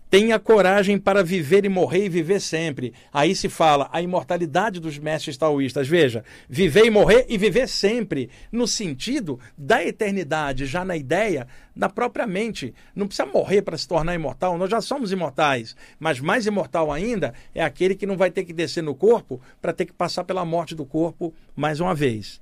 Tenha 0.09 0.39
coragem 0.39 0.97
para 0.97 1.23
viver 1.23 1.65
e 1.65 1.69
morrer 1.69 2.05
e 2.05 2.09
viver 2.09 2.41
sempre. 2.41 2.93
Aí 3.13 3.35
se 3.35 3.47
fala 3.47 3.87
a 3.93 4.01
imortalidade 4.01 4.79
dos 4.79 4.97
mestres 4.97 5.37
taoístas. 5.37 5.87
Veja, 5.87 6.23
viver 6.49 6.85
e 6.85 6.89
morrer 6.89 7.27
e 7.29 7.37
viver 7.37 7.67
sempre, 7.67 8.27
no 8.51 8.67
sentido 8.67 9.39
da 9.55 9.85
eternidade, 9.85 10.65
já 10.65 10.83
na 10.83 10.97
ideia 10.97 11.47
da 11.75 11.87
própria 11.87 12.25
mente. 12.25 12.73
Não 12.95 13.05
precisa 13.05 13.27
morrer 13.27 13.61
para 13.61 13.77
se 13.77 13.87
tornar 13.87 14.15
imortal, 14.15 14.57
nós 14.57 14.71
já 14.71 14.81
somos 14.81 15.11
imortais. 15.11 15.75
Mas 15.99 16.19
mais 16.19 16.47
imortal 16.47 16.91
ainda 16.91 17.31
é 17.53 17.63
aquele 17.63 17.93
que 17.93 18.07
não 18.07 18.17
vai 18.17 18.31
ter 18.31 18.45
que 18.45 18.53
descer 18.53 18.81
no 18.81 18.95
corpo 18.95 19.39
para 19.61 19.73
ter 19.73 19.85
que 19.85 19.93
passar 19.93 20.23
pela 20.23 20.43
morte 20.43 20.73
do 20.73 20.87
corpo 20.87 21.31
mais 21.55 21.79
uma 21.79 21.93
vez. 21.93 22.41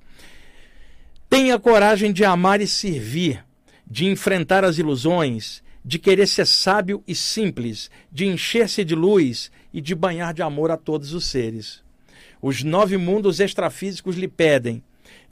Tenha 1.28 1.58
coragem 1.58 2.14
de 2.14 2.24
amar 2.24 2.62
e 2.62 2.66
servir, 2.66 3.44
de 3.86 4.06
enfrentar 4.06 4.64
as 4.64 4.78
ilusões 4.78 5.62
de 5.88 5.98
querer 5.98 6.26
ser 6.26 6.46
sábio 6.46 7.02
e 7.08 7.14
simples, 7.14 7.90
de 8.12 8.26
encher-se 8.26 8.84
de 8.84 8.94
luz 8.94 9.50
e 9.72 9.80
de 9.80 9.94
banhar 9.94 10.34
de 10.34 10.42
amor 10.42 10.70
a 10.70 10.76
todos 10.76 11.14
os 11.14 11.24
seres. 11.24 11.82
Os 12.42 12.62
nove 12.62 12.98
mundos 12.98 13.40
extrafísicos 13.40 14.14
lhe 14.14 14.28
pedem: 14.28 14.82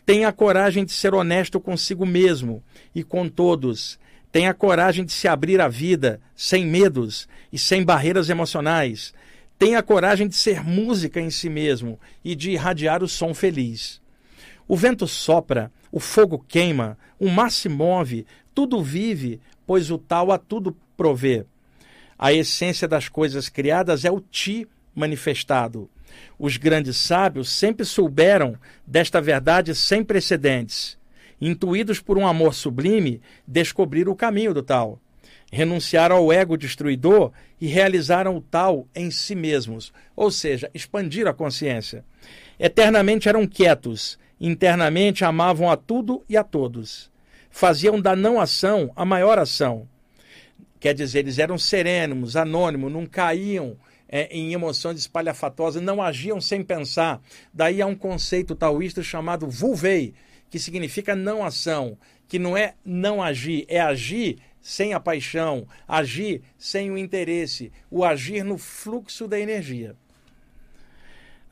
tenha 0.07 0.29
a 0.29 0.33
coragem 0.33 0.87
de 0.87 0.93
ser 0.93 1.15
honesto 1.15 1.61
consigo 1.61 2.07
mesmo 2.07 2.65
e 2.95 3.05
com 3.05 3.29
todos. 3.29 3.99
Tenha 4.33 4.49
a 4.49 4.55
coragem 4.55 5.05
de 5.05 5.13
se 5.13 5.29
abrir 5.29 5.61
à 5.61 5.69
vida, 5.69 6.23
sem 6.35 6.65
medos 6.65 7.29
e 7.53 7.59
sem 7.59 7.85
barreiras 7.85 8.31
emocionais. 8.31 9.13
Tenha 9.59 9.81
a 9.81 9.83
coragem 9.83 10.27
de 10.27 10.37
ser 10.37 10.65
música 10.65 11.21
em 11.21 11.29
si 11.29 11.51
mesmo 11.51 12.01
e 12.25 12.35
de 12.35 12.53
irradiar 12.53 13.03
o 13.03 13.09
som 13.09 13.35
feliz. 13.35 14.01
O 14.67 14.75
vento 14.75 15.07
sopra, 15.07 15.71
o 15.93 16.01
fogo 16.01 16.43
queima, 16.49 16.97
o 17.21 17.29
mar 17.29 17.53
se 17.53 17.69
move, 17.69 18.25
tudo 18.55 18.83
vive, 18.83 19.39
pois 19.67 19.91
o 19.91 19.99
tal 19.99 20.31
a 20.31 20.39
tudo 20.39 20.77
provê. 20.97 21.45
A 22.19 22.33
essência 22.33 22.89
das 22.89 23.09
coisas 23.09 23.49
criadas 23.49 24.05
é 24.05 24.11
o 24.11 24.21
ti 24.21 24.67
manifestado. 24.95 25.91
Os 26.39 26.57
grandes 26.57 26.97
sábios 26.97 27.51
sempre 27.51 27.85
souberam 27.85 28.57
desta 28.87 29.21
verdade 29.21 29.75
sem 29.75 30.03
precedentes. 30.03 30.97
Intuídos 31.39 32.01
por 32.01 32.17
um 32.17 32.27
amor 32.27 32.55
sublime, 32.55 33.21
descobriram 33.47 34.13
o 34.13 34.17
caminho 34.17 34.55
do 34.55 34.63
tal. 34.63 34.99
Renunciaram 35.53 36.17
ao 36.17 36.33
ego 36.33 36.57
destruidor 36.57 37.33
e 37.61 37.67
realizaram 37.67 38.37
o 38.37 38.41
tal 38.41 38.89
em 38.95 39.11
si 39.11 39.35
mesmos, 39.35 39.93
ou 40.15 40.31
seja, 40.31 40.71
expandiram 40.73 41.31
a 41.31 41.35
consciência. 41.35 42.05
Eternamente 42.59 43.29
eram 43.29 43.47
quietos, 43.47 44.19
internamente 44.41 45.25
amavam 45.25 45.71
a 45.71 45.77
tudo 45.77 46.25
e 46.29 46.37
a 46.37 46.43
todos 46.43 47.15
faziam 47.57 47.99
da 47.99 48.15
não 48.15 48.39
ação 48.39 48.93
a 48.95 49.03
maior 49.03 49.39
ação. 49.39 49.89
Quer 50.79 50.93
dizer, 50.93 51.21
eles 51.21 51.39
eram 51.39 51.57
serenos, 51.57 52.37
anônimos, 52.37 52.93
não 52.93 53.07
caíam 53.07 53.79
é, 54.07 54.25
em 54.27 54.53
emoções 54.53 54.99
espalhafatosas, 54.99 55.83
não 55.83 56.03
agiam 56.03 56.39
sem 56.39 56.63
pensar. 56.63 57.19
Daí 57.55 57.81
há 57.81 57.87
um 57.87 57.95
conceito 57.95 58.55
taoísta 58.55 59.03
chamado 59.03 59.49
vulvei, 59.49 60.13
que 60.51 60.59
significa 60.59 61.17
não 61.17 61.43
ação, 61.43 61.97
que 62.29 62.39
não 62.39 62.55
é 62.55 62.75
não 62.85 63.23
agir, 63.23 63.65
é 63.69 63.81
agir 63.81 64.37
sem 64.61 64.93
a 64.93 65.01
paixão, 65.01 65.67
agir 65.89 66.43
sem 66.59 66.91
o 66.91 66.99
interesse, 66.99 67.73
o 67.91 68.05
agir 68.05 68.45
no 68.45 68.59
fluxo 68.59 69.27
da 69.27 69.41
energia. 69.41 69.97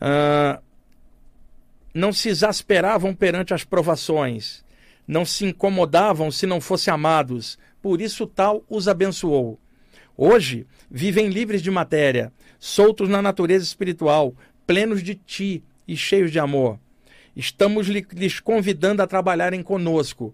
Uh, 0.03 0.63
não 1.95 2.13
se 2.13 2.29
exasperavam 2.29 3.15
perante 3.15 3.55
as 3.55 3.65
provações, 3.65 4.63
não 5.07 5.25
se 5.25 5.45
incomodavam 5.45 6.31
se 6.31 6.47
não 6.47 6.61
fossem 6.61 6.93
amados, 6.93 7.59
por 7.83 8.01
isso 8.01 8.27
tal 8.27 8.65
os 8.69 8.89
abençoou. 8.89 9.59
Hoje 10.17 10.67
vivem 10.91 11.29
livres 11.29 11.61
de 11.61 11.71
matéria, 11.71 12.33
soltos 12.59 13.09
na 13.09 13.21
natureza 13.21 13.65
espiritual, 13.65 14.35
plenos 14.67 15.03
de 15.03 15.15
ti 15.15 15.63
e 15.87 15.97
cheios 15.97 16.31
de 16.31 16.39
amor. 16.39 16.79
Estamos 17.37 17.89
lhes 17.89 18.39
convidando 18.39 19.03
a 19.03 19.07
trabalharem 19.07 19.63
conosco. 19.63 20.33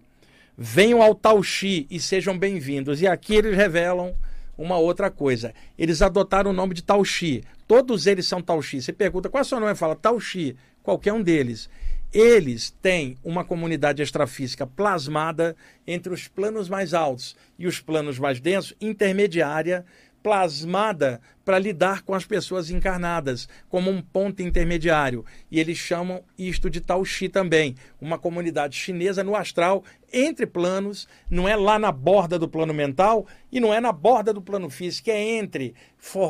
Venham 0.55 1.01
ao 1.01 1.15
Tauxi 1.15 1.87
e 1.89 1.99
sejam 1.99 2.37
bem-vindos. 2.37 3.01
E 3.01 3.07
aqui 3.07 3.33
eles 3.33 3.55
revelam 3.55 4.15
uma 4.55 4.77
outra 4.77 5.09
coisa. 5.09 5.53
Eles 5.77 6.01
adotaram 6.03 6.51
o 6.51 6.53
nome 6.53 6.75
de 6.75 6.83
Tauxi. 6.83 7.43
Todos 7.67 8.05
eles 8.05 8.27
são 8.27 8.41
Tauxi. 8.41 8.81
Você 8.81 8.93
pergunta 8.93 9.29
qual 9.29 9.39
é 9.39 9.41
o 9.41 9.47
seu 9.47 9.59
nome? 9.59 9.73
Fala 9.73 9.95
Tauxi. 9.95 10.55
Qualquer 10.83 11.13
um 11.13 11.23
deles. 11.23 11.67
Eles 12.13 12.69
têm 12.81 13.17
uma 13.23 13.45
comunidade 13.45 14.01
extrafísica 14.01 14.67
plasmada 14.67 15.55
entre 15.87 16.13
os 16.13 16.27
planos 16.27 16.67
mais 16.67 16.93
altos 16.93 17.37
e 17.57 17.65
os 17.65 17.79
planos 17.79 18.19
mais 18.19 18.41
densos, 18.41 18.75
intermediária, 18.81 19.85
plasmada 20.21 21.21
para 21.43 21.57
lidar 21.57 22.03
com 22.03 22.13
as 22.13 22.25
pessoas 22.25 22.69
encarnadas, 22.69 23.47
como 23.69 23.89
um 23.89 24.01
ponto 24.01 24.41
intermediário. 24.41 25.25
E 25.49 25.59
eles 25.59 25.77
chamam 25.77 26.23
isto 26.37 26.69
de 26.69 26.79
Tao-Chi 26.79 27.29
também, 27.29 27.75
uma 27.99 28.19
comunidade 28.19 28.75
chinesa 28.75 29.23
no 29.23 29.35
astral, 29.35 29.83
entre 30.13 30.45
planos, 30.45 31.07
não 31.29 31.47
é 31.47 31.55
lá 31.55 31.79
na 31.79 31.91
borda 31.91 32.37
do 32.37 32.47
plano 32.47 32.73
mental 32.73 33.25
e 33.51 33.59
não 33.59 33.73
é 33.73 33.79
na 33.79 33.91
borda 33.91 34.33
do 34.33 34.41
plano 34.41 34.69
físico, 34.69 35.09
é 35.09 35.19
entre, 35.19 35.73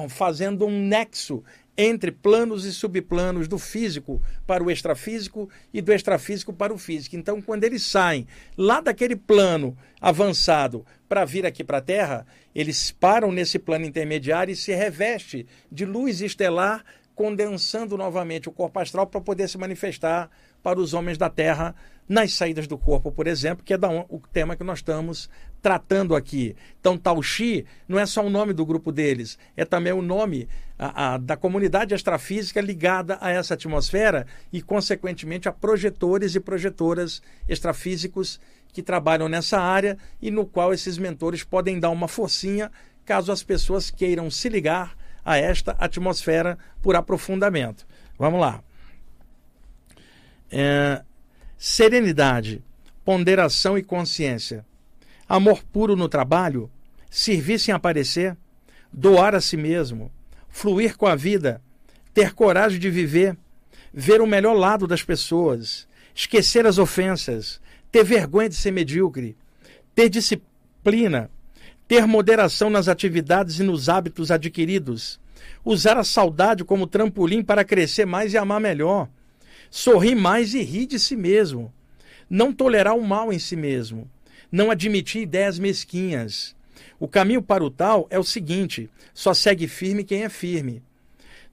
fazendo 0.10 0.66
um 0.66 0.88
nexo 0.88 1.44
entre 1.78 2.12
planos 2.12 2.66
e 2.66 2.74
subplanos 2.74 3.48
do 3.48 3.58
físico 3.58 4.22
para 4.46 4.64
o 4.64 4.70
extrafísico 4.70 5.50
e 5.74 5.82
do 5.82 5.94
extrafísico 5.94 6.54
para 6.54 6.74
o 6.74 6.78
físico. 6.78 7.16
Então, 7.16 7.42
quando 7.42 7.64
eles 7.64 7.84
saem 7.84 8.28
lá 8.58 8.82
daquele 8.82 9.16
plano 9.16 9.78
avançado 10.00 10.86
para 11.08 11.26
vir 11.26 11.46
aqui 11.46 11.64
para 11.64 11.78
a 11.78 11.82
Terra, 11.82 12.26
eles 12.54 12.92
param 12.92 13.32
nesse 13.32 13.58
plano 13.58 13.86
intermediário 13.86 14.52
e 14.52 14.56
se 14.56 14.74
reveste 14.74 15.46
de 15.72 15.86
luz 15.86 16.22
estelar, 16.22 16.84
condensando 17.16 17.98
novamente 17.98 18.50
o 18.50 18.52
corpo 18.52 18.80
astral 18.80 19.08
para 19.08 19.22
poder 19.22 19.48
se 19.48 19.58
manifestar 19.58 20.30
para 20.62 20.80
os 20.80 20.94
homens 20.94 21.18
da 21.18 21.30
Terra 21.30 21.76
nas 22.08 22.34
saídas 22.34 22.68
do 22.68 22.78
corpo, 22.78 23.12
por 23.12 23.26
exemplo, 23.26 23.64
que 23.64 23.74
é 23.74 23.78
o 24.10 24.20
tema 24.34 24.56
que 24.56 24.64
nós 24.64 24.80
estamos 24.80 25.30
tratando 25.62 26.16
aqui. 26.16 26.56
Então, 26.80 26.98
Tauxi 26.98 27.66
não 27.88 27.98
é 27.98 28.06
só 28.06 28.26
o 28.26 28.30
nome 28.30 28.52
do 28.52 28.66
grupo 28.66 28.92
deles, 28.92 29.38
é 29.56 29.64
também 29.64 29.94
o 29.94 30.02
nome 30.02 30.50
a, 30.78 31.14
a, 31.14 31.18
da 31.18 31.38
comunidade 31.38 31.94
astrafísica 31.94 32.60
ligada 32.60 33.18
a 33.22 33.30
essa 33.30 33.54
atmosfera 33.54 34.28
e, 34.52 34.62
consequentemente, 34.62 35.48
a 35.48 35.54
projetores 35.54 36.36
e 36.36 36.40
projetoras 36.40 37.22
extrafísicos 37.48 38.42
que 38.74 38.82
trabalham 38.82 39.30
nessa 39.30 39.60
área 39.60 39.98
e 40.22 40.32
no 40.32 40.46
qual 40.46 40.74
esses 40.74 40.98
mentores 40.98 41.44
podem 41.44 41.80
dar 41.80 41.92
uma 41.92 42.08
forcinha 42.08 42.72
caso 43.06 43.32
as 43.32 43.44
pessoas 43.44 43.90
queiram 43.90 44.30
se 44.30 44.50
ligar 44.50 44.96
a 45.24 45.38
esta 45.38 45.76
atmosfera 45.80 46.58
por 46.82 46.96
aprofundamento. 46.96 47.86
Vamos 48.18 48.40
lá. 48.40 48.64
É, 50.52 51.02
serenidade, 51.58 52.64
ponderação 53.06 53.78
e 53.78 53.84
consciência. 53.84 54.66
Amor 55.28 55.64
puro 55.64 55.96
no 55.96 56.10
trabalho, 56.10 56.70
servir 57.10 57.60
sem 57.60 57.74
aparecer, 57.74 58.36
doar 58.92 59.34
a 59.34 59.42
si 59.42 59.56
mesmo, 59.56 60.12
fluir 60.50 60.98
com 60.98 61.06
a 61.06 61.16
vida, 61.16 61.62
ter 62.14 62.34
coragem 62.34 62.80
de 62.80 62.90
viver, 62.90 63.38
ver 63.94 64.22
o 64.22 64.28
melhor 64.28 64.54
lado 64.54 64.88
das 64.88 65.04
pessoas, 65.04 65.88
esquecer 66.14 66.66
as 66.66 66.78
ofensas, 66.78 67.62
ter 67.92 68.04
vergonha 68.04 68.50
de 68.50 68.56
ser 68.56 68.72
medíocre, 68.72 69.38
ter 69.96 70.10
disciplina, 70.10 71.30
ter 71.88 72.06
moderação 72.06 72.70
nas 72.70 72.88
atividades 72.88 73.60
e 73.60 73.64
nos 73.64 73.90
hábitos 73.90 74.32
adquiridos, 74.32 75.20
usar 75.64 75.98
a 75.98 76.04
saudade 76.04 76.64
como 76.64 76.88
trampolim 76.88 77.44
para 77.44 77.66
crescer 77.66 78.06
mais 78.06 78.34
e 78.34 78.38
amar 78.38 78.60
melhor, 78.60 79.10
sorrir 79.72 80.14
mais 80.14 80.54
e 80.54 80.62
rir 80.62 80.86
de 80.86 81.00
si 81.00 81.16
mesmo, 81.16 81.74
não 82.30 82.54
tolerar 82.54 82.96
o 82.96 83.08
mal 83.08 83.32
em 83.32 83.40
si 83.40 83.56
mesmo, 83.56 84.08
não 84.52 84.70
admitir 84.70 85.22
ideias 85.22 85.58
mesquinhas. 85.58 86.54
O 87.00 87.08
caminho 87.08 87.42
para 87.42 87.64
o 87.64 87.72
tal 87.72 88.06
é 88.10 88.20
o 88.20 88.24
seguinte: 88.24 88.90
só 89.14 89.34
segue 89.34 89.68
firme 89.68 90.04
quem 90.04 90.24
é 90.24 90.30
firme. 90.30 90.84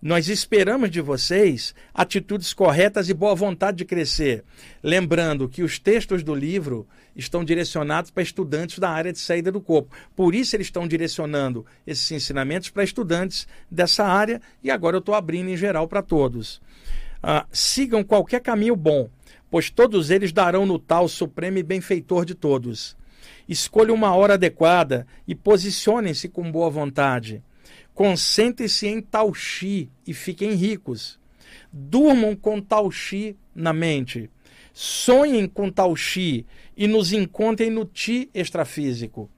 Nós 0.01 0.29
esperamos 0.29 0.91
de 0.91 1.01
vocês 1.01 1.75
atitudes 1.93 2.53
corretas 2.53 3.09
e 3.09 3.14
boa 3.14 3.35
vontade 3.35 3.79
de 3.79 3.85
crescer. 3.85 4.45
Lembrando 4.81 5.49
que 5.49 5.62
os 5.62 5.77
textos 5.79 6.23
do 6.23 6.37
livro 6.37 6.87
estão 7.16 7.45
direcionados 7.45 8.12
para 8.12 8.23
estudantes 8.23 8.79
da 8.79 8.91
área 8.91 9.12
de 9.12 9.19
saída 9.19 9.51
do 9.51 9.61
corpo. 9.61 9.93
Por 10.14 10.37
isso, 10.37 10.55
eles 10.55 10.69
estão 10.69 10.87
direcionando 10.87 11.66
esses 11.85 12.09
ensinamentos 12.12 12.71
para 12.71 12.85
estudantes 12.85 13.49
dessa 13.69 14.05
área 14.05 14.41
e 14.62 14.71
agora 14.71 14.95
eu 14.95 15.01
estou 15.01 15.16
abrindo 15.16 15.51
em 15.51 15.57
geral 15.57 15.89
para 15.89 16.01
todos. 16.01 16.61
Ah, 17.23 17.47
sigam 17.53 18.05
qualquer 18.05 18.41
caminho 18.41 18.77
bom, 18.77 19.09
pois 19.51 19.71
todos 19.71 20.11
eles 20.11 20.33
darão 20.33 20.64
no 20.64 20.79
tal 20.79 21.09
supremo 21.09 21.59
e 21.59 21.62
benfeitor 21.62 22.25
de 22.25 22.35
todos. 22.35 22.97
Escolha 23.49 23.93
uma 23.93 24.14
hora 24.14 24.35
adequada 24.35 25.07
e 25.27 25.35
posicionem-se 25.35 26.29
com 26.29 26.51
boa 26.51 26.71
vontade. 26.71 27.43
Concentrem-se 27.95 28.87
em 28.87 29.01
Tauxi 29.01 29.91
e 30.07 30.14
fiquem 30.14 30.53
ricos. 30.53 31.19
Durmam 31.73 32.37
com 32.37 32.61
Tauxi 32.61 33.37
na 33.55 33.73
mente. 33.73 34.31
Sonhem 34.73 35.49
com 35.49 35.71
Tauxi 35.71 36.47
e 36.77 36.87
nos 36.87 37.12
encontrem 37.12 37.71
no 37.71 37.85
Ti 37.85 38.31
extrafísico. 38.33 39.29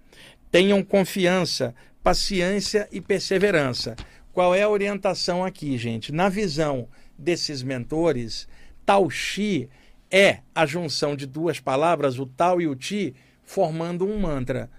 Tenham 0.50 0.82
confiança, 0.82 1.74
paciência 2.02 2.88
e 2.92 3.00
perseverança. 3.00 3.96
Qual 4.32 4.54
é 4.54 4.62
a 4.62 4.68
orientação 4.68 5.44
aqui, 5.44 5.78
gente? 5.78 6.12
Na 6.12 6.28
visão 6.28 6.88
desses 7.20 7.62
mentores, 7.62 8.48
Tauxi 8.84 9.68
é 10.10 10.40
a 10.54 10.66
junção 10.66 11.14
de 11.14 11.26
duas 11.26 11.60
palavras, 11.60 12.18
o 12.18 12.26
Tao 12.26 12.60
e 12.60 12.66
o 12.66 12.74
Ti, 12.74 13.14
formando 13.42 14.06
um 14.06 14.18
mantra 14.18 14.70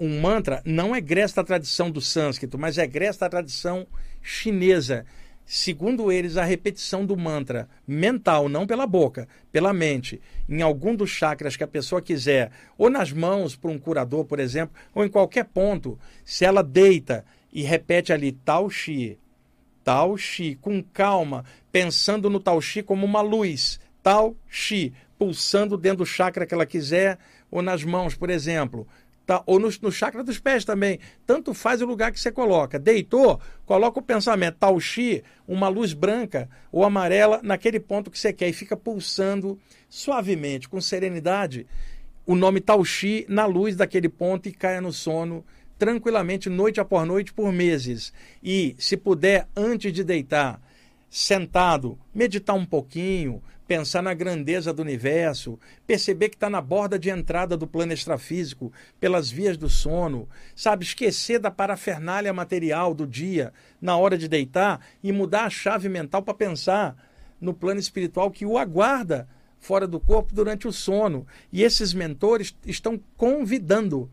um 0.00 0.18
mantra 0.18 0.62
não 0.64 0.94
é 0.94 1.00
gresto 1.00 1.36
da 1.36 1.44
tradição 1.44 1.90
do 1.90 2.00
sânscrito, 2.00 2.58
mas 2.58 2.78
é 2.78 2.86
gresto 2.86 3.20
da 3.20 3.28
tradição 3.28 3.86
chinesa. 4.22 5.04
Segundo 5.44 6.10
eles, 6.10 6.38
a 6.38 6.44
repetição 6.44 7.04
do 7.04 7.16
mantra 7.16 7.68
mental, 7.86 8.48
não 8.48 8.66
pela 8.66 8.86
boca, 8.86 9.28
pela 9.52 9.74
mente, 9.74 10.20
em 10.48 10.62
algum 10.62 10.94
dos 10.94 11.10
chakras 11.10 11.54
que 11.54 11.64
a 11.64 11.68
pessoa 11.68 12.00
quiser, 12.00 12.50
ou 12.78 12.88
nas 12.88 13.12
mãos 13.12 13.56
para 13.56 13.70
um 13.70 13.78
curador, 13.78 14.24
por 14.24 14.40
exemplo, 14.40 14.74
ou 14.94 15.04
em 15.04 15.08
qualquer 15.08 15.44
ponto, 15.44 15.98
se 16.24 16.46
ela 16.46 16.62
deita 16.62 17.24
e 17.52 17.62
repete 17.62 18.12
ali 18.12 18.32
Tao 18.32 18.70
Xi, 18.70 19.18
Tao 19.84 20.16
Xi, 20.16 20.56
com 20.62 20.82
calma, 20.82 21.44
pensando 21.72 22.30
no 22.30 22.40
Tao 22.40 22.60
Xi 22.60 22.82
como 22.82 23.06
uma 23.06 23.20
luz, 23.20 23.80
Tao 24.02 24.36
Xi, 24.48 24.92
pulsando 25.18 25.76
dentro 25.76 25.98
do 25.98 26.06
chakra 26.06 26.46
que 26.46 26.54
ela 26.54 26.66
quiser, 26.66 27.18
ou 27.50 27.62
nas 27.62 27.84
mãos, 27.84 28.14
por 28.14 28.30
exemplo, 28.30 28.86
Tá? 29.30 29.44
Ou 29.46 29.60
no, 29.60 29.68
no 29.80 29.92
chakra 29.92 30.24
dos 30.24 30.40
pés 30.40 30.64
também. 30.64 30.98
Tanto 31.24 31.54
faz 31.54 31.80
o 31.80 31.86
lugar 31.86 32.10
que 32.10 32.18
você 32.18 32.32
coloca. 32.32 32.80
Deitou, 32.80 33.40
coloca 33.64 34.00
o 34.00 34.02
pensamento, 34.02 34.56
tal 34.58 34.80
chi, 34.80 35.22
uma 35.46 35.68
luz 35.68 35.92
branca 35.92 36.48
ou 36.72 36.82
amarela 36.82 37.38
naquele 37.40 37.78
ponto 37.78 38.10
que 38.10 38.18
você 38.18 38.32
quer 38.32 38.48
e 38.48 38.52
fica 38.52 38.76
pulsando 38.76 39.56
suavemente, 39.88 40.68
com 40.68 40.80
serenidade, 40.80 41.64
o 42.26 42.34
nome 42.34 42.60
tal 42.60 42.84
chi 42.84 43.24
na 43.28 43.46
luz 43.46 43.76
daquele 43.76 44.08
ponto 44.08 44.48
e 44.48 44.52
caia 44.52 44.80
no 44.80 44.92
sono 44.92 45.44
tranquilamente, 45.78 46.50
noite 46.50 46.80
após 46.80 47.06
noite, 47.06 47.32
por 47.32 47.52
meses. 47.52 48.12
E, 48.42 48.74
se 48.80 48.96
puder, 48.96 49.46
antes 49.56 49.92
de 49.92 50.02
deitar, 50.02 50.60
sentado, 51.10 51.98
meditar 52.14 52.54
um 52.54 52.64
pouquinho, 52.64 53.42
pensar 53.66 54.02
na 54.02 54.14
grandeza 54.14 54.72
do 54.72 54.82
universo, 54.82 55.58
perceber 55.86 56.28
que 56.28 56.36
está 56.36 56.48
na 56.48 56.60
borda 56.60 56.98
de 56.98 57.10
entrada 57.10 57.56
do 57.56 57.66
plano 57.66 57.92
extrafísico, 57.92 58.72
pelas 58.98 59.30
vias 59.30 59.56
do 59.56 59.68
sono, 59.68 60.28
sabe? 60.54 60.84
Esquecer 60.84 61.40
da 61.40 61.50
parafernália 61.50 62.32
material 62.32 62.94
do 62.94 63.06
dia 63.06 63.52
na 63.80 63.96
hora 63.96 64.16
de 64.16 64.28
deitar 64.28 64.80
e 65.02 65.12
mudar 65.12 65.44
a 65.44 65.50
chave 65.50 65.88
mental 65.88 66.22
para 66.22 66.34
pensar 66.34 66.96
no 67.40 67.52
plano 67.52 67.80
espiritual 67.80 68.30
que 68.30 68.46
o 68.46 68.56
aguarda 68.56 69.28
fora 69.58 69.86
do 69.86 70.00
corpo 70.00 70.34
durante 70.34 70.66
o 70.66 70.72
sono. 70.72 71.26
E 71.52 71.62
esses 71.62 71.92
mentores 71.92 72.54
estão 72.64 73.00
convidando 73.16 74.10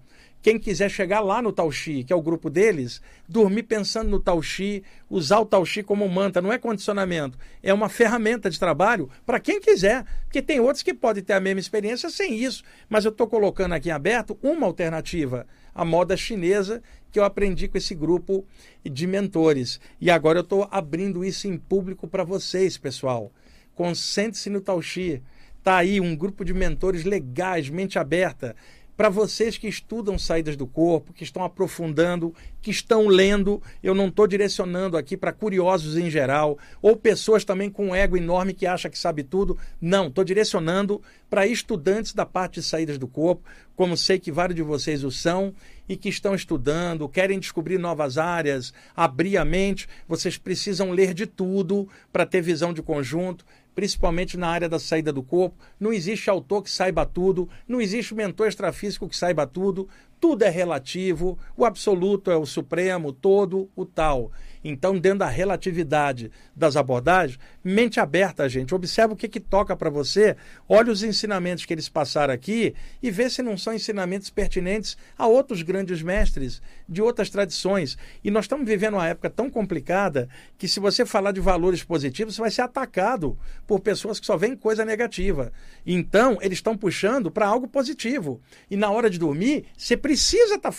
quem 0.48 0.58
quiser 0.58 0.90
chegar 0.90 1.20
lá 1.20 1.42
no 1.42 1.52
Tauxi, 1.52 2.06
que 2.06 2.14
é 2.14 2.16
o 2.16 2.22
grupo 2.22 2.50
deles, 2.50 3.02
dormir 3.28 3.64
pensando 3.64 4.10
no 4.10 4.18
Tauxi, 4.18 4.82
usar 5.10 5.40
o 5.40 5.46
Tauxi 5.46 5.84
como 5.84 6.08
manta, 6.08 6.42
não 6.42 6.54
é 6.54 6.58
condicionamento, 6.58 7.38
é 7.62 7.74
uma 7.74 7.90
ferramenta 7.90 8.50
de 8.50 8.58
trabalho 8.58 9.10
para 9.26 9.42
quem 9.42 9.60
quiser, 9.60 10.06
porque 10.24 10.42
tem 10.42 10.62
outros 10.62 10.84
que 10.84 10.94
podem 10.94 11.22
ter 11.22 11.34
a 11.34 11.42
mesma 11.42 11.60
experiência 11.60 12.10
sem 12.10 12.34
isso, 12.34 12.64
mas 12.88 13.04
eu 13.04 13.12
estou 13.12 13.28
colocando 13.28 13.74
aqui 13.74 13.90
em 13.90 13.92
aberto 13.92 14.40
uma 14.42 14.66
alternativa, 14.66 15.46
a 15.76 15.84
moda 15.84 16.16
chinesa, 16.16 16.82
que 17.12 17.20
eu 17.20 17.26
aprendi 17.26 17.68
com 17.68 17.78
esse 17.78 17.94
grupo 17.94 18.46
de 18.86 19.06
mentores. 19.06 19.82
E 20.00 20.10
agora 20.10 20.40
eu 20.40 20.44
estou 20.44 20.66
abrindo 20.72 21.26
isso 21.26 21.46
em 21.50 21.58
público 21.58 22.08
para 22.08 22.24
vocês, 22.24 22.78
pessoal. 22.78 23.34
Concentre-se 23.76 24.50
no 24.50 24.62
Tauxi. 24.62 25.22
Está 25.58 25.76
aí 25.80 26.00
um 26.00 26.16
grupo 26.16 26.46
de 26.46 26.54
mentores 26.54 27.04
legais, 27.04 27.70
mente 27.70 28.00
aberta, 28.00 28.56
para 28.98 29.10
vocês 29.10 29.60
que 29.60 29.68
estudam 29.68 30.18
saídas 30.18 30.58
do 30.58 30.66
corpo, 30.66 31.14
que 31.14 31.24
estão 31.24 31.44
aprofundando, 31.44 32.34
que 32.60 32.72
estão 32.72 33.08
lendo, 33.08 33.62
eu 33.84 33.94
não 33.94 34.08
estou 34.08 34.26
direcionando 34.26 34.98
aqui 34.98 35.16
para 35.16 35.32
curiosos 35.32 35.96
em 35.96 36.10
geral, 36.10 36.58
ou 36.82 36.98
pessoas 36.98 37.46
também 37.46 37.70
com 37.70 37.90
um 37.90 37.96
ego 37.96 38.18
enorme 38.18 38.56
que 38.56 38.66
acha 38.66 38.90
que 38.90 38.98
sabe 38.98 39.22
tudo. 39.22 39.56
Não, 39.80 40.08
estou 40.08 40.24
direcionando 40.24 41.00
para 41.30 41.46
estudantes 41.46 42.12
da 42.14 42.26
parte 42.26 42.56
de 42.56 42.64
saídas 42.64 42.98
do 42.98 43.08
corpo, 43.08 43.44
como 43.76 43.96
sei 43.96 44.18
que 44.18 44.32
vários 44.32 44.56
de 44.56 44.64
vocês 44.64 45.04
o 45.04 45.12
são, 45.12 45.54
e 45.88 45.96
que 45.96 46.10
estão 46.10 46.36
estudando, 46.36 47.08
querem 47.08 47.40
descobrir 47.40 47.78
novas 47.78 48.18
áreas, 48.18 48.74
abrir 48.96 49.38
a 49.38 49.46
mente. 49.46 49.88
Vocês 50.08 50.38
precisam 50.38 50.92
ler 50.92 51.14
de 51.14 51.26
tudo 51.26 51.88
para 52.12 52.26
ter 52.26 52.42
visão 52.42 52.74
de 52.74 52.82
conjunto 52.82 53.46
principalmente 53.78 54.38
na 54.38 54.48
área 54.48 54.68
da 54.68 54.80
saída 54.80 55.14
do 55.14 55.22
corpo. 55.22 55.56
Não 55.80 55.94
existe 55.94 56.32
autor 56.32 56.64
que 56.64 56.72
saiba 56.72 57.06
tudo, 57.06 57.48
não 57.68 57.80
existe 57.80 58.16
mentor 58.16 58.48
extrafísico 58.48 59.08
que 59.08 59.16
saiba 59.16 59.46
tudo. 59.46 59.88
Tudo 60.20 60.44
é 60.44 60.50
relativo, 60.50 61.38
o 61.56 61.66
absoluto 61.66 62.32
é 62.32 62.38
o 62.38 62.46
supremo, 62.46 63.12
todo 63.12 63.70
o 63.76 63.86
tal. 63.86 64.32
Então, 64.64 64.98
dentro 64.98 65.20
da 65.20 65.28
relatividade 65.28 66.32
das 66.56 66.76
abordagens, 66.76 67.40
mente 67.64 68.00
aberta, 68.00 68.50
gente. 68.50 68.76
Observa 68.76 69.14
o 69.14 69.16
que, 69.16 69.28
que 69.28 69.40
toca 69.40 69.76
para 69.76 69.90
você, 69.90 70.36
olha 70.68 70.92
os 70.92 71.04
ensinamentos 71.04 71.66
que 71.66 71.74
eles 71.74 71.88
passaram 71.88 72.34
aqui 72.34 72.74
e 73.02 73.10
vê 73.10 73.30
se 73.30 73.42
não 73.42 73.58
são 73.58 73.74
ensinamentos 73.74 74.30
pertinentes 74.30 74.98
a 75.18 75.28
outros 75.28 75.62
grandes 75.62 76.02
mestres 76.02 76.62
de 76.88 77.02
outras 77.02 77.30
tradições. 77.30 77.98
E 78.24 78.32
nós 78.32 78.46
estamos 78.46 78.66
vivendo 78.68 78.96
uma 78.96 79.08
época 79.08 79.30
tão 79.30 79.50
complicada 79.50 80.28
que, 80.58 80.68
se 80.68 80.80
você 80.80 81.06
falar 81.06 81.32
de 81.32 81.40
valores 81.40 81.84
positivos, 81.84 82.36
você 82.36 82.42
vai 82.42 82.52
ser 82.52 82.62
atacado 82.62 83.38
por 83.66 83.80
pessoas 83.80 84.20
que 84.20 84.26
só 84.26 84.36
veem 84.36 84.56
coisa 84.56 84.84
negativa. 84.84 85.52
Então, 85.86 86.40
eles 86.42 86.58
estão 86.58 86.78
puxando 86.78 87.32
para 87.32 87.48
algo 87.48 87.68
positivo. 87.68 88.42
E 88.70 88.76
na 88.76 88.90
hora 88.90 89.10
de 89.10 89.20
dormir, 89.20 89.66
você 89.78 89.96
precisa 90.08 90.56
estar. 90.56 90.72
Tá 90.72 90.78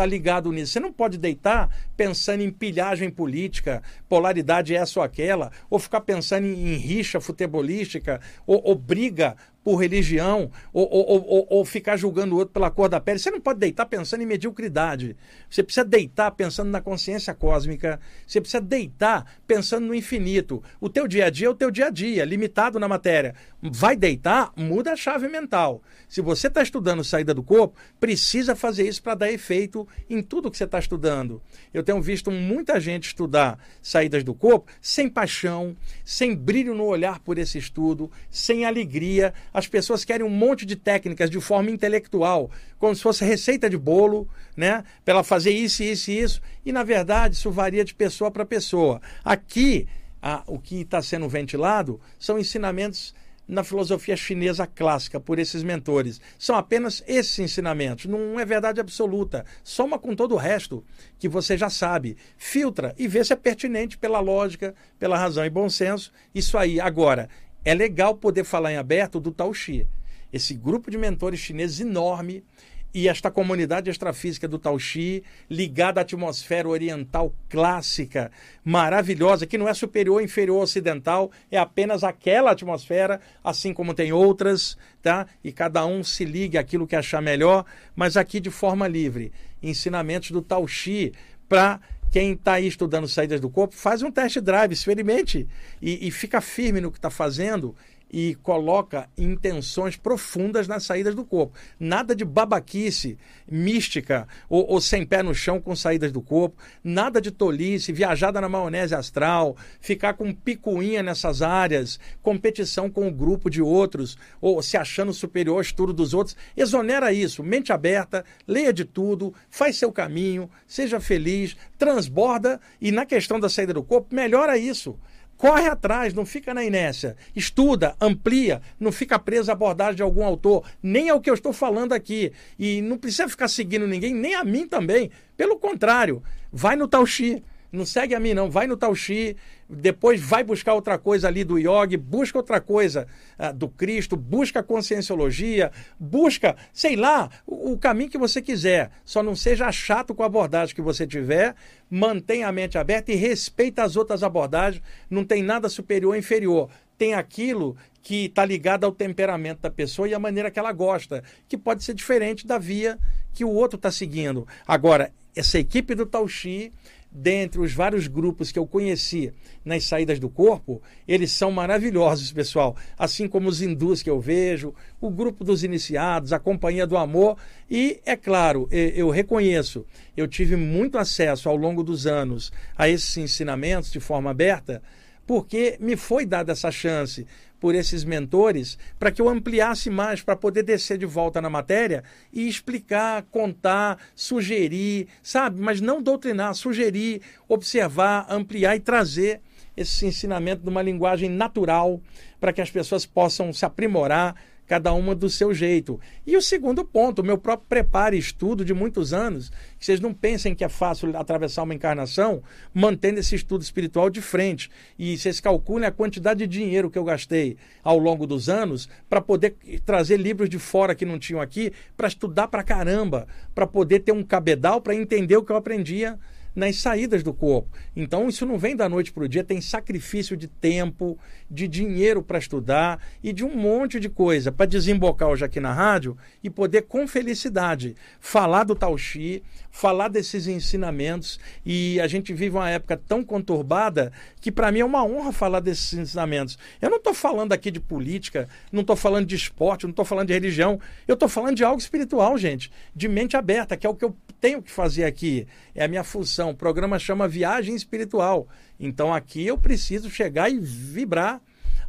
está 0.00 0.06
ligado 0.06 0.50
nisso. 0.50 0.72
Você 0.72 0.80
não 0.80 0.92
pode 0.92 1.18
deitar 1.18 1.68
pensando 1.96 2.42
em 2.42 2.50
pilhagem 2.50 3.10
política, 3.10 3.82
polaridade 4.08 4.74
essa 4.74 4.98
ou 4.98 5.04
aquela, 5.04 5.52
ou 5.68 5.78
ficar 5.78 6.00
pensando 6.00 6.46
em, 6.46 6.72
em 6.72 6.76
rixa 6.76 7.20
futebolística, 7.20 8.20
ou, 8.46 8.62
ou 8.64 8.74
briga 8.74 9.36
por 9.62 9.76
religião 9.76 10.50
ou, 10.72 10.88
ou, 10.90 11.24
ou, 11.26 11.46
ou, 11.50 11.64
ficar 11.64 11.96
julgando 11.96 12.34
o 12.34 12.38
outro 12.38 12.52
pela 12.52 12.70
cor 12.70 12.88
da 12.88 13.00
pele. 13.00 13.18
Você 13.18 13.30
não 13.30 13.40
pode 13.40 13.58
deitar 13.58 13.86
pensando 13.86 14.22
em 14.22 14.26
mediocridade. 14.26 15.16
Você 15.48 15.62
precisa 15.62 15.84
deitar 15.84 16.30
pensando 16.30 16.70
na 16.70 16.80
consciência 16.80 17.34
cósmica. 17.34 18.00
Você 18.26 18.40
precisa 18.40 18.60
deitar 18.60 19.38
pensando 19.46 19.86
no 19.86 19.94
infinito. 19.94 20.62
O 20.80 20.88
teu 20.88 21.06
dia 21.06 21.26
a 21.26 21.30
dia 21.30 21.46
é 21.46 21.50
o 21.50 21.54
teu 21.54 21.70
dia 21.70 21.86
a 21.86 21.90
dia, 21.90 22.24
limitado 22.24 22.78
na 22.78 22.88
matéria. 22.88 23.34
Vai 23.62 23.94
deitar, 23.96 24.50
muda 24.56 24.92
a 24.92 24.96
chave 24.96 25.28
mental. 25.28 25.82
Se 26.08 26.22
você 26.22 26.46
está 26.46 26.62
estudando 26.62 27.04
saída 27.04 27.34
do 27.34 27.42
corpo, 27.42 27.78
precisa 27.98 28.56
fazer 28.56 28.88
isso 28.88 29.02
para 29.02 29.14
dar 29.14 29.30
efeito 29.30 29.86
em 30.08 30.22
tudo 30.22 30.50
que 30.50 30.56
você 30.56 30.64
está 30.64 30.78
estudando. 30.78 31.42
Eu 31.72 31.82
tenho 31.82 32.00
visto 32.00 32.30
muita 32.30 32.80
gente 32.80 33.08
estudar 33.08 33.58
saídas 33.82 34.24
do 34.24 34.34
corpo 34.34 34.72
sem 34.80 35.08
paixão, 35.08 35.76
sem 36.04 36.34
brilho 36.34 36.74
no 36.74 36.84
olhar 36.84 37.20
por 37.20 37.36
esse 37.38 37.58
estudo, 37.58 38.10
sem 38.30 38.64
alegria 38.64 39.34
as 39.52 39.66
pessoas 39.66 40.04
querem 40.04 40.26
um 40.26 40.30
monte 40.30 40.64
de 40.64 40.76
técnicas 40.76 41.30
de 41.30 41.40
forma 41.40 41.70
intelectual, 41.70 42.50
como 42.78 42.94
se 42.94 43.02
fosse 43.02 43.24
receita 43.24 43.68
de 43.68 43.76
bolo, 43.76 44.28
né? 44.56 44.84
Para 45.04 45.14
ela 45.14 45.24
fazer 45.24 45.50
isso, 45.50 45.82
isso 45.82 46.10
e 46.10 46.20
isso. 46.20 46.42
E, 46.64 46.72
na 46.72 46.82
verdade, 46.82 47.34
isso 47.34 47.50
varia 47.50 47.84
de 47.84 47.94
pessoa 47.94 48.30
para 48.30 48.44
pessoa. 48.44 49.00
Aqui, 49.24 49.86
a, 50.22 50.42
o 50.46 50.58
que 50.58 50.82
está 50.82 51.02
sendo 51.02 51.28
ventilado 51.28 52.00
são 52.18 52.38
ensinamentos 52.38 53.14
na 53.50 53.64
filosofia 53.64 54.16
chinesa 54.16 54.64
clássica 54.64 55.18
por 55.18 55.38
esses 55.40 55.64
mentores. 55.64 56.20
São 56.38 56.54
apenas 56.54 57.02
esses 57.06 57.38
ensinamentos, 57.40 58.06
não 58.06 58.38
é 58.38 58.44
verdade 58.44 58.80
absoluta. 58.80 59.44
Soma 59.64 59.98
com 59.98 60.14
todo 60.14 60.34
o 60.34 60.38
resto 60.38 60.84
que 61.18 61.28
você 61.28 61.58
já 61.58 61.68
sabe. 61.68 62.16
Filtra 62.38 62.94
e 62.96 63.08
vê 63.08 63.24
se 63.24 63.32
é 63.32 63.36
pertinente 63.36 63.98
pela 63.98 64.20
lógica, 64.20 64.72
pela 64.98 65.18
razão 65.18 65.44
e 65.44 65.50
bom 65.50 65.68
senso. 65.68 66.12
Isso 66.32 66.56
aí. 66.56 66.80
Agora, 66.80 67.28
é 67.64 67.74
legal 67.74 68.14
poder 68.14 68.44
falar 68.44 68.72
em 68.72 68.76
aberto 68.76 69.20
do 69.20 69.30
Tao 69.30 69.52
Xi. 69.52 69.86
Esse 70.32 70.54
grupo 70.54 70.90
de 70.90 70.98
mentores 70.98 71.40
chineses 71.40 71.80
enorme, 71.80 72.44
e 72.92 73.08
esta 73.08 73.30
comunidade 73.30 73.88
extrafísica 73.88 74.48
do 74.48 74.58
Tauxi, 74.58 75.22
ligada 75.48 76.00
à 76.00 76.02
atmosfera 76.02 76.68
oriental 76.68 77.32
clássica, 77.48 78.32
maravilhosa, 78.64 79.46
que 79.46 79.56
não 79.56 79.68
é 79.68 79.74
superior 79.74 80.16
ou 80.16 80.20
inferior 80.20 80.62
ocidental, 80.62 81.30
é 81.50 81.58
apenas 81.58 82.02
aquela 82.02 82.50
atmosfera, 82.50 83.20
assim 83.44 83.72
como 83.72 83.94
tem 83.94 84.12
outras, 84.12 84.76
tá? 85.00 85.26
E 85.42 85.52
cada 85.52 85.86
um 85.86 86.02
se 86.02 86.24
ligue 86.24 86.58
àquilo 86.58 86.86
que 86.86 86.96
achar 86.96 87.22
melhor, 87.22 87.64
mas 87.94 88.16
aqui 88.16 88.40
de 88.40 88.50
forma 88.50 88.88
livre. 88.88 89.32
Ensinamentos 89.62 90.32
do 90.32 90.42
Tauxi 90.42 91.12
para 91.48 91.80
quem 92.10 92.32
está 92.32 92.54
aí 92.54 92.66
estudando 92.66 93.06
saídas 93.06 93.40
do 93.40 93.48
corpo, 93.48 93.74
faz 93.74 94.02
um 94.02 94.10
test 94.10 94.38
drive, 94.38 94.72
experimente 94.72 95.48
e, 95.80 96.06
e 96.06 96.10
fica 96.10 96.40
firme 96.40 96.80
no 96.80 96.90
que 96.90 96.98
está 96.98 97.10
fazendo 97.10 97.74
e 98.12 98.34
coloca 98.36 99.08
intenções 99.16 99.96
profundas 99.96 100.66
nas 100.66 100.84
saídas 100.84 101.14
do 101.14 101.24
corpo. 101.24 101.56
Nada 101.78 102.14
de 102.14 102.24
babaquice, 102.24 103.16
mística 103.50 104.26
ou, 104.48 104.66
ou, 104.68 104.80
sem 104.80 105.06
pé 105.06 105.22
no 105.22 105.34
chão 105.34 105.60
com 105.60 105.76
saídas 105.76 106.10
do 106.10 106.20
corpo. 106.20 106.60
Nada 106.82 107.20
de 107.20 107.30
tolice, 107.30 107.92
viajada 107.92 108.40
na 108.40 108.48
maionese 108.48 108.94
astral, 108.94 109.56
ficar 109.80 110.14
com 110.14 110.32
picuinha 110.32 111.02
nessas 111.02 111.42
áreas, 111.42 112.00
competição 112.22 112.90
com 112.90 113.06
o 113.06 113.12
grupo 113.12 113.48
de 113.48 113.62
outros 113.62 114.18
ou 114.40 114.62
se 114.62 114.76
achando 114.76 115.12
superior 115.12 115.56
ao 115.56 115.60
estudo 115.60 115.92
dos 115.92 116.12
outros. 116.14 116.36
Exonera 116.56 117.12
isso. 117.12 117.42
Mente 117.42 117.72
aberta, 117.72 118.24
leia 118.46 118.72
de 118.72 118.84
tudo, 118.84 119.32
faz 119.48 119.76
seu 119.76 119.92
caminho, 119.92 120.50
seja 120.66 121.00
feliz, 121.00 121.56
transborda 121.78 122.60
e 122.80 122.90
na 122.90 123.06
questão 123.06 123.38
da 123.38 123.48
saída 123.48 123.74
do 123.74 123.82
corpo, 123.82 124.14
melhora 124.14 124.58
isso. 124.58 124.98
Corre 125.40 125.68
atrás, 125.68 126.12
não 126.12 126.26
fica 126.26 126.52
na 126.52 126.62
inércia. 126.62 127.16
Estuda, 127.34 127.96
amplia, 127.98 128.60
não 128.78 128.92
fica 128.92 129.18
preso 129.18 129.50
à 129.50 129.54
abordagem 129.54 129.94
de 129.94 130.02
algum 130.02 130.22
autor, 130.22 130.66
nem 130.82 131.08
ao 131.08 131.18
que 131.18 131.30
eu 131.30 131.34
estou 131.34 131.50
falando 131.50 131.94
aqui. 131.94 132.30
E 132.58 132.82
não 132.82 132.98
precisa 132.98 133.26
ficar 133.26 133.48
seguindo 133.48 133.86
ninguém, 133.86 134.12
nem 134.12 134.34
a 134.34 134.44
mim 134.44 134.68
também. 134.68 135.10
Pelo 135.38 135.58
contrário, 135.58 136.22
vai 136.52 136.76
no 136.76 136.86
Tauxi. 136.86 137.42
Não 137.72 137.86
segue 137.86 138.14
a 138.14 138.20
mim, 138.20 138.34
não. 138.34 138.50
Vai 138.50 138.66
no 138.66 138.76
Tauxi, 138.76 139.34
depois 139.70 140.20
vai 140.20 140.42
buscar 140.42 140.74
outra 140.74 140.98
coisa 140.98 141.28
ali 141.28 141.44
do 141.44 141.58
yoga, 141.58 141.96
busca 141.96 142.38
outra 142.38 142.60
coisa 142.60 143.06
uh, 143.38 143.54
do 143.54 143.68
Cristo, 143.68 144.16
busca 144.16 144.60
a 144.60 144.62
conscienciologia, 144.62 145.70
busca, 145.98 146.56
sei 146.72 146.96
lá, 146.96 147.30
o, 147.46 147.72
o, 147.72 147.78
caminho 147.78 148.10
que 148.10 148.18
você 148.18 148.42
quiser. 148.42 148.90
Só 149.04 149.22
não 149.22 149.36
seja 149.36 149.70
chato 149.70 150.14
com 150.14 150.22
a 150.22 150.26
abordagem 150.26 150.74
que 150.74 150.82
você 150.82 151.06
tiver, 151.06 151.54
mantenha 151.88 152.48
a 152.48 152.52
mente 152.52 152.76
aberta 152.76 153.12
e 153.12 153.14
respeita 153.14 153.84
as 153.84 153.96
outras 153.96 154.22
abordagens. 154.22 154.82
Não 155.08 155.24
tem 155.24 155.42
nada 155.42 155.68
superior 155.68 156.12
ou 156.12 156.18
inferior. 156.18 156.68
Tem 156.98 157.14
aquilo 157.14 157.76
que 158.02 158.26
está 158.26 158.44
ligado 158.44 158.84
ao 158.84 158.92
temperamento 158.92 159.60
da 159.60 159.70
pessoa 159.70 160.08
e 160.08 160.14
a 160.14 160.18
maneira 160.18 160.50
que 160.50 160.58
ela 160.58 160.72
gosta, 160.72 161.22
que 161.48 161.56
pode 161.56 161.84
ser 161.84 161.94
diferente 161.94 162.46
da 162.46 162.58
via 162.58 162.98
que 163.32 163.44
o 163.44 163.50
outro 163.50 163.76
está 163.76 163.90
seguindo. 163.90 164.46
Agora, 164.66 165.12
essa 165.34 165.58
equipe 165.58 165.94
do 165.94 166.04
Tauxi 166.04 166.72
dentre 167.10 167.60
os 167.60 167.72
vários 167.72 168.06
grupos 168.06 168.52
que 168.52 168.58
eu 168.58 168.66
conheci 168.66 169.32
nas 169.64 169.84
saídas 169.84 170.18
do 170.18 170.28
corpo, 170.28 170.80
eles 171.06 171.32
são 171.32 171.50
maravilhosos, 171.50 172.32
pessoal. 172.32 172.76
Assim 172.96 173.26
como 173.26 173.48
os 173.48 173.60
hindus 173.60 174.02
que 174.02 174.10
eu 174.10 174.20
vejo, 174.20 174.72
o 175.00 175.10
grupo 175.10 175.42
dos 175.42 175.64
iniciados, 175.64 176.32
a 176.32 176.38
Companhia 176.38 176.86
do 176.86 176.96
Amor. 176.96 177.36
E, 177.68 178.00
é 178.06 178.16
claro, 178.16 178.68
eu 178.70 179.10
reconheço, 179.10 179.84
eu 180.16 180.28
tive 180.28 180.56
muito 180.56 180.98
acesso 180.98 181.48
ao 181.48 181.56
longo 181.56 181.82
dos 181.82 182.06
anos 182.06 182.52
a 182.76 182.88
esses 182.88 183.16
ensinamentos 183.16 183.90
de 183.90 184.00
forma 184.00 184.30
aberta, 184.30 184.82
porque 185.26 185.76
me 185.80 185.96
foi 185.96 186.26
dada 186.26 186.52
essa 186.52 186.70
chance 186.70 187.26
por 187.60 187.74
esses 187.74 188.02
mentores 188.02 188.78
para 188.98 189.12
que 189.12 189.20
eu 189.20 189.28
ampliasse 189.28 189.90
mais, 189.90 190.22
para 190.22 190.34
poder 190.34 190.62
descer 190.62 190.96
de 190.96 191.06
volta 191.06 191.40
na 191.40 191.50
matéria 191.50 192.02
e 192.32 192.48
explicar, 192.48 193.22
contar, 193.30 193.98
sugerir, 194.14 195.06
sabe? 195.22 195.60
Mas 195.60 195.80
não 195.80 196.02
doutrinar, 196.02 196.54
sugerir, 196.54 197.20
observar, 197.46 198.26
ampliar 198.28 198.74
e 198.74 198.80
trazer 198.80 199.42
esse 199.76 200.06
ensinamento 200.06 200.64
numa 200.64 200.82
linguagem 200.82 201.28
natural 201.28 202.00
para 202.40 202.52
que 202.52 202.60
as 202.60 202.70
pessoas 202.70 203.06
possam 203.06 203.52
se 203.52 203.64
aprimorar 203.64 204.34
cada 204.70 204.92
uma 204.92 205.16
do 205.16 205.28
seu 205.28 205.52
jeito. 205.52 205.98
E 206.24 206.36
o 206.36 206.40
segundo 206.40 206.84
ponto, 206.84 207.22
o 207.22 207.24
meu 207.24 207.36
próprio 207.36 207.66
preparo 207.68 208.14
e 208.14 208.20
estudo 208.20 208.64
de 208.64 208.72
muitos 208.72 209.12
anos, 209.12 209.50
que 209.76 209.84
vocês 209.84 209.98
não 209.98 210.14
pensem 210.14 210.54
que 210.54 210.62
é 210.62 210.68
fácil 210.68 211.16
atravessar 211.16 211.64
uma 211.64 211.74
encarnação 211.74 212.40
mantendo 212.72 213.18
esse 213.18 213.34
estudo 213.34 213.62
espiritual 213.62 214.08
de 214.08 214.20
frente. 214.20 214.70
E 214.96 215.18
vocês 215.18 215.40
calculem 215.40 215.88
a 215.88 215.90
quantidade 215.90 216.46
de 216.46 216.46
dinheiro 216.46 216.88
que 216.88 216.96
eu 216.96 217.02
gastei 217.02 217.56
ao 217.82 217.98
longo 217.98 218.28
dos 218.28 218.48
anos 218.48 218.88
para 219.08 219.20
poder 219.20 219.56
trazer 219.84 220.18
livros 220.18 220.48
de 220.48 220.60
fora 220.60 220.94
que 220.94 221.04
não 221.04 221.18
tinham 221.18 221.40
aqui, 221.40 221.72
para 221.96 222.06
estudar 222.06 222.46
para 222.46 222.62
caramba, 222.62 223.26
para 223.52 223.66
poder 223.66 223.98
ter 223.98 224.12
um 224.12 224.22
cabedal 224.22 224.80
para 224.80 224.94
entender 224.94 225.36
o 225.36 225.42
que 225.42 225.50
eu 225.50 225.56
aprendia 225.56 226.16
nas 226.54 226.76
saídas 226.76 227.22
do 227.22 227.32
corpo. 227.32 227.68
Então, 227.94 228.28
isso 228.28 228.44
não 228.44 228.58
vem 228.58 228.74
da 228.74 228.88
noite 228.88 229.12
para 229.12 229.24
o 229.24 229.28
dia, 229.28 229.44
tem 229.44 229.60
sacrifício 229.60 230.36
de 230.36 230.48
tempo, 230.48 231.18
de 231.50 231.66
dinheiro 231.66 232.22
para 232.22 232.38
estudar 232.38 233.00
e 233.22 233.32
de 233.32 233.44
um 233.44 233.54
monte 233.56 233.98
de 233.98 234.08
coisa 234.08 234.52
para 234.52 234.66
desembocar 234.66 235.28
hoje 235.28 235.44
aqui 235.44 235.58
na 235.58 235.72
rádio 235.72 236.16
e 236.42 236.48
poder, 236.48 236.82
com 236.82 237.08
felicidade, 237.08 237.96
falar 238.20 238.64
do 238.64 238.74
Tauxi, 238.74 239.42
falar 239.70 240.08
desses 240.08 240.46
ensinamentos. 240.46 241.40
E 241.66 242.00
a 242.00 242.06
gente 242.06 242.32
vive 242.32 242.56
uma 242.56 242.70
época 242.70 242.96
tão 242.96 243.24
conturbada 243.24 244.12
que, 244.40 244.52
para 244.52 244.70
mim, 244.70 244.80
é 244.80 244.84
uma 244.84 245.04
honra 245.04 245.32
falar 245.32 245.60
desses 245.60 245.92
ensinamentos. 245.92 246.58
Eu 246.80 246.90
não 246.90 246.98
estou 246.98 247.14
falando 247.14 247.52
aqui 247.52 247.70
de 247.70 247.80
política, 247.80 248.48
não 248.70 248.82
estou 248.82 248.96
falando 248.96 249.26
de 249.26 249.34
esporte, 249.34 249.84
não 249.84 249.90
estou 249.90 250.04
falando 250.04 250.28
de 250.28 250.34
religião, 250.34 250.80
eu 251.08 251.14
estou 251.14 251.28
falando 251.28 251.56
de 251.56 251.64
algo 251.64 251.80
espiritual, 251.80 252.38
gente, 252.38 252.70
de 252.94 253.08
mente 253.08 253.36
aberta, 253.36 253.76
que 253.76 253.86
é 253.86 253.90
o 253.90 253.94
que 253.94 254.04
eu 254.04 254.16
tenho 254.40 254.62
que 254.62 254.70
fazer 254.70 255.04
aqui. 255.04 255.46
É 255.74 255.84
a 255.84 255.88
minha 255.88 256.04
função. 256.04 256.50
O 256.50 256.54
programa 256.54 256.98
chama 256.98 257.28
Viagem 257.28 257.74
Espiritual. 257.74 258.48
Então 258.80 259.12
aqui 259.12 259.46
eu 259.46 259.58
preciso 259.58 260.10
chegar 260.10 260.50
e 260.50 260.58
vibrar 260.58 261.40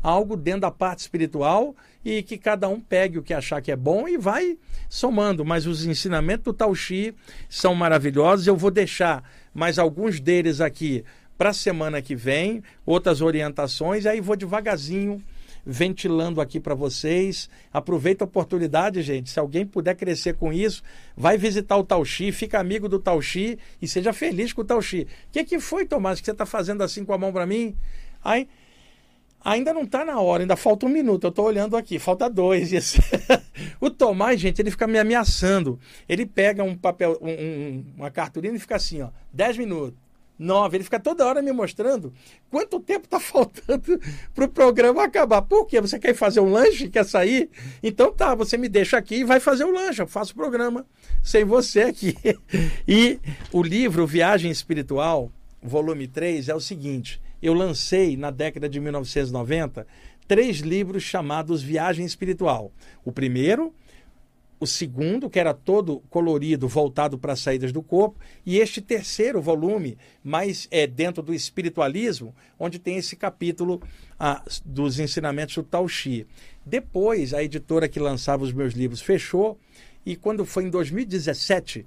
algo 0.03 0.35
dentro 0.35 0.61
da 0.61 0.71
parte 0.71 0.99
espiritual 0.99 1.75
e 2.03 2.21
que 2.21 2.37
cada 2.37 2.67
um 2.67 2.79
pegue 2.79 3.17
o 3.17 3.23
que 3.23 3.33
achar 3.33 3.61
que 3.61 3.71
é 3.71 3.75
bom 3.75 4.07
e 4.07 4.17
vai 4.17 4.57
somando. 4.89 5.45
Mas 5.45 5.65
os 5.65 5.85
ensinamentos 5.85 6.43
do 6.43 6.53
Tauxi 6.53 7.15
são 7.47 7.73
maravilhosos. 7.73 8.45
Eu 8.45 8.57
vou 8.57 8.71
deixar 8.71 9.23
mais 9.53 9.79
alguns 9.79 10.19
deles 10.19 10.59
aqui 10.59 11.05
para 11.37 11.49
a 11.49 11.53
semana 11.53 12.01
que 12.01 12.15
vem, 12.15 12.61
outras 12.85 13.21
orientações, 13.21 14.05
e 14.05 14.09
aí 14.09 14.21
vou 14.21 14.35
devagarzinho 14.35 15.23
ventilando 15.65 16.41
aqui 16.41 16.59
para 16.59 16.75
vocês. 16.75 17.49
Aproveita 17.71 18.23
a 18.23 18.27
oportunidade, 18.27 19.01
gente. 19.01 19.29
Se 19.29 19.39
alguém 19.39 19.65
puder 19.65 19.95
crescer 19.95 20.35
com 20.35 20.51
isso, 20.51 20.83
vai 21.15 21.37
visitar 21.37 21.77
o 21.77 21.83
Tauxi, 21.83 22.31
fica 22.31 22.59
amigo 22.59 22.89
do 22.89 22.99
Tauxi 22.99 23.57
e 23.81 23.87
seja 23.87 24.13
feliz 24.13 24.53
com 24.53 24.61
o 24.61 24.65
Tauxi. 24.65 25.07
O 25.27 25.31
que, 25.31 25.43
que 25.43 25.59
foi, 25.59 25.85
Tomás, 25.85 26.19
que 26.19 26.25
você 26.25 26.31
está 26.31 26.45
fazendo 26.45 26.83
assim 26.83 27.05
com 27.05 27.13
a 27.13 27.17
mão 27.17 27.31
para 27.31 27.45
mim? 27.45 27.75
Aí, 28.23 28.47
ainda 29.43 29.73
não 29.73 29.83
está 29.83 30.05
na 30.05 30.19
hora, 30.19 30.43
ainda 30.43 30.55
falta 30.55 30.85
um 30.85 30.89
minuto. 30.89 31.25
Eu 31.25 31.29
estou 31.29 31.45
olhando 31.45 31.77
aqui, 31.77 31.99
falta 31.99 32.29
dois. 32.29 32.71
o 33.79 33.89
Tomás, 33.89 34.39
gente, 34.39 34.61
ele 34.61 34.71
fica 34.71 34.87
me 34.87 34.99
ameaçando. 34.99 35.79
Ele 36.07 36.25
pega 36.25 36.63
um 36.63 36.75
papel, 36.75 37.17
um, 37.21 37.29
um, 37.29 37.85
uma 37.97 38.11
cartolina 38.11 38.55
e 38.55 38.59
fica 38.59 38.75
assim, 38.75 39.01
ó, 39.01 39.09
dez 39.31 39.57
minutos 39.57 40.10
nove. 40.37 40.77
Ele 40.77 40.83
fica 40.83 40.99
toda 40.99 41.25
hora 41.25 41.41
me 41.41 41.51
mostrando 41.51 42.13
quanto 42.49 42.79
tempo 42.79 43.05
está 43.05 43.19
faltando 43.21 43.99
para 44.33 44.45
o 44.45 44.49
programa 44.49 45.03
acabar. 45.03 45.41
Por 45.41 45.65
quê? 45.65 45.79
Você 45.79 45.99
quer 45.99 46.13
fazer 46.13 46.39
um 46.39 46.51
lanche? 46.51 46.89
Quer 46.89 47.05
sair? 47.05 47.49
Então 47.81 48.11
tá, 48.11 48.35
você 48.35 48.57
me 48.57 48.67
deixa 48.67 48.97
aqui 48.97 49.17
e 49.17 49.23
vai 49.23 49.39
fazer 49.39 49.63
o 49.63 49.71
lanche. 49.71 50.01
Eu 50.01 50.07
faço 50.07 50.33
o 50.33 50.35
programa 50.35 50.85
sem 51.23 51.45
você 51.45 51.81
aqui. 51.81 52.15
E 52.87 53.19
o 53.51 53.61
livro 53.61 54.05
Viagem 54.05 54.51
Espiritual, 54.51 55.31
volume 55.61 56.07
3, 56.07 56.49
é 56.49 56.55
o 56.55 56.59
seguinte. 56.59 57.21
Eu 57.41 57.53
lancei 57.53 58.17
na 58.17 58.29
década 58.29 58.67
de 58.67 58.79
1990 58.79 59.87
três 60.27 60.59
livros 60.59 61.03
chamados 61.03 61.61
Viagem 61.61 62.05
Espiritual. 62.05 62.71
O 63.03 63.11
primeiro 63.11 63.73
o 64.61 64.67
segundo, 64.67 65.27
que 65.27 65.39
era 65.39 65.55
todo 65.55 66.03
colorido, 66.07 66.67
voltado 66.67 67.17
para 67.17 67.33
as 67.33 67.39
saídas 67.39 67.71
do 67.71 67.81
corpo, 67.81 68.19
e 68.45 68.59
este 68.59 68.79
terceiro 68.79 69.41
volume, 69.41 69.97
mais 70.23 70.67
é, 70.69 70.85
dentro 70.85 71.23
do 71.23 71.33
espiritualismo, 71.33 72.35
onde 72.59 72.77
tem 72.77 72.95
esse 72.95 73.15
capítulo 73.15 73.81
dos 74.63 74.99
ensinamentos 74.99 75.55
do 75.55 75.63
Tao 75.63 75.87
Xi. 75.87 76.27
Depois, 76.63 77.33
a 77.33 77.43
editora 77.43 77.89
que 77.89 77.99
lançava 77.99 78.43
os 78.43 78.53
meus 78.53 78.75
livros 78.75 79.01
fechou, 79.01 79.59
e 80.05 80.15
quando 80.15 80.45
foi 80.45 80.65
em 80.65 80.69
2017, 80.69 81.83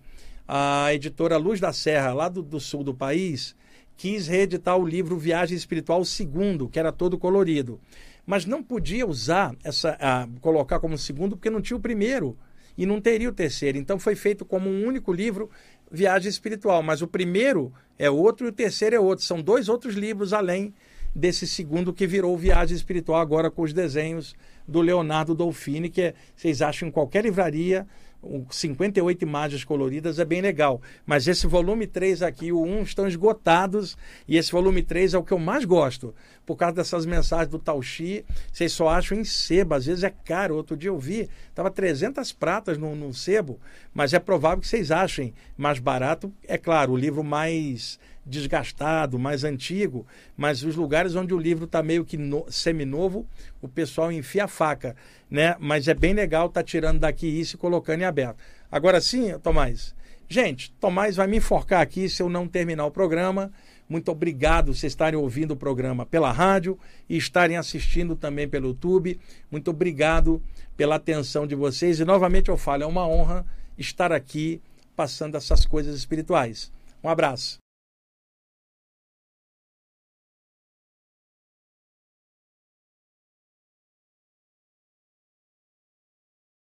a 0.49 0.93
editora 0.93 1.37
Luz 1.37 1.61
da 1.61 1.73
Serra, 1.73 2.13
lá 2.13 2.29
do, 2.29 2.43
do 2.43 2.59
sul 2.59 2.83
do 2.83 2.93
país, 2.93 3.55
quis 3.97 4.27
reeditar 4.27 4.77
o 4.77 4.85
livro 4.85 5.17
Viagem 5.17 5.57
Espiritual 5.57 6.05
segundo, 6.05 6.69
que 6.69 6.81
era 6.81 6.91
todo 6.91 7.17
colorido. 7.17 7.79
Mas 8.27 8.45
não 8.45 8.65
podia 8.65 9.07
usar 9.07 9.55
essa, 9.63 9.97
colocar 10.41 10.81
como 10.81 10.99
segundo, 10.99 11.37
porque 11.37 11.51
não 11.51 11.63
tinha 11.63 11.77
o 11.77 11.81
primeiro 11.81 12.37
e 12.77 12.87
não 12.87 13.01
teria 13.01 13.29
o 13.29 13.33
terceiro. 13.33 13.79
Então 13.79 13.99
foi 13.99 14.15
feito 14.15 14.45
como 14.45 14.69
um 14.69 14.87
único 14.87 15.13
livro, 15.13 15.51
Viagem 15.91 16.29
Espiritual. 16.29 16.83
Mas 16.83 17.03
o 17.03 17.07
primeiro 17.07 17.73
é 17.99 18.11
outro 18.11 18.47
e 18.47 18.51
o 18.51 18.53
terceiro 18.53 18.97
é 18.97 19.01
outro. 19.01 19.25
São 19.25 19.41
dois 19.41 19.69
outros 19.69 19.95
livros 19.95 20.33
além 20.33 20.75
desse 21.15 21.47
segundo 21.47 21.93
que 21.93 22.07
virou 22.07 22.37
Viagem 22.37 22.77
Espiritual, 22.77 23.21
agora 23.21 23.51
com 23.51 23.63
os 23.63 23.73
desenhos 23.73 24.35
do 24.67 24.81
Leonardo 24.81 25.35
Dolfini, 25.35 25.89
que 25.89 26.03
é, 26.03 26.15
vocês 26.35 26.61
acham 26.61 26.89
em 26.89 26.91
qualquer 26.91 27.23
livraria 27.23 27.87
58 28.51 29.23
imagens 29.23 29.65
coloridas 29.65 30.19
é 30.19 30.25
bem 30.25 30.41
legal. 30.41 30.81
Mas 31.07 31.27
esse 31.27 31.47
volume 31.47 31.87
3 31.87 32.23
aqui, 32.23 32.53
o 32.53 32.63
1, 32.63 32.83
estão 32.83 33.07
esgotados. 33.07 33.97
E 34.27 34.37
esse 34.37 34.51
volume 34.51 34.83
3 34.83 35.15
é 35.15 35.19
o 35.19 35.23
que 35.23 35.33
eu 35.33 35.39
mais 35.39 35.65
gosto. 35.65 36.15
Por 36.45 36.57
causa 36.57 36.77
dessas 36.77 37.07
mensagens 37.07 37.49
do 37.49 37.59
Tauxi. 37.59 38.25
Vocês 38.53 38.73
só 38.73 38.89
acham 38.89 39.19
em 39.19 39.25
sebo. 39.25 39.75
Às 39.75 39.87
vezes 39.87 40.05
é 40.05 40.11
caro. 40.11 40.57
Outro 40.57 40.77
dia 40.77 40.91
eu 40.91 40.99
vi, 40.99 41.29
estava 41.49 41.71
300 41.71 42.33
pratas 42.33 42.79
num, 42.79 42.95
num 42.95 43.13
sebo. 43.13 43.59
Mas 43.93 44.13
é 44.13 44.19
provável 44.19 44.61
que 44.61 44.69
vocês 44.69 44.91
achem 44.91 45.35
mais 45.57 45.79
barato. 45.79 46.33
É 46.47 46.59
claro, 46.59 46.93
o 46.93 46.97
livro 46.97 47.23
mais 47.23 47.99
desgastado, 48.27 49.19
mais 49.19 49.45
antigo, 49.45 50.07
mas 50.37 50.63
os 50.63 50.77
lugares 50.77 51.15
onde 51.15 51.35
o 51.35 51.39
livro 51.39 51.65
está 51.65 51.83
meio 51.83 52.05
que 52.05 52.17
no, 52.17 52.47
seminovo, 52.51 53.27
o 53.61 53.69
pessoal 53.69 54.11
enfia 54.11 54.45
a 54.45 54.49
faca, 54.49 54.97
né? 55.31 55.57
Mas 55.59 55.89
é 55.89 55.95
bem 55.95 56.15
legal 56.15 56.49
tá 56.49 56.63
tirando 56.63 57.01
daqui 57.01 57.27
isso 57.27 57.57
e 57.57 57.59
colocando 57.59 58.01
em 58.01 58.05
aberto. 58.05 58.39
Agora 58.71 59.01
sim, 59.01 59.39
Tomás. 59.43 59.95
Gente, 60.29 60.73
Tomás 60.81 61.17
vai 61.17 61.27
me 61.27 61.37
enforcar 61.37 61.81
aqui 61.81 62.09
se 62.09 62.23
eu 62.23 62.29
não 62.29 62.49
terminar 62.49 62.87
o 62.87 62.91
programa. 62.91 63.53
Muito 63.89 64.11
obrigado 64.11 64.75
vocês 64.75 64.93
estarem 64.93 65.19
ouvindo 65.19 65.53
o 65.53 65.57
programa 65.57 66.07
pela 66.07 66.33
rádio 66.33 66.79
e 67.09 67.17
estarem 67.17 67.57
assistindo 67.57 68.17
também 68.17 68.49
pelo 68.49 68.69
YouTube. 68.69 69.21
Muito 69.51 69.71
obrigado 69.71 70.43
pela 70.77 70.97
atenção 70.97 71.47
de 71.47 71.55
vocês. 71.55 72.01
E 72.01 72.05
novamente 72.05 72.49
eu 72.49 72.57
falo, 72.57 72.83
é 72.83 72.87
uma 72.87 73.07
honra 73.07 73.45
estar 73.77 74.13
aqui 74.13 74.61
passando 74.97 75.37
essas 75.37 75.67
coisas 75.67 75.95
espirituais. 75.97 76.73
Um 77.03 77.09
abraço. 77.09 77.64